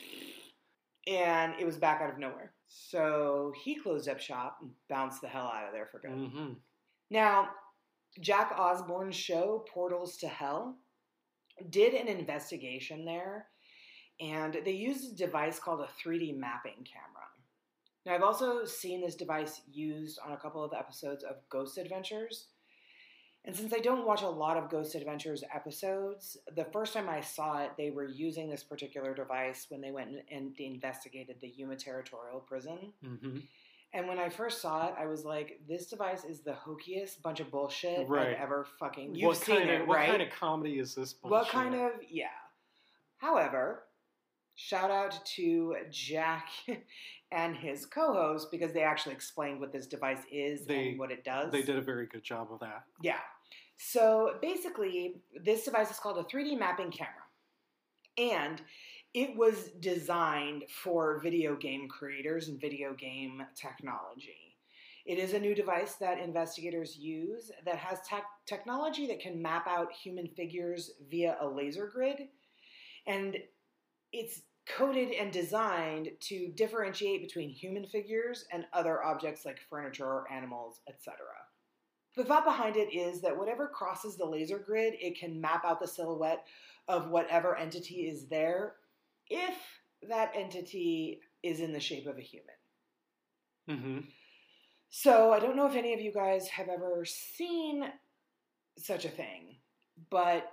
and 1.06 1.52
it 1.60 1.66
was 1.66 1.76
back 1.76 2.00
out 2.00 2.08
of 2.08 2.18
nowhere. 2.18 2.54
So 2.66 3.52
he 3.62 3.74
closed 3.74 4.08
up 4.08 4.18
shop 4.18 4.56
and 4.62 4.70
bounced 4.88 5.20
the 5.20 5.28
hell 5.28 5.52
out 5.54 5.66
of 5.66 5.74
there 5.74 5.90
for 5.92 5.98
good. 5.98 6.12
hmm 6.12 6.52
Now, 7.10 7.50
Jack 8.20 8.54
Osbourne's 8.56 9.16
show, 9.16 9.66
Portals 9.70 10.16
to 10.16 10.28
Hell, 10.28 10.78
did 11.68 11.92
an 11.92 12.08
investigation 12.08 13.04
there, 13.04 13.48
and 14.18 14.56
they 14.64 14.72
used 14.72 15.12
a 15.12 15.14
device 15.14 15.58
called 15.58 15.80
a 15.80 15.88
3D 16.02 16.38
mapping 16.38 16.86
camera. 16.90 17.26
Now, 18.06 18.14
I've 18.14 18.22
also 18.22 18.64
seen 18.64 19.00
this 19.00 19.16
device 19.16 19.60
used 19.70 20.20
on 20.24 20.32
a 20.32 20.36
couple 20.36 20.62
of 20.62 20.72
episodes 20.72 21.24
of 21.24 21.36
Ghost 21.50 21.76
Adventures. 21.76 22.46
And 23.44 23.54
since 23.54 23.72
I 23.72 23.78
don't 23.78 24.06
watch 24.06 24.22
a 24.22 24.28
lot 24.28 24.56
of 24.56 24.70
Ghost 24.70 24.94
Adventures 24.94 25.42
episodes, 25.54 26.36
the 26.54 26.64
first 26.72 26.94
time 26.94 27.08
I 27.08 27.20
saw 27.20 27.62
it, 27.62 27.72
they 27.76 27.90
were 27.90 28.08
using 28.08 28.48
this 28.48 28.62
particular 28.64 29.12
device 29.14 29.66
when 29.68 29.80
they 29.80 29.90
went 29.90 30.10
and- 30.30 30.58
investigated 30.58 31.40
the 31.40 31.48
Yuma 31.48 31.76
Territorial 31.76 32.40
Prison. 32.40 32.92
hmm 33.02 33.38
And 33.92 34.08
when 34.08 34.18
I 34.18 34.28
first 34.28 34.60
saw 34.60 34.88
it, 34.88 34.94
I 34.98 35.06
was 35.06 35.24
like, 35.24 35.60
"This 35.66 35.86
device 35.88 36.24
is 36.24 36.42
the 36.42 36.52
hokiest 36.52 37.22
bunch 37.22 37.40
of 37.40 37.50
bullshit 37.50 38.08
Right. 38.08 38.28
I've 38.34 38.40
ever 38.42 38.64
fucking." 38.64 39.14
You've 39.14 39.28
What 39.28 39.36
seen 39.38 39.58
kind 39.58 39.70
it, 39.70 39.80
of 39.82 39.88
what 39.88 39.96
right? 39.96 40.10
kind 40.10 40.22
of 40.22 40.30
comedy 40.30 40.78
is 40.80 40.94
this? 40.94 41.12
Bullshit? 41.14 41.30
What 41.30 41.48
kind 41.48 41.74
of 41.74 41.92
yeah. 42.08 42.26
However, 43.18 43.84
shout 44.56 44.90
out 44.90 45.24
to 45.36 45.76
Jack 45.90 46.48
and 47.32 47.56
his 47.56 47.86
co-host 47.86 48.50
because 48.50 48.72
they 48.72 48.82
actually 48.82 49.14
explained 49.14 49.60
what 49.60 49.72
this 49.72 49.86
device 49.86 50.22
is 50.30 50.66
They- 50.66 50.90
and 50.90 50.98
what 50.98 51.10
it 51.10 51.24
does. 51.24 51.50
They 51.52 51.62
did 51.62 51.76
a 51.76 51.82
very 51.82 52.06
good 52.06 52.22
job 52.22 52.52
of 52.52 52.60
that. 52.60 52.84
Yeah. 53.02 53.20
So 53.78 54.38
basically, 54.40 55.20
this 55.34 55.64
device 55.64 55.90
is 55.90 55.98
called 55.98 56.18
a 56.18 56.24
3D 56.24 56.56
mapping 56.56 56.90
camera. 56.90 57.24
And 58.16 58.62
it 59.12 59.36
was 59.36 59.70
designed 59.80 60.64
for 60.68 61.18
video 61.20 61.56
game 61.56 61.88
creators 61.88 62.48
and 62.48 62.60
video 62.60 62.94
game 62.94 63.44
technology. 63.54 64.56
It 65.04 65.18
is 65.18 65.34
a 65.34 65.38
new 65.38 65.54
device 65.54 65.94
that 65.96 66.18
investigators 66.18 66.96
use 66.96 67.50
that 67.64 67.76
has 67.76 68.00
tech 68.02 68.24
technology 68.44 69.06
that 69.06 69.20
can 69.20 69.40
map 69.40 69.66
out 69.68 69.92
human 69.92 70.26
figures 70.28 70.92
via 71.08 71.36
a 71.40 71.46
laser 71.46 71.86
grid. 71.86 72.28
And 73.06 73.36
it's 74.12 74.42
coded 74.66 75.12
and 75.12 75.32
designed 75.32 76.10
to 76.20 76.48
differentiate 76.48 77.22
between 77.22 77.48
human 77.48 77.86
figures 77.86 78.44
and 78.52 78.66
other 78.72 79.02
objects 79.02 79.44
like 79.44 79.60
furniture 79.70 80.06
or 80.06 80.30
animals, 80.30 80.80
etc. 80.88 81.16
The 82.16 82.24
thought 82.24 82.44
behind 82.44 82.76
it 82.76 82.94
is 82.94 83.20
that 83.20 83.36
whatever 83.36 83.68
crosses 83.68 84.16
the 84.16 84.24
laser 84.24 84.58
grid, 84.58 84.94
it 85.00 85.18
can 85.18 85.40
map 85.40 85.64
out 85.64 85.80
the 85.80 85.86
silhouette 85.86 86.44
of 86.88 87.10
whatever 87.10 87.56
entity 87.56 88.08
is 88.08 88.26
there 88.26 88.74
if 89.28 89.54
that 90.08 90.32
entity 90.34 91.20
is 91.42 91.60
in 91.60 91.72
the 91.72 91.80
shape 91.80 92.06
of 92.06 92.18
a 92.18 92.22
human. 92.22 92.54
hmm 93.68 93.98
So 94.88 95.32
I 95.32 95.40
don't 95.40 95.56
know 95.56 95.66
if 95.66 95.76
any 95.76 95.92
of 95.94 96.00
you 96.00 96.12
guys 96.12 96.48
have 96.48 96.68
ever 96.68 97.04
seen 97.04 97.84
such 98.78 99.04
a 99.04 99.10
thing, 99.10 99.56
but 100.10 100.50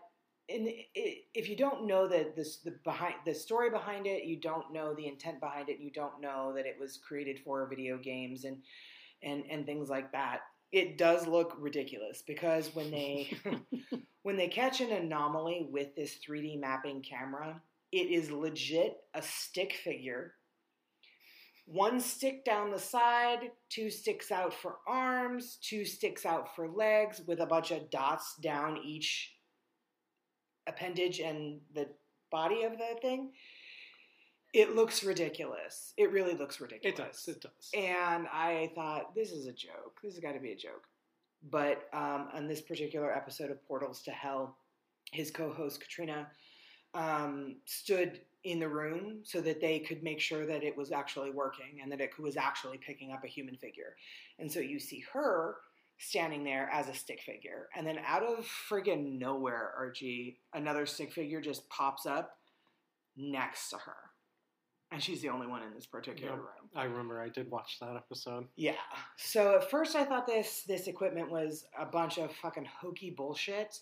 in, 0.49 0.67
i 0.67 1.15
if 1.33 1.49
you 1.49 1.55
don't 1.55 1.87
know 1.87 2.07
the, 2.07 2.31
this, 2.35 2.57
the 2.57 2.71
behind 2.83 3.15
the 3.25 3.33
story 3.33 3.69
behind 3.69 4.07
it, 4.07 4.25
you 4.25 4.39
don't 4.39 4.71
know 4.73 4.93
the 4.93 5.07
intent 5.07 5.39
behind 5.39 5.69
it, 5.69 5.79
you 5.79 5.91
don't 5.91 6.21
know 6.21 6.53
that 6.55 6.65
it 6.65 6.75
was 6.79 6.97
created 6.97 7.39
for 7.39 7.67
video 7.67 7.97
games 7.97 8.45
and 8.45 8.57
and 9.21 9.43
and 9.49 9.65
things 9.65 9.89
like 9.89 10.11
that. 10.11 10.41
It 10.71 10.97
does 10.97 11.27
look 11.27 11.55
ridiculous 11.59 12.23
because 12.25 12.73
when 12.75 12.91
they 12.91 13.35
when 14.23 14.37
they 14.37 14.47
catch 14.47 14.81
an 14.81 14.91
anomaly 14.91 15.67
with 15.71 15.95
this 15.95 16.17
3D 16.27 16.59
mapping 16.59 17.01
camera, 17.01 17.61
it 17.91 18.09
is 18.09 18.31
legit 18.31 18.97
a 19.13 19.21
stick 19.21 19.73
figure. 19.73 20.33
One 21.65 22.01
stick 22.01 22.43
down 22.43 22.71
the 22.71 22.79
side, 22.79 23.51
two 23.69 23.89
sticks 23.89 24.31
out 24.31 24.53
for 24.53 24.77
arms, 24.85 25.59
two 25.61 25.85
sticks 25.85 26.25
out 26.25 26.53
for 26.55 26.67
legs, 26.67 27.21
with 27.25 27.39
a 27.39 27.45
bunch 27.45 27.71
of 27.71 27.89
dots 27.89 28.35
down 28.41 28.77
each 28.83 29.32
appendage 30.67 31.19
and 31.19 31.59
the 31.73 31.87
body 32.31 32.63
of 32.63 32.73
the 32.73 32.99
thing. 33.01 33.31
It 34.53 34.75
looks 34.75 35.03
ridiculous. 35.03 35.93
It 35.97 36.11
really 36.11 36.35
looks 36.35 36.61
ridiculous. 36.61 36.99
It 36.99 37.03
does. 37.03 37.27
It 37.27 37.41
does. 37.41 37.71
And 37.73 38.27
I 38.31 38.71
thought, 38.75 39.15
this 39.15 39.31
is 39.31 39.47
a 39.47 39.51
joke. 39.51 39.99
This 40.03 40.13
has 40.13 40.21
got 40.21 40.33
to 40.33 40.39
be 40.39 40.51
a 40.51 40.55
joke. 40.55 40.83
But 41.49 41.89
um, 41.91 42.29
on 42.33 42.47
this 42.47 42.61
particular 42.61 43.11
episode 43.15 43.51
of 43.51 43.65
Portals 43.67 44.01
to 44.03 44.11
Hell, 44.11 44.55
his 45.11 45.31
co 45.31 45.51
host 45.51 45.81
Katrina 45.81 46.27
um, 46.93 47.55
stood 47.65 48.21
in 48.43 48.59
the 48.59 48.67
room 48.67 49.19
so 49.23 49.41
that 49.41 49.61
they 49.61 49.79
could 49.79 50.03
make 50.03 50.19
sure 50.19 50.45
that 50.45 50.63
it 50.63 50.75
was 50.77 50.91
actually 50.91 51.31
working 51.31 51.79
and 51.81 51.91
that 51.91 52.01
it 52.01 52.11
was 52.19 52.37
actually 52.37 52.77
picking 52.77 53.11
up 53.11 53.23
a 53.23 53.27
human 53.27 53.55
figure. 53.55 53.95
And 54.39 54.51
so 54.51 54.59
you 54.59 54.79
see 54.79 55.03
her 55.13 55.55
standing 56.03 56.43
there 56.43 56.69
as 56.71 56.89
a 56.89 56.93
stick 56.93 57.21
figure. 57.21 57.69
And 57.75 57.87
then 57.87 57.99
out 58.05 58.23
of 58.23 58.45
friggin' 58.69 59.17
nowhere, 59.17 59.71
Archie, 59.77 60.39
another 60.53 60.85
stick 60.85 61.13
figure 61.13 61.41
just 61.41 61.67
pops 61.69 62.05
up 62.05 62.37
next 63.15 63.69
to 63.69 63.77
her. 63.77 63.95
And 64.91 65.01
she's 65.01 65.21
the 65.21 65.29
only 65.29 65.47
one 65.47 65.63
in 65.63 65.73
this 65.73 65.87
particular 65.87 66.33
Yep. 66.33 66.39
room. 66.39 66.69
I 66.75 66.83
remember 66.83 67.19
I 67.21 67.29
did 67.29 67.49
watch 67.49 67.77
that 67.79 67.95
episode. 67.95 68.47
Yeah. 68.55 68.73
So 69.17 69.55
at 69.55 69.71
first 69.71 69.95
I 69.95 70.03
thought 70.05 70.27
this 70.27 70.63
this 70.67 70.87
equipment 70.87 71.31
was 71.31 71.65
a 71.77 71.85
bunch 71.85 72.19
of 72.19 72.31
fucking 72.35 72.65
hokey 72.65 73.09
bullshit. 73.09 73.79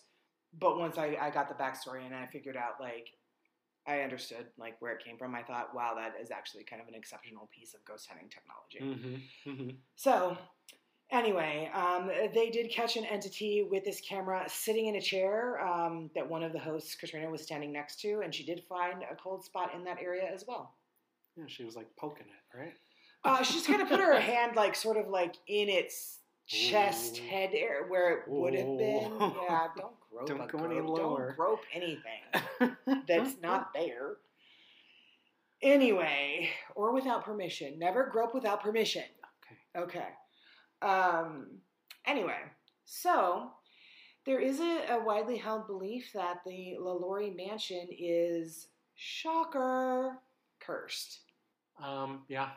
But 0.57 0.77
once 0.77 0.97
I, 0.97 1.17
I 1.19 1.29
got 1.29 1.49
the 1.49 1.61
backstory 1.61 2.05
and 2.05 2.15
I 2.15 2.27
figured 2.27 2.55
out 2.55 2.79
like 2.79 3.09
I 3.87 4.01
understood 4.01 4.45
like 4.57 4.75
where 4.81 4.93
it 4.93 5.03
came 5.03 5.17
from, 5.17 5.33
I 5.35 5.43
thought, 5.43 5.73
wow, 5.75 5.95
that 5.95 6.13
is 6.21 6.31
actually 6.31 6.63
kind 6.63 6.81
of 6.81 6.87
an 6.87 6.93
exceptional 6.95 7.49
piece 7.53 7.73
of 7.73 7.83
ghost 7.83 8.07
hunting 8.07 8.29
technology. 8.29 9.21
hmm 9.45 9.51
hmm 9.51 9.69
So 9.95 10.37
anyway, 11.11 11.69
um, 11.73 12.09
they 12.33 12.49
did 12.49 12.69
catch 12.71 12.97
an 12.97 13.05
entity 13.05 13.67
with 13.69 13.83
this 13.83 14.01
camera 14.01 14.43
sitting 14.47 14.87
in 14.87 14.95
a 14.95 15.01
chair 15.01 15.59
um, 15.65 16.09
that 16.15 16.27
one 16.27 16.43
of 16.43 16.53
the 16.53 16.59
hosts, 16.59 16.95
Katrina, 16.95 17.29
was 17.29 17.41
standing 17.41 17.71
next 17.71 17.99
to, 18.01 18.21
and 18.23 18.33
she 18.33 18.43
did 18.43 18.63
find 18.67 19.03
a 19.03 19.15
cold 19.15 19.43
spot 19.43 19.73
in 19.75 19.83
that 19.83 19.97
area 20.01 20.29
as 20.33 20.45
well. 20.47 20.75
Yeah, 21.37 21.45
she 21.47 21.63
was 21.63 21.75
like 21.75 21.87
poking 21.97 22.25
it, 22.27 22.57
right? 22.57 22.73
Uh, 23.23 23.43
she 23.43 23.53
just 23.53 23.67
kind 23.67 23.81
of 23.81 23.87
put 23.87 23.99
her 23.99 24.19
hand 24.19 24.55
like 24.55 24.75
sort 24.75 24.97
of 24.97 25.07
like 25.07 25.35
in 25.47 25.69
its 25.69 26.19
chest 26.47 27.19
Ooh. 27.19 27.29
head 27.29 27.51
area 27.53 27.87
where 27.87 28.11
it 28.11 28.23
would 28.27 28.53
have 28.53 28.77
been. 28.77 29.11
Yeah, 29.19 29.67
don't 29.77 29.93
grope. 30.09 30.27
Don't 30.27 30.51
go 30.51 30.65
any 30.65 30.81
lower. 30.81 31.27
Don't 31.27 31.37
grope 31.37 31.61
anything 31.73 32.75
that's 33.07 33.37
not 33.41 33.73
there. 33.73 34.17
Anyway, 35.61 36.49
or 36.75 36.93
without 36.93 37.23
permission. 37.23 37.79
Never 37.79 38.09
grope 38.11 38.35
without 38.35 38.61
permission. 38.61 39.03
Okay. 39.75 39.83
Okay. 39.83 40.07
Um. 40.81 41.47
Anyway, 42.05 42.39
so 42.85 43.51
there 44.25 44.39
is 44.39 44.59
a, 44.59 44.85
a 44.91 45.03
widely 45.03 45.37
held 45.37 45.67
belief 45.67 46.11
that 46.13 46.37
the 46.45 46.75
LaLaurie 46.79 47.35
mansion 47.35 47.87
is 47.91 48.67
shocker 48.95 50.17
cursed. 50.59 51.19
Um. 51.81 52.23
Yeah. 52.27 52.49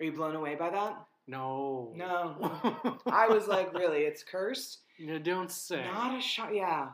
Are 0.00 0.04
you 0.04 0.12
blown 0.12 0.34
away 0.34 0.54
by 0.54 0.70
that? 0.70 0.96
No. 1.26 1.92
No. 1.94 2.98
I 3.06 3.28
was 3.28 3.46
like, 3.46 3.74
really, 3.74 4.00
it's 4.00 4.24
cursed? 4.24 4.78
you 4.98 5.18
don't 5.18 5.50
say. 5.50 5.82
Not 5.84 6.18
a 6.18 6.20
shot. 6.20 6.54
Yeah, 6.54 6.88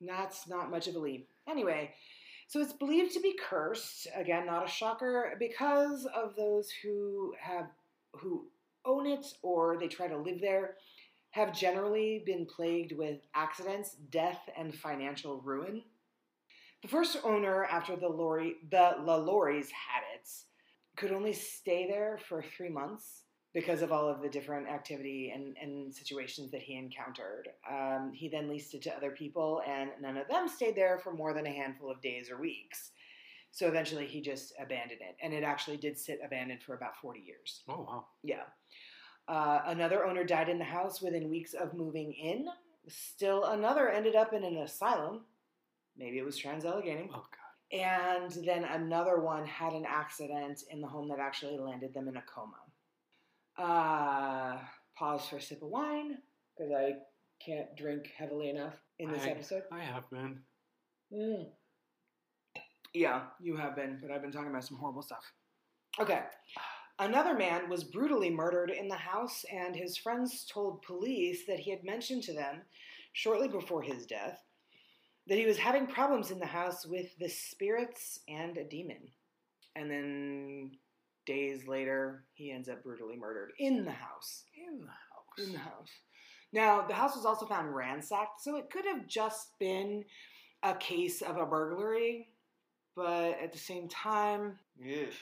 that's 0.00 0.48
not 0.48 0.70
much 0.70 0.88
of 0.88 0.94
a 0.94 0.98
leap. 0.98 1.28
Anyway, 1.48 1.92
so 2.48 2.60
it's 2.60 2.72
believed 2.72 3.12
to 3.14 3.20
be 3.20 3.34
cursed. 3.38 4.08
Again, 4.14 4.46
not 4.46 4.66
a 4.66 4.70
shocker 4.70 5.36
because 5.38 6.06
of 6.14 6.36
those 6.36 6.70
who 6.82 7.34
have 7.40 7.66
who 8.12 8.46
own 8.86 9.06
it 9.06 9.26
or 9.42 9.76
they 9.78 9.88
try 9.88 10.08
to 10.08 10.16
live 10.16 10.40
there 10.40 10.76
have 11.30 11.52
generally 11.52 12.22
been 12.24 12.46
plagued 12.46 12.92
with 12.92 13.18
accidents, 13.34 13.96
death, 14.10 14.40
and 14.56 14.74
financial 14.74 15.40
ruin. 15.42 15.82
The 16.82 16.88
first 16.88 17.18
owner, 17.24 17.64
after 17.64 17.96
the 17.96 18.08
Lori, 18.08 18.54
the 18.70 18.96
LaLauries 19.00 19.70
had 19.70 20.02
it, 20.14 20.30
could 20.96 21.12
only 21.12 21.32
stay 21.32 21.86
there 21.86 22.18
for 22.26 22.42
three 22.42 22.70
months 22.70 23.24
because 23.52 23.82
of 23.82 23.90
all 23.90 24.08
of 24.08 24.20
the 24.20 24.28
different 24.28 24.68
activity 24.68 25.32
and, 25.34 25.56
and 25.60 25.94
situations 25.94 26.50
that 26.50 26.60
he 26.62 26.76
encountered. 26.76 27.48
Um, 27.70 28.12
he 28.14 28.28
then 28.28 28.48
leased 28.48 28.74
it 28.74 28.82
to 28.82 28.94
other 28.94 29.10
people, 29.10 29.62
and 29.66 29.90
none 30.00 30.16
of 30.16 30.28
them 30.28 30.48
stayed 30.48 30.76
there 30.76 30.98
for 30.98 31.12
more 31.12 31.32
than 31.32 31.46
a 31.46 31.52
handful 31.52 31.90
of 31.90 32.00
days 32.00 32.30
or 32.30 32.38
weeks. 32.40 32.92
So 33.52 33.66
eventually 33.66 34.06
he 34.06 34.20
just 34.20 34.52
abandoned 34.60 35.00
it, 35.00 35.16
and 35.22 35.32
it 35.32 35.42
actually 35.42 35.78
did 35.78 35.98
sit 35.98 36.20
abandoned 36.22 36.62
for 36.62 36.74
about 36.74 36.96
40 37.00 37.20
years. 37.20 37.62
Oh 37.68 37.80
wow. 37.80 38.06
Yeah. 38.22 38.42
Uh, 39.28 39.60
another 39.66 40.04
owner 40.04 40.24
died 40.24 40.48
in 40.48 40.58
the 40.58 40.64
house 40.64 41.02
within 41.02 41.28
weeks 41.30 41.52
of 41.54 41.74
moving 41.74 42.12
in. 42.12 42.46
Still 42.88 43.44
another 43.46 43.88
ended 43.88 44.14
up 44.14 44.32
in 44.32 44.44
an 44.44 44.58
asylum. 44.58 45.22
Maybe 45.96 46.18
it 46.18 46.24
was 46.24 46.36
trans 46.36 46.64
Allegheny. 46.64 47.10
Oh 47.12 47.24
god. 47.24 47.78
And 47.80 48.30
then 48.46 48.62
another 48.64 49.18
one 49.20 49.44
had 49.44 49.72
an 49.72 49.84
accident 49.88 50.62
in 50.70 50.80
the 50.80 50.86
home 50.86 51.08
that 51.08 51.18
actually 51.18 51.58
landed 51.58 51.92
them 51.92 52.06
in 52.06 52.16
a 52.16 52.22
coma. 52.22 52.54
Uh, 53.58 54.58
pause 54.96 55.26
for 55.28 55.36
a 55.38 55.40
sip 55.42 55.62
of 55.62 55.68
wine 55.68 56.18
because 56.56 56.72
I 56.72 56.92
can't 57.44 57.74
drink 57.76 58.08
heavily 58.16 58.50
enough 58.50 58.74
in 59.00 59.10
this 59.10 59.24
I- 59.24 59.30
episode. 59.30 59.62
I 59.72 59.80
have 59.82 60.08
been. 60.10 60.38
Mm. 61.12 61.46
Yeah, 62.94 63.22
you 63.40 63.56
have 63.56 63.74
been, 63.76 63.98
but 64.00 64.10
I've 64.10 64.22
been 64.22 64.32
talking 64.32 64.50
about 64.50 64.64
some 64.64 64.78
horrible 64.78 65.02
stuff. 65.02 65.24
Okay. 65.98 66.20
Another 66.98 67.34
man 67.34 67.68
was 67.68 67.84
brutally 67.84 68.30
murdered 68.30 68.70
in 68.70 68.88
the 68.88 68.94
house, 68.94 69.44
and 69.52 69.76
his 69.76 69.96
friends 69.96 70.46
told 70.50 70.82
police 70.82 71.44
that 71.46 71.60
he 71.60 71.70
had 71.70 71.84
mentioned 71.84 72.22
to 72.24 72.32
them 72.32 72.62
shortly 73.12 73.48
before 73.48 73.82
his 73.82 74.06
death 74.06 74.42
that 75.26 75.38
he 75.38 75.46
was 75.46 75.58
having 75.58 75.86
problems 75.86 76.30
in 76.30 76.38
the 76.38 76.46
house 76.46 76.86
with 76.86 77.16
the 77.18 77.28
spirits 77.28 78.20
and 78.28 78.56
a 78.56 78.64
demon. 78.64 79.08
And 79.74 79.90
then 79.90 80.70
days 81.26 81.66
later, 81.66 82.24
he 82.34 82.52
ends 82.52 82.68
up 82.68 82.82
brutally 82.82 83.16
murdered 83.16 83.52
in 83.58 83.84
the 83.84 83.90
house. 83.90 84.44
In 84.56 84.80
the 84.80 84.86
house. 84.86 85.46
In 85.46 85.52
the 85.52 85.58
house. 85.58 85.90
Now, 86.52 86.86
the 86.86 86.94
house 86.94 87.16
was 87.16 87.26
also 87.26 87.44
found 87.44 87.74
ransacked, 87.74 88.40
so 88.40 88.56
it 88.56 88.70
could 88.70 88.86
have 88.86 89.06
just 89.06 89.58
been 89.58 90.04
a 90.62 90.74
case 90.74 91.20
of 91.20 91.36
a 91.36 91.44
burglary, 91.44 92.28
but 92.94 93.38
at 93.42 93.52
the 93.52 93.58
same 93.58 93.88
time, 93.88 94.58
ugh. 94.80 95.12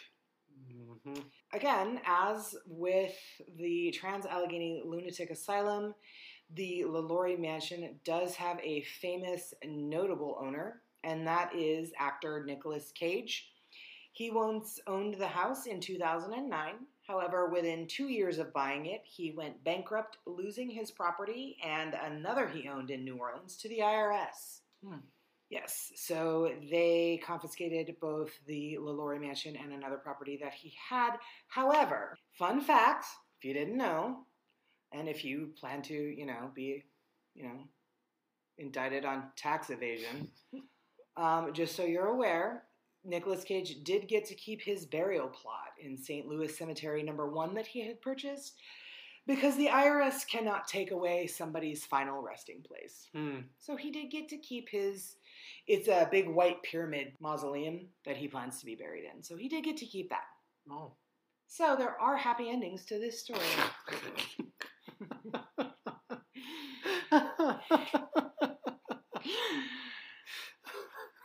hmm 1.05 1.20
Again, 1.55 2.00
as 2.05 2.57
with 2.66 3.14
the 3.57 3.92
Trans 3.92 4.26
Allegheny 4.26 4.82
Lunatic 4.84 5.30
Asylum, 5.30 5.94
the 6.52 6.84
LaLaurie 6.84 7.36
Mansion 7.36 8.00
does 8.05 8.34
have 8.34 8.59
a 8.61 8.82
famous, 9.00 9.55
notable 9.64 10.36
owner, 10.40 10.82
and 11.05 11.24
that 11.28 11.55
is 11.55 11.92
actor 11.96 12.42
Nicolas 12.44 12.90
Cage. 12.90 13.52
He 14.11 14.32
once 14.32 14.80
owned 14.88 15.14
the 15.14 15.28
house 15.28 15.66
in 15.66 15.80
2009. 15.80 16.74
However, 17.07 17.48
within 17.48 17.86
two 17.86 18.09
years 18.09 18.38
of 18.38 18.52
buying 18.52 18.86
it, 18.86 19.02
he 19.05 19.30
went 19.30 19.62
bankrupt, 19.62 20.18
losing 20.26 20.68
his 20.68 20.90
property 20.90 21.57
and 21.64 21.94
another 21.94 22.48
he 22.48 22.68
owned 22.68 22.90
in 22.90 23.05
New 23.05 23.16
Orleans 23.16 23.57
to 23.59 23.68
the 23.68 23.78
IRS. 23.78 24.62
Hmm. 24.84 24.98
Yes, 25.55 25.92
so 25.94 26.50
they 26.68 27.20
confiscated 27.24 27.94
both 28.00 28.32
the 28.48 28.76
LaLaurie 28.80 29.20
mansion 29.20 29.55
and 29.55 29.72
another 29.72 29.98
property 29.98 30.36
that 30.42 30.52
he 30.52 30.74
had. 30.88 31.12
However, 31.46 32.18
fun 32.36 32.61
fact 32.61 33.07
if 33.38 33.44
you 33.44 33.55
didn't 33.55 33.76
know, 33.76 34.26
and 34.90 35.09
if 35.09 35.24
you 35.24 35.52
plan 35.57 35.80
to, 35.82 35.94
you 35.94 36.26
know, 36.26 36.50
be, 36.57 36.82
you 37.36 37.44
know, 37.44 37.68
indicted 38.59 39.05
on 39.05 39.30
tax 39.36 39.70
evasion, 39.70 40.28
um, 41.16 41.52
just 41.52 41.76
so 41.76 41.84
you're 41.84 42.09
aware, 42.09 42.64
Nicolas 43.05 43.44
Cage 43.44 43.84
did 43.84 44.09
get 44.09 44.24
to 44.24 44.34
keep 44.34 44.61
his 44.61 44.86
burial 44.86 45.28
plot 45.28 45.70
in 45.80 45.96
St. 45.96 46.26
Louis 46.26 46.48
Cemetery 46.48 47.05
number 47.05 47.30
one 47.30 47.55
that 47.55 47.66
he 47.68 47.86
had 47.86 48.02
purchased 48.02 48.55
because 49.26 49.57
the 49.57 49.68
IRS 49.68 50.26
cannot 50.26 50.66
take 50.66 50.90
away 50.90 51.28
somebody's 51.28 51.84
final 51.84 52.22
resting 52.22 52.61
place. 52.66 53.09
Hmm. 53.14 53.40
So 53.61 53.76
he 53.76 53.92
did 53.92 54.11
get 54.11 54.28
to 54.30 54.38
keep 54.38 54.68
his. 54.68 55.14
It's 55.66 55.88
a 55.88 56.09
big 56.11 56.28
white 56.28 56.62
pyramid 56.62 57.12
mausoleum 57.20 57.86
that 58.05 58.16
he 58.16 58.28
plans 58.28 58.59
to 58.61 58.66
be 58.66 58.74
buried 58.74 59.05
in. 59.14 59.22
So 59.22 59.36
he 59.36 59.49
did 59.49 59.64
get 59.64 59.76
to 59.78 59.86
keep 59.86 60.11
that. 60.11 60.24
Oh. 60.70 60.92
So 61.47 61.76
there 61.78 61.99
are 62.01 62.16
happy 62.16 62.51
endings 62.51 62.84
to 62.86 62.99
this 62.99 63.20
story. 63.20 63.40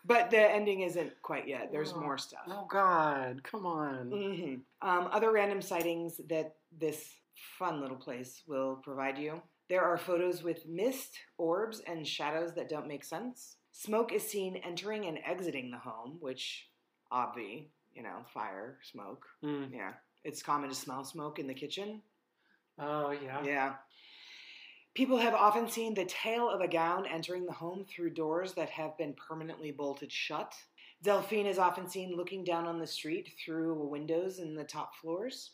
But 0.06 0.32
the 0.32 0.40
ending 0.40 0.82
isn't 0.82 1.12
quite 1.22 1.48
yet. 1.48 1.72
There's 1.72 1.94
Oh. 1.94 2.00
more 2.00 2.18
stuff. 2.18 2.42
oh 2.48 2.66
God! 2.70 3.44
Come 3.44 3.66
on. 3.66 4.10
hmm 4.12 4.54
Um, 4.88 5.08
other 5.12 5.32
random 5.32 5.62
sightings 5.62 6.20
that 6.30 6.56
this 6.72 7.16
fun 7.58 7.82
little 7.82 7.98
place 7.98 8.42
will 8.48 8.78
provide 8.78 9.18
you. 9.18 9.42
There 9.68 9.84
are 9.84 9.98
photos 9.98 10.42
with 10.42 10.66
mist, 10.68 11.20
orbs, 11.38 11.82
and 11.82 12.08
shadows 12.08 12.54
that 12.56 12.70
don't 12.70 12.88
make 12.88 13.04
sense. 13.04 13.58
Smoke 13.72 14.14
is 14.14 14.28
seen 14.28 14.58
entering 14.58 15.06
and 15.06 15.20
exiting 15.26 15.72
the 15.72 15.78
home, 15.78 16.18
which, 16.20 16.70
obvi, 17.12 17.68
you 17.94 18.04
know, 18.04 18.24
fire, 18.34 18.80
smoke. 18.84 19.26
Hmm. 19.42 19.66
Yeah. 19.74 19.94
It's 20.24 20.44
common 20.44 20.70
to 20.70 20.76
smell 20.76 21.04
smoke 21.04 21.40
in 21.40 21.48
the 21.48 21.54
kitchen. 21.54 22.02
Oh 22.78 23.12
yeah. 23.12 23.44
Yeah. 23.44 23.74
People 24.96 25.18
have 25.18 25.34
often 25.34 25.70
seen 25.70 25.94
the 25.94 26.06
tail 26.06 26.50
of 26.50 26.62
a 26.62 26.68
gown 26.68 27.06
entering 27.06 27.46
the 27.46 27.54
home 27.54 27.86
through 27.86 28.10
doors 28.10 28.54
that 28.54 28.70
have 28.70 28.98
been 28.98 29.14
permanently 29.14 29.72
bolted 29.72 30.12
shut. 30.12 30.54
Delphine 31.04 31.46
is 31.46 31.58
often 31.58 31.88
seen 31.88 32.18
looking 32.18 32.44
down 32.44 32.66
on 32.66 32.80
the 32.80 32.88
street 32.88 33.34
through 33.44 33.88
windows 33.88 34.40
in 34.40 34.56
the 34.56 34.64
top 34.64 34.96
floors. 34.96 35.52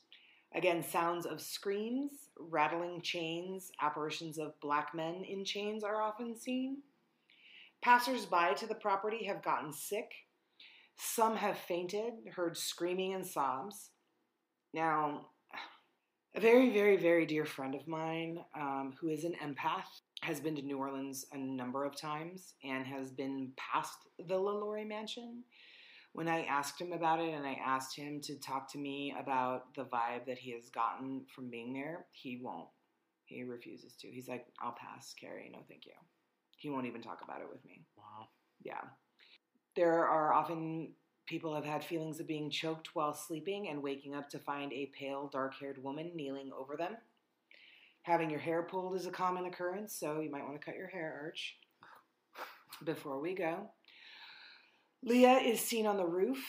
Again, 0.56 0.82
sounds 0.82 1.26
of 1.26 1.42
screams, 1.42 2.30
rattling 2.40 3.02
chains, 3.02 3.72
apparitions 3.82 4.40
of 4.40 4.60
black 4.62 4.96
men 4.96 5.24
in 5.24 5.46
chains 5.46 5.84
are 5.84 6.02
often 6.02 6.36
seen. 6.36 6.78
Passers 7.86 8.26
by 8.26 8.52
to 8.54 8.66
the 8.66 8.74
property 8.74 9.26
have 9.26 9.44
gotten 9.44 9.72
sick. 9.72 10.12
Some 10.98 11.36
have 11.36 11.56
fainted, 11.56 12.14
heard 12.36 12.58
screaming 12.58 13.14
and 13.14 13.24
sobs. 13.24 13.92
Now, 14.74 15.28
a 16.36 16.40
very, 16.40 16.72
very, 16.72 16.98
very 16.98 17.28
dear 17.28 17.46
friend 17.46 17.76
of 17.76 17.88
mine 17.88 18.40
um, 18.60 18.96
who 19.00 19.10
is 19.10 19.24
an 19.24 19.36
empath 19.36 19.86
has 20.24 20.40
been 20.40 20.56
to 20.56 20.64
New 20.64 20.80
Orleans 20.80 21.28
a 21.32 21.38
number 21.38 21.86
of 21.86 21.96
times 21.96 22.56
and 22.64 22.88
has 22.88 23.12
been 23.12 23.52
past 23.56 24.00
the 24.18 24.36
LaLaurie 24.36 24.84
mansion. 24.84 25.44
When 26.14 26.28
I 26.28 26.46
asked 26.46 26.82
him 26.82 26.92
about 26.92 27.20
it 27.20 27.36
and 27.36 27.46
I 27.46 27.60
asked 27.64 27.96
him 27.96 28.20
to 28.22 28.40
talk 28.40 28.68
to 28.72 28.80
me 28.80 29.14
about 29.20 29.76
the 29.76 29.84
vibe 29.84 30.26
that 30.26 30.40
he 30.40 30.54
has 30.54 30.72
gotten 30.72 31.24
from 31.36 31.52
being 31.52 31.72
there, 31.72 32.08
he 32.14 32.40
won't. 32.42 32.70
He 33.26 33.44
refuses 33.44 33.94
to. 33.98 34.08
He's 34.08 34.28
like, 34.28 34.48
I'll 34.60 34.76
pass, 34.76 35.14
Carrie. 35.14 35.52
No, 35.54 35.60
thank 35.70 35.86
you. 35.86 35.92
He 36.56 36.70
won't 36.70 36.86
even 36.86 37.02
talk 37.02 37.22
about 37.24 37.42
it 37.42 37.48
with 37.52 37.64
me. 37.66 37.84
Wow. 37.98 38.28
Yeah. 38.64 38.82
There 39.76 40.08
are 40.08 40.34
often 40.34 40.94
people 41.26 41.56
have 41.56 41.66
had 41.66 41.84
feelings 41.84 42.20
of 42.20 42.28
being 42.28 42.50
choked 42.50 42.96
while 42.96 43.14
sleeping 43.14 43.70
and 43.70 43.82
waking 43.82 44.16
up 44.16 44.30
to 44.30 44.40
find 44.40 44.72
a 44.72 44.92
pale, 44.98 45.30
dark 45.32 45.54
haired 45.60 45.82
woman 45.84 46.12
kneeling 46.16 46.52
over 46.58 46.78
them. 46.78 46.96
Having 48.04 48.30
your 48.30 48.40
hair 48.40 48.64
pulled 48.64 48.96
is 48.96 49.08
a 49.08 49.12
common 49.12 49.46
occurrence, 49.46 49.96
so 49.96 50.20
you 50.20 50.30
might 50.30 50.44
want 50.44 50.60
to 50.60 50.64
cut 50.64 50.76
your 50.76 50.88
hair, 50.88 51.20
Arch. 51.24 51.58
Before 52.84 53.20
we 53.20 53.34
go, 53.34 53.70
Leah 55.02 55.40
is 55.40 55.60
seen 55.60 55.88
on 55.88 55.98
the 55.98 56.06
roof 56.06 56.44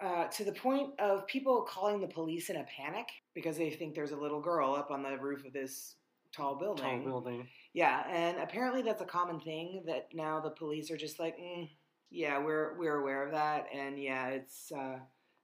uh, 0.00 0.26
to 0.28 0.44
the 0.44 0.52
point 0.52 0.98
of 0.98 1.26
people 1.26 1.62
calling 1.62 2.00
the 2.00 2.06
police 2.06 2.50
in 2.50 2.56
a 2.56 2.64
panic 2.64 3.06
because 3.34 3.56
they 3.56 3.70
think 3.70 3.94
there's 3.94 4.12
a 4.12 4.16
little 4.16 4.40
girl 4.40 4.74
up 4.74 4.90
on 4.90 5.02
the 5.02 5.16
roof 5.16 5.44
of 5.46 5.52
this 5.52 5.94
tall 6.32 6.56
building. 6.56 6.84
Tall 6.84 7.04
building. 7.04 7.48
Yeah, 7.72 8.02
and 8.10 8.38
apparently 8.38 8.82
that's 8.82 9.02
a 9.02 9.06
common 9.06 9.40
thing 9.40 9.84
that 9.86 10.08
now 10.12 10.40
the 10.40 10.50
police 10.50 10.90
are 10.90 10.96
just 10.96 11.20
like, 11.20 11.36
mm, 11.38 11.68
yeah, 12.10 12.38
we're 12.42 12.76
we're 12.78 12.96
aware 13.00 13.24
of 13.24 13.32
that, 13.32 13.66
and 13.72 14.00
yeah, 14.02 14.28
it's 14.28 14.72
uh, 14.72 14.98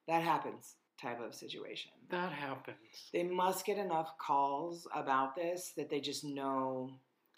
that 0.08 0.22
happens 0.22 0.74
type 1.00 1.20
of 1.20 1.34
situation. 1.34 1.92
That 2.10 2.32
happens. 2.32 2.76
They 3.12 3.22
must 3.22 3.64
get 3.66 3.78
enough 3.78 4.12
calls 4.18 4.88
about 4.94 5.36
this 5.36 5.72
that 5.76 5.90
they 5.90 6.00
just 6.00 6.24
know. 6.24 6.90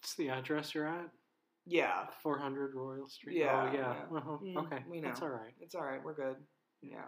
It's 0.03 0.15
the 0.15 0.31
address 0.31 0.75
you're 0.75 0.87
at? 0.87 1.09
Yeah, 1.67 2.07
400 2.23 2.75
Royal 2.75 3.09
Street. 3.09 3.37
Yeah, 3.37 3.69
Oh 3.71 3.75
yeah. 3.75 3.95
yeah. 4.11 4.17
Uh-huh. 4.17 4.39
Mm, 4.43 4.57
okay. 4.59 4.85
we 4.89 5.01
That's 5.01 5.21
know. 5.21 5.27
all 5.27 5.33
right. 5.33 5.53
it's 5.61 5.75
all 5.75 5.85
right. 5.85 6.03
We're 6.03 6.15
good. 6.15 6.37
Yeah. 6.81 7.05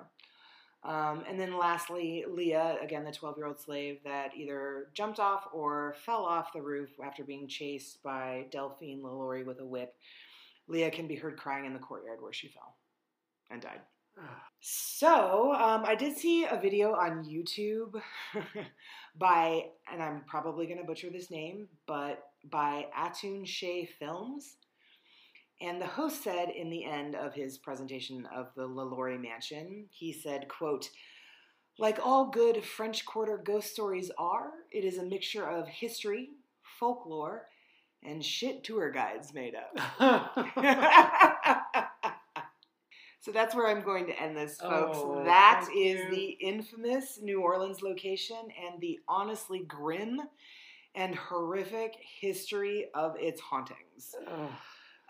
Um, 0.82 1.24
and 1.28 1.38
then 1.38 1.58
lastly, 1.58 2.24
Leah, 2.28 2.78
again, 2.80 3.04
the 3.04 3.12
12 3.12 3.36
year 3.36 3.46
old 3.46 3.60
slave 3.60 3.98
that 4.04 4.34
either 4.34 4.88
jumped 4.94 5.20
off 5.20 5.48
or 5.52 5.94
fell 6.06 6.24
off 6.24 6.52
the 6.54 6.62
roof 6.62 6.90
after 7.04 7.22
being 7.22 7.46
chased 7.48 8.02
by 8.02 8.46
Delphine 8.50 9.02
LaLaurie 9.02 9.44
with 9.44 9.60
a 9.60 9.66
whip. 9.66 9.94
Leah 10.68 10.90
can 10.90 11.06
be 11.06 11.16
heard 11.16 11.36
crying 11.36 11.66
in 11.66 11.74
the 11.74 11.78
courtyard 11.78 12.22
where 12.22 12.32
she 12.32 12.48
fell 12.48 12.76
and 13.50 13.60
died. 13.60 13.80
So, 14.60 15.54
um, 15.54 15.84
I 15.86 15.94
did 15.94 16.16
see 16.16 16.44
a 16.44 16.58
video 16.60 16.92
on 16.92 17.24
YouTube 17.24 18.00
by, 19.16 19.66
and 19.90 20.02
I'm 20.02 20.22
probably 20.26 20.66
going 20.66 20.78
to 20.78 20.84
butcher 20.84 21.08
this 21.10 21.30
name, 21.30 21.68
but 21.86 22.22
by 22.50 22.86
Atun 22.96 23.46
Shea 23.46 23.86
Films. 23.86 24.56
And 25.60 25.80
the 25.80 25.86
host 25.86 26.24
said 26.24 26.48
in 26.48 26.70
the 26.70 26.84
end 26.84 27.14
of 27.14 27.34
his 27.34 27.58
presentation 27.58 28.26
of 28.34 28.48
the 28.56 28.66
LaLaurie 28.66 29.18
mansion, 29.18 29.86
he 29.90 30.12
said, 30.12 30.48
quote, 30.48 30.88
like 31.78 31.98
all 32.04 32.30
good 32.30 32.64
French 32.64 33.04
Quarter 33.04 33.42
ghost 33.44 33.72
stories 33.72 34.10
are, 34.18 34.50
it 34.70 34.84
is 34.84 34.98
a 34.98 35.02
mixture 35.02 35.46
of 35.46 35.68
history, 35.68 36.30
folklore, 36.78 37.46
and 38.02 38.24
shit 38.24 38.64
tour 38.64 38.90
guides 38.90 39.34
made 39.34 39.54
up. 39.54 39.78
so 43.20 43.30
that's 43.32 43.54
where 43.54 43.68
I'm 43.68 43.82
going 43.82 44.06
to 44.06 44.18
end 44.18 44.36
this, 44.36 44.58
folks. 44.60 44.98
Oh, 45.00 45.24
that 45.24 45.68
is 45.74 46.00
you. 46.00 46.10
the 46.10 46.26
infamous 46.40 47.18
New 47.22 47.42
Orleans 47.42 47.82
location 47.82 48.48
and 48.66 48.80
the 48.80 48.98
honestly 49.08 49.64
grim 49.66 50.20
and 50.94 51.14
horrific 51.14 51.96
history 52.20 52.86
of 52.94 53.14
its 53.18 53.40
hauntings. 53.40 54.14
Ugh. 54.26 54.50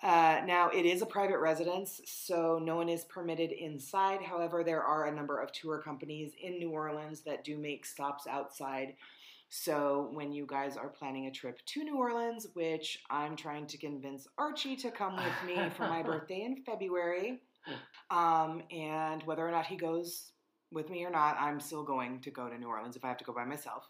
Uh, 0.03 0.40
now, 0.46 0.70
it 0.70 0.86
is 0.86 1.03
a 1.03 1.07
private 1.07 1.38
residence, 1.38 2.01
so 2.07 2.59
no 2.62 2.76
one 2.76 2.88
is 2.88 3.05
permitted 3.05 3.53
inside. 3.53 4.22
However, 4.22 4.64
there 4.64 4.82
are 4.82 5.07
a 5.07 5.14
number 5.14 5.38
of 5.38 5.53
tour 5.53 5.78
companies 5.78 6.32
in 6.42 6.59
New 6.59 6.70
Orleans 6.70 7.20
that 7.22 7.44
do 7.44 7.59
make 7.59 7.84
stops 7.84 8.26
outside. 8.26 8.94
So, 9.51 10.09
when 10.12 10.32
you 10.32 10.46
guys 10.46 10.78
are 10.78 10.88
planning 10.88 11.26
a 11.26 11.30
trip 11.30 11.59
to 11.66 11.84
New 11.84 11.98
Orleans, 11.98 12.46
which 12.55 13.01
I'm 13.11 13.36
trying 13.36 13.66
to 13.66 13.76
convince 13.76 14.26
Archie 14.38 14.76
to 14.76 14.90
come 14.90 15.16
with 15.16 15.44
me 15.46 15.68
for 15.76 15.82
my 15.82 16.03
birthday 16.05 16.44
in 16.44 16.62
February, 16.64 17.40
um, 18.11 18.62
and 18.70 19.22
whether 19.24 19.46
or 19.46 19.51
not 19.51 19.66
he 19.66 19.76
goes 19.76 20.32
with 20.72 20.88
me 20.88 21.05
or 21.05 21.11
not, 21.11 21.36
I'm 21.38 21.61
still 21.61 21.82
going 21.82 22.20
to 22.20 22.30
go 22.30 22.48
to 22.48 22.57
New 22.57 22.68
Orleans 22.68 22.96
if 22.96 23.05
I 23.05 23.09
have 23.09 23.18
to 23.18 23.24
go 23.24 23.34
by 23.34 23.44
myself. 23.44 23.88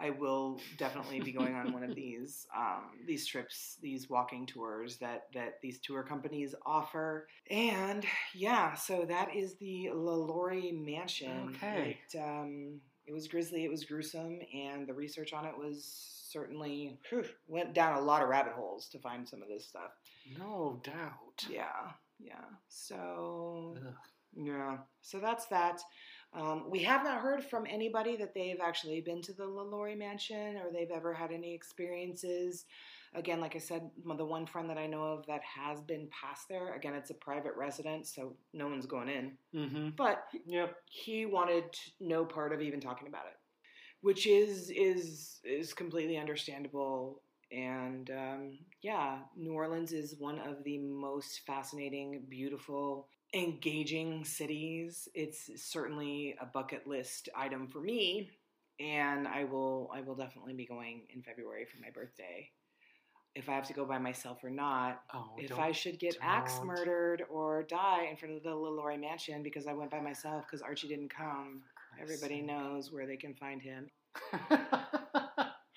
I 0.00 0.10
will 0.10 0.60
definitely 0.76 1.20
be 1.20 1.32
going 1.32 1.54
on 1.54 1.72
one 1.72 1.82
of 1.82 1.94
these 1.94 2.46
um, 2.56 2.90
these 3.06 3.26
trips, 3.26 3.76
these 3.82 4.08
walking 4.08 4.46
tours 4.46 4.98
that 4.98 5.24
that 5.34 5.54
these 5.62 5.80
tour 5.80 6.02
companies 6.02 6.54
offer. 6.64 7.26
And 7.50 8.04
yeah, 8.34 8.74
so 8.74 9.04
that 9.08 9.34
is 9.34 9.56
the 9.56 9.90
LaLaurie 9.92 10.72
Mansion. 10.72 11.54
Okay. 11.56 11.98
It, 12.12 12.18
um, 12.18 12.80
it 13.06 13.12
was 13.12 13.26
grisly, 13.26 13.64
it 13.64 13.70
was 13.70 13.84
gruesome, 13.84 14.38
and 14.54 14.86
the 14.86 14.94
research 14.94 15.32
on 15.32 15.46
it 15.46 15.56
was 15.56 16.18
certainly 16.30 16.98
whew, 17.08 17.24
went 17.46 17.74
down 17.74 17.96
a 17.96 18.00
lot 18.00 18.22
of 18.22 18.28
rabbit 18.28 18.52
holes 18.52 18.88
to 18.90 18.98
find 18.98 19.26
some 19.26 19.42
of 19.42 19.48
this 19.48 19.66
stuff. 19.66 19.90
No 20.38 20.80
doubt. 20.84 21.46
Yeah, 21.48 21.92
yeah. 22.18 22.44
So 22.68 23.76
Ugh. 23.78 23.94
yeah, 24.36 24.76
so 25.02 25.18
that's 25.18 25.46
that. 25.46 25.80
Um, 26.34 26.64
we 26.70 26.80
have 26.80 27.04
not 27.04 27.20
heard 27.20 27.42
from 27.42 27.64
anybody 27.68 28.16
that 28.16 28.34
they've 28.34 28.60
actually 28.62 29.00
been 29.00 29.22
to 29.22 29.32
the 29.32 29.46
LaLaurie 29.46 29.96
Mansion 29.96 30.56
or 30.58 30.70
they've 30.72 30.90
ever 30.90 31.14
had 31.14 31.32
any 31.32 31.54
experiences. 31.54 32.66
Again, 33.14 33.40
like 33.40 33.56
I 33.56 33.58
said, 33.58 33.90
the 34.04 34.24
one 34.24 34.44
friend 34.44 34.68
that 34.68 34.76
I 34.76 34.86
know 34.86 35.02
of 35.02 35.26
that 35.26 35.40
has 35.42 35.80
been 35.80 36.08
past 36.10 36.46
there. 36.48 36.74
Again, 36.74 36.92
it's 36.94 37.08
a 37.10 37.14
private 37.14 37.54
residence, 37.56 38.14
so 38.14 38.36
no 38.52 38.66
one's 38.68 38.84
going 38.84 39.08
in. 39.08 39.32
Mm-hmm. 39.54 39.88
But 39.96 40.24
Yep. 40.46 40.76
he 40.90 41.24
wanted 41.24 41.64
no 42.00 42.26
part 42.26 42.52
of 42.52 42.60
even 42.60 42.80
talking 42.80 43.08
about 43.08 43.24
it, 43.26 43.38
which 44.02 44.26
is 44.26 44.70
is 44.70 45.40
is 45.44 45.72
completely 45.72 46.18
understandable. 46.18 47.22
And 47.50 48.10
um, 48.10 48.58
yeah, 48.82 49.20
New 49.34 49.54
Orleans 49.54 49.92
is 49.92 50.16
one 50.18 50.38
of 50.40 50.62
the 50.64 50.76
most 50.76 51.40
fascinating, 51.46 52.24
beautiful, 52.28 53.08
engaging 53.34 54.24
cities. 54.24 55.08
It's 55.14 55.50
certainly 55.56 56.36
a 56.40 56.46
bucket 56.46 56.86
list 56.86 57.28
item 57.36 57.68
for 57.68 57.80
me, 57.80 58.30
and 58.80 59.26
I 59.28 59.44
will 59.44 59.90
I 59.94 60.00
will 60.00 60.14
definitely 60.14 60.54
be 60.54 60.66
going 60.66 61.02
in 61.14 61.22
February 61.22 61.64
for 61.66 61.78
my 61.80 61.90
birthday. 61.90 62.50
If 63.34 63.48
I 63.48 63.52
have 63.52 63.66
to 63.68 63.72
go 63.74 63.84
by 63.84 63.98
myself 63.98 64.42
or 64.42 64.50
not, 64.50 65.02
Oh, 65.14 65.34
if 65.36 65.56
I 65.58 65.70
should 65.70 65.98
get 66.00 66.16
axe 66.20 66.58
murdered 66.64 67.22
or 67.30 67.62
die 67.62 68.06
in 68.10 68.16
front 68.16 68.34
of 68.34 68.42
the 68.42 68.50
LaLaurie 68.50 68.98
mansion 68.98 69.42
because 69.42 69.66
I 69.66 69.74
went 69.74 69.90
by 69.92 70.00
myself 70.00 70.44
because 70.46 70.62
Archie 70.62 70.88
didn't 70.88 71.10
come, 71.14 71.62
everybody 72.00 72.36
sake. 72.38 72.46
knows 72.46 72.90
where 72.90 73.06
they 73.06 73.16
can 73.16 73.34
find 73.34 73.62
him. 73.62 73.88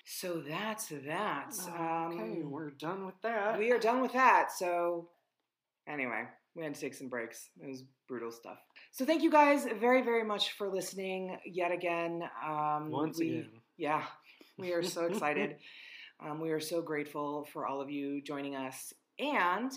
So 0.04 0.40
that's 0.46 0.88
that. 0.88 1.52
Um, 1.68 2.12
okay, 2.20 2.42
we're 2.42 2.70
done 2.70 3.06
with 3.06 3.14
that. 3.22 3.58
we 3.58 3.72
are 3.72 3.78
done 3.78 4.00
with 4.02 4.12
that. 4.12 4.52
So, 4.52 5.08
anyway, 5.88 6.24
we 6.54 6.62
had 6.64 6.74
to 6.74 6.80
take 6.80 6.94
some 6.94 7.08
breaks. 7.08 7.48
It 7.62 7.68
was 7.68 7.84
brutal 8.08 8.30
stuff. 8.32 8.58
So, 8.90 9.04
thank 9.04 9.22
you 9.22 9.30
guys 9.30 9.66
very, 9.80 10.02
very 10.02 10.24
much 10.24 10.52
for 10.52 10.68
listening 10.68 11.38
yet 11.46 11.72
again. 11.72 12.22
Um, 12.46 12.90
Once 12.90 13.18
we- 13.18 13.28
again. 13.38 13.50
Yeah, 13.78 14.04
we 14.58 14.72
are 14.72 14.82
so 14.82 15.06
excited. 15.06 15.56
um, 16.20 16.40
we 16.40 16.50
are 16.50 16.60
so 16.60 16.82
grateful 16.82 17.44
for 17.52 17.66
all 17.66 17.80
of 17.80 17.90
you 17.90 18.22
joining 18.22 18.54
us. 18.54 18.92
And, 19.18 19.72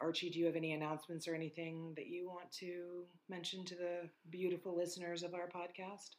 Archie, 0.00 0.30
do 0.30 0.38
you 0.38 0.46
have 0.46 0.54
any 0.56 0.72
announcements 0.72 1.26
or 1.26 1.34
anything 1.34 1.92
that 1.96 2.06
you 2.06 2.28
want 2.28 2.52
to 2.60 3.04
mention 3.28 3.64
to 3.64 3.74
the 3.74 4.08
beautiful 4.30 4.76
listeners 4.76 5.22
of 5.22 5.34
our 5.34 5.48
podcast? 5.48 6.10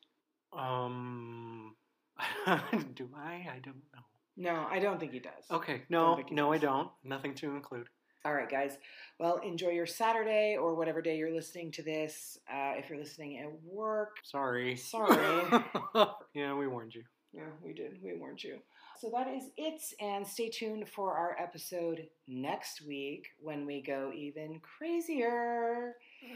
Um, 0.52 1.76
do 2.96 3.10
I? 3.16 3.46
I 3.56 3.60
don't 3.64 3.76
know. 3.94 4.02
No, 4.38 4.66
I 4.70 4.80
don't 4.80 5.00
think 5.00 5.12
he 5.12 5.20
does. 5.20 5.46
Okay, 5.52 5.84
no, 5.90 6.24
no, 6.32 6.52
I 6.54 6.58
don't. 6.58 6.90
Nothing 7.04 7.36
to 7.36 7.56
include. 7.56 7.88
All 8.26 8.34
right, 8.34 8.50
guys. 8.50 8.78
Well, 9.18 9.38
enjoy 9.38 9.70
your 9.70 9.86
Saturday 9.86 10.58
or 10.60 10.76
whatever 10.76 11.02
day 11.02 11.18
you're 11.18 11.34
listening 11.34 11.72
to 11.74 11.84
this. 11.84 12.38
Uh, 12.52 12.74
if 12.78 12.90
you're 12.90 13.00
listening 13.00 13.38
at 13.40 13.48
work, 13.64 14.18
Sorry. 14.24 14.76
Sorry. 14.76 15.64
yeah, 16.34 16.54
we 16.54 16.68
warned 16.68 16.96
you. 16.96 17.04
yeah, 17.32 17.44
we 17.64 17.74
did. 17.74 17.98
We 18.04 18.16
warned 18.16 18.44
you. 18.44 18.60
So 19.00 19.10
that 19.16 19.30
is 19.30 19.44
it. 19.56 19.82
And 20.02 20.28
stay 20.28 20.50
tuned 20.50 20.90
for 20.90 21.14
our 21.16 21.38
episode 21.40 22.08
next 22.28 22.82
week 22.86 23.28
when 23.40 23.66
we 23.66 23.82
go 23.82 24.12
even 24.16 24.60
crazier. 24.62 25.96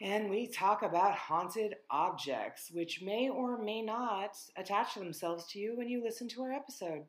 And 0.00 0.30
we 0.30 0.46
talk 0.46 0.82
about 0.82 1.16
haunted 1.16 1.74
objects, 1.90 2.70
which 2.72 3.02
may 3.02 3.28
or 3.30 3.58
may 3.60 3.82
not 3.82 4.36
attach 4.56 4.94
themselves 4.94 5.48
to 5.48 5.58
you 5.58 5.76
when 5.76 5.88
you 5.88 6.00
listen 6.04 6.28
to 6.28 6.42
our 6.42 6.52
episode. 6.52 7.02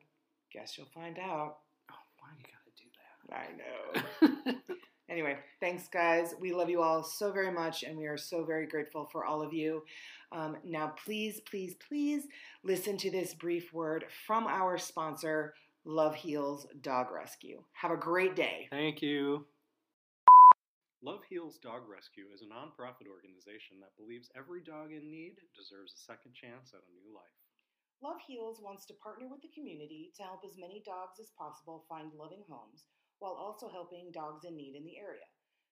Guess 0.52 0.76
you'll 0.76 0.88
find 0.92 1.16
out. 1.20 1.58
I 3.32 3.46
know. 3.56 4.02
gotta 4.22 4.34
do 4.44 4.52
that? 4.68 4.76
Anyway, 5.10 5.36
thanks, 5.58 5.88
guys. 5.88 6.36
We 6.38 6.52
love 6.52 6.70
you 6.70 6.82
all 6.82 7.02
so 7.02 7.32
very 7.32 7.50
much, 7.50 7.82
and 7.82 7.98
we 7.98 8.06
are 8.06 8.16
so 8.16 8.44
very 8.44 8.66
grateful 8.66 9.08
for 9.10 9.24
all 9.24 9.42
of 9.42 9.52
you. 9.52 9.82
Um, 10.30 10.56
now, 10.62 10.94
please, 11.04 11.40
please, 11.40 11.74
please 11.88 12.28
listen 12.62 12.96
to 12.98 13.10
this 13.10 13.34
brief 13.34 13.72
word 13.72 14.04
from 14.24 14.46
our 14.46 14.78
sponsor, 14.78 15.54
Love 15.84 16.14
Heals 16.14 16.68
Dog 16.80 17.10
Rescue. 17.10 17.64
Have 17.72 17.90
a 17.90 17.96
great 17.96 18.36
day. 18.36 18.68
Thank 18.70 19.02
you. 19.02 19.46
Love 21.02 21.22
Heals 21.28 21.58
Dog 21.58 21.88
Rescue 21.90 22.30
is 22.32 22.42
a 22.42 22.46
nonprofit 22.46 23.10
organization 23.10 23.80
that 23.80 23.96
believes 23.98 24.30
every 24.38 24.62
dog 24.62 24.92
in 24.92 25.10
need 25.10 25.42
deserves 25.58 25.92
a 25.96 26.04
second 26.06 26.38
chance 26.38 26.70
at 26.70 26.86
a 26.86 26.94
new 26.94 27.10
life. 27.10 27.34
Love 28.00 28.22
Heals 28.24 28.60
wants 28.62 28.86
to 28.86 28.94
partner 29.02 29.26
with 29.26 29.42
the 29.42 29.50
community 29.52 30.12
to 30.16 30.22
help 30.22 30.46
as 30.46 30.56
many 30.56 30.84
dogs 30.86 31.18
as 31.18 31.34
possible 31.36 31.84
find 31.88 32.12
loving 32.14 32.44
homes 32.48 32.84
while 33.20 33.38
also 33.38 33.68
helping 33.68 34.10
dogs 34.12 34.44
in 34.44 34.56
need 34.56 34.74
in 34.74 34.84
the 34.84 34.98
area, 34.98 35.26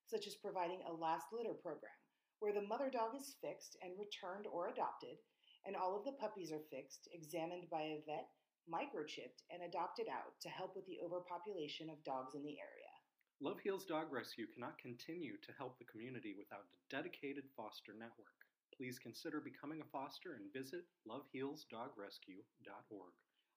such 0.07 0.27
as 0.27 0.37
providing 0.37 0.81
a 0.87 0.93
last 0.93 1.27
litter 1.33 1.55
program 1.55 1.93
where 2.41 2.55
the 2.55 2.63
mother 2.63 2.91
dog 2.91 3.17
is 3.19 3.35
fixed 3.43 3.77
and 3.83 3.99
returned 3.99 4.47
or 4.47 4.69
adopted, 4.71 5.19
and 5.67 5.75
all 5.75 5.99
of 5.99 6.05
the 6.05 6.15
puppies 6.23 6.53
are 6.53 6.63
fixed, 6.71 7.09
examined 7.13 7.67
by 7.71 7.83
a 7.83 8.03
vet, 8.07 8.31
microchipped, 8.71 9.43
and 9.51 9.63
adopted 9.67 10.07
out 10.07 10.39
to 10.41 10.49
help 10.49 10.77
with 10.77 10.87
the 10.87 11.01
overpopulation 11.03 11.91
of 11.91 12.05
dogs 12.05 12.37
in 12.39 12.45
the 12.47 12.61
area. 12.63 12.93
Love 13.41 13.59
Heals 13.63 13.87
Dog 13.87 14.11
Rescue 14.11 14.47
cannot 14.55 14.79
continue 14.79 15.37
to 15.43 15.53
help 15.59 15.79
the 15.79 15.91
community 15.91 16.35
without 16.39 16.67
a 16.67 16.75
dedicated 16.91 17.45
foster 17.57 17.93
network. 17.95 18.35
Please 18.75 18.99
consider 18.99 19.41
becoming 19.43 19.81
a 19.83 19.91
foster 19.91 20.35
and 20.39 20.53
visit 20.55 20.87
lovehealsdogrescue.org. 21.07 23.15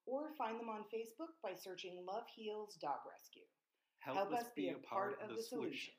Or 0.08 0.34
find 0.38 0.60
them 0.60 0.70
on 0.70 0.86
Facebook 0.90 1.38
by 1.44 1.54
searching 1.54 2.04
Love 2.06 2.26
Heals 2.34 2.78
Dog 2.82 3.06
Rescue. 3.06 3.46
Help, 4.02 4.34
us 4.34 4.46
be 4.56 4.70
a 4.70 4.88
part 4.88 5.20
of 5.24 5.36
the 5.36 5.42
solution. 5.44 5.94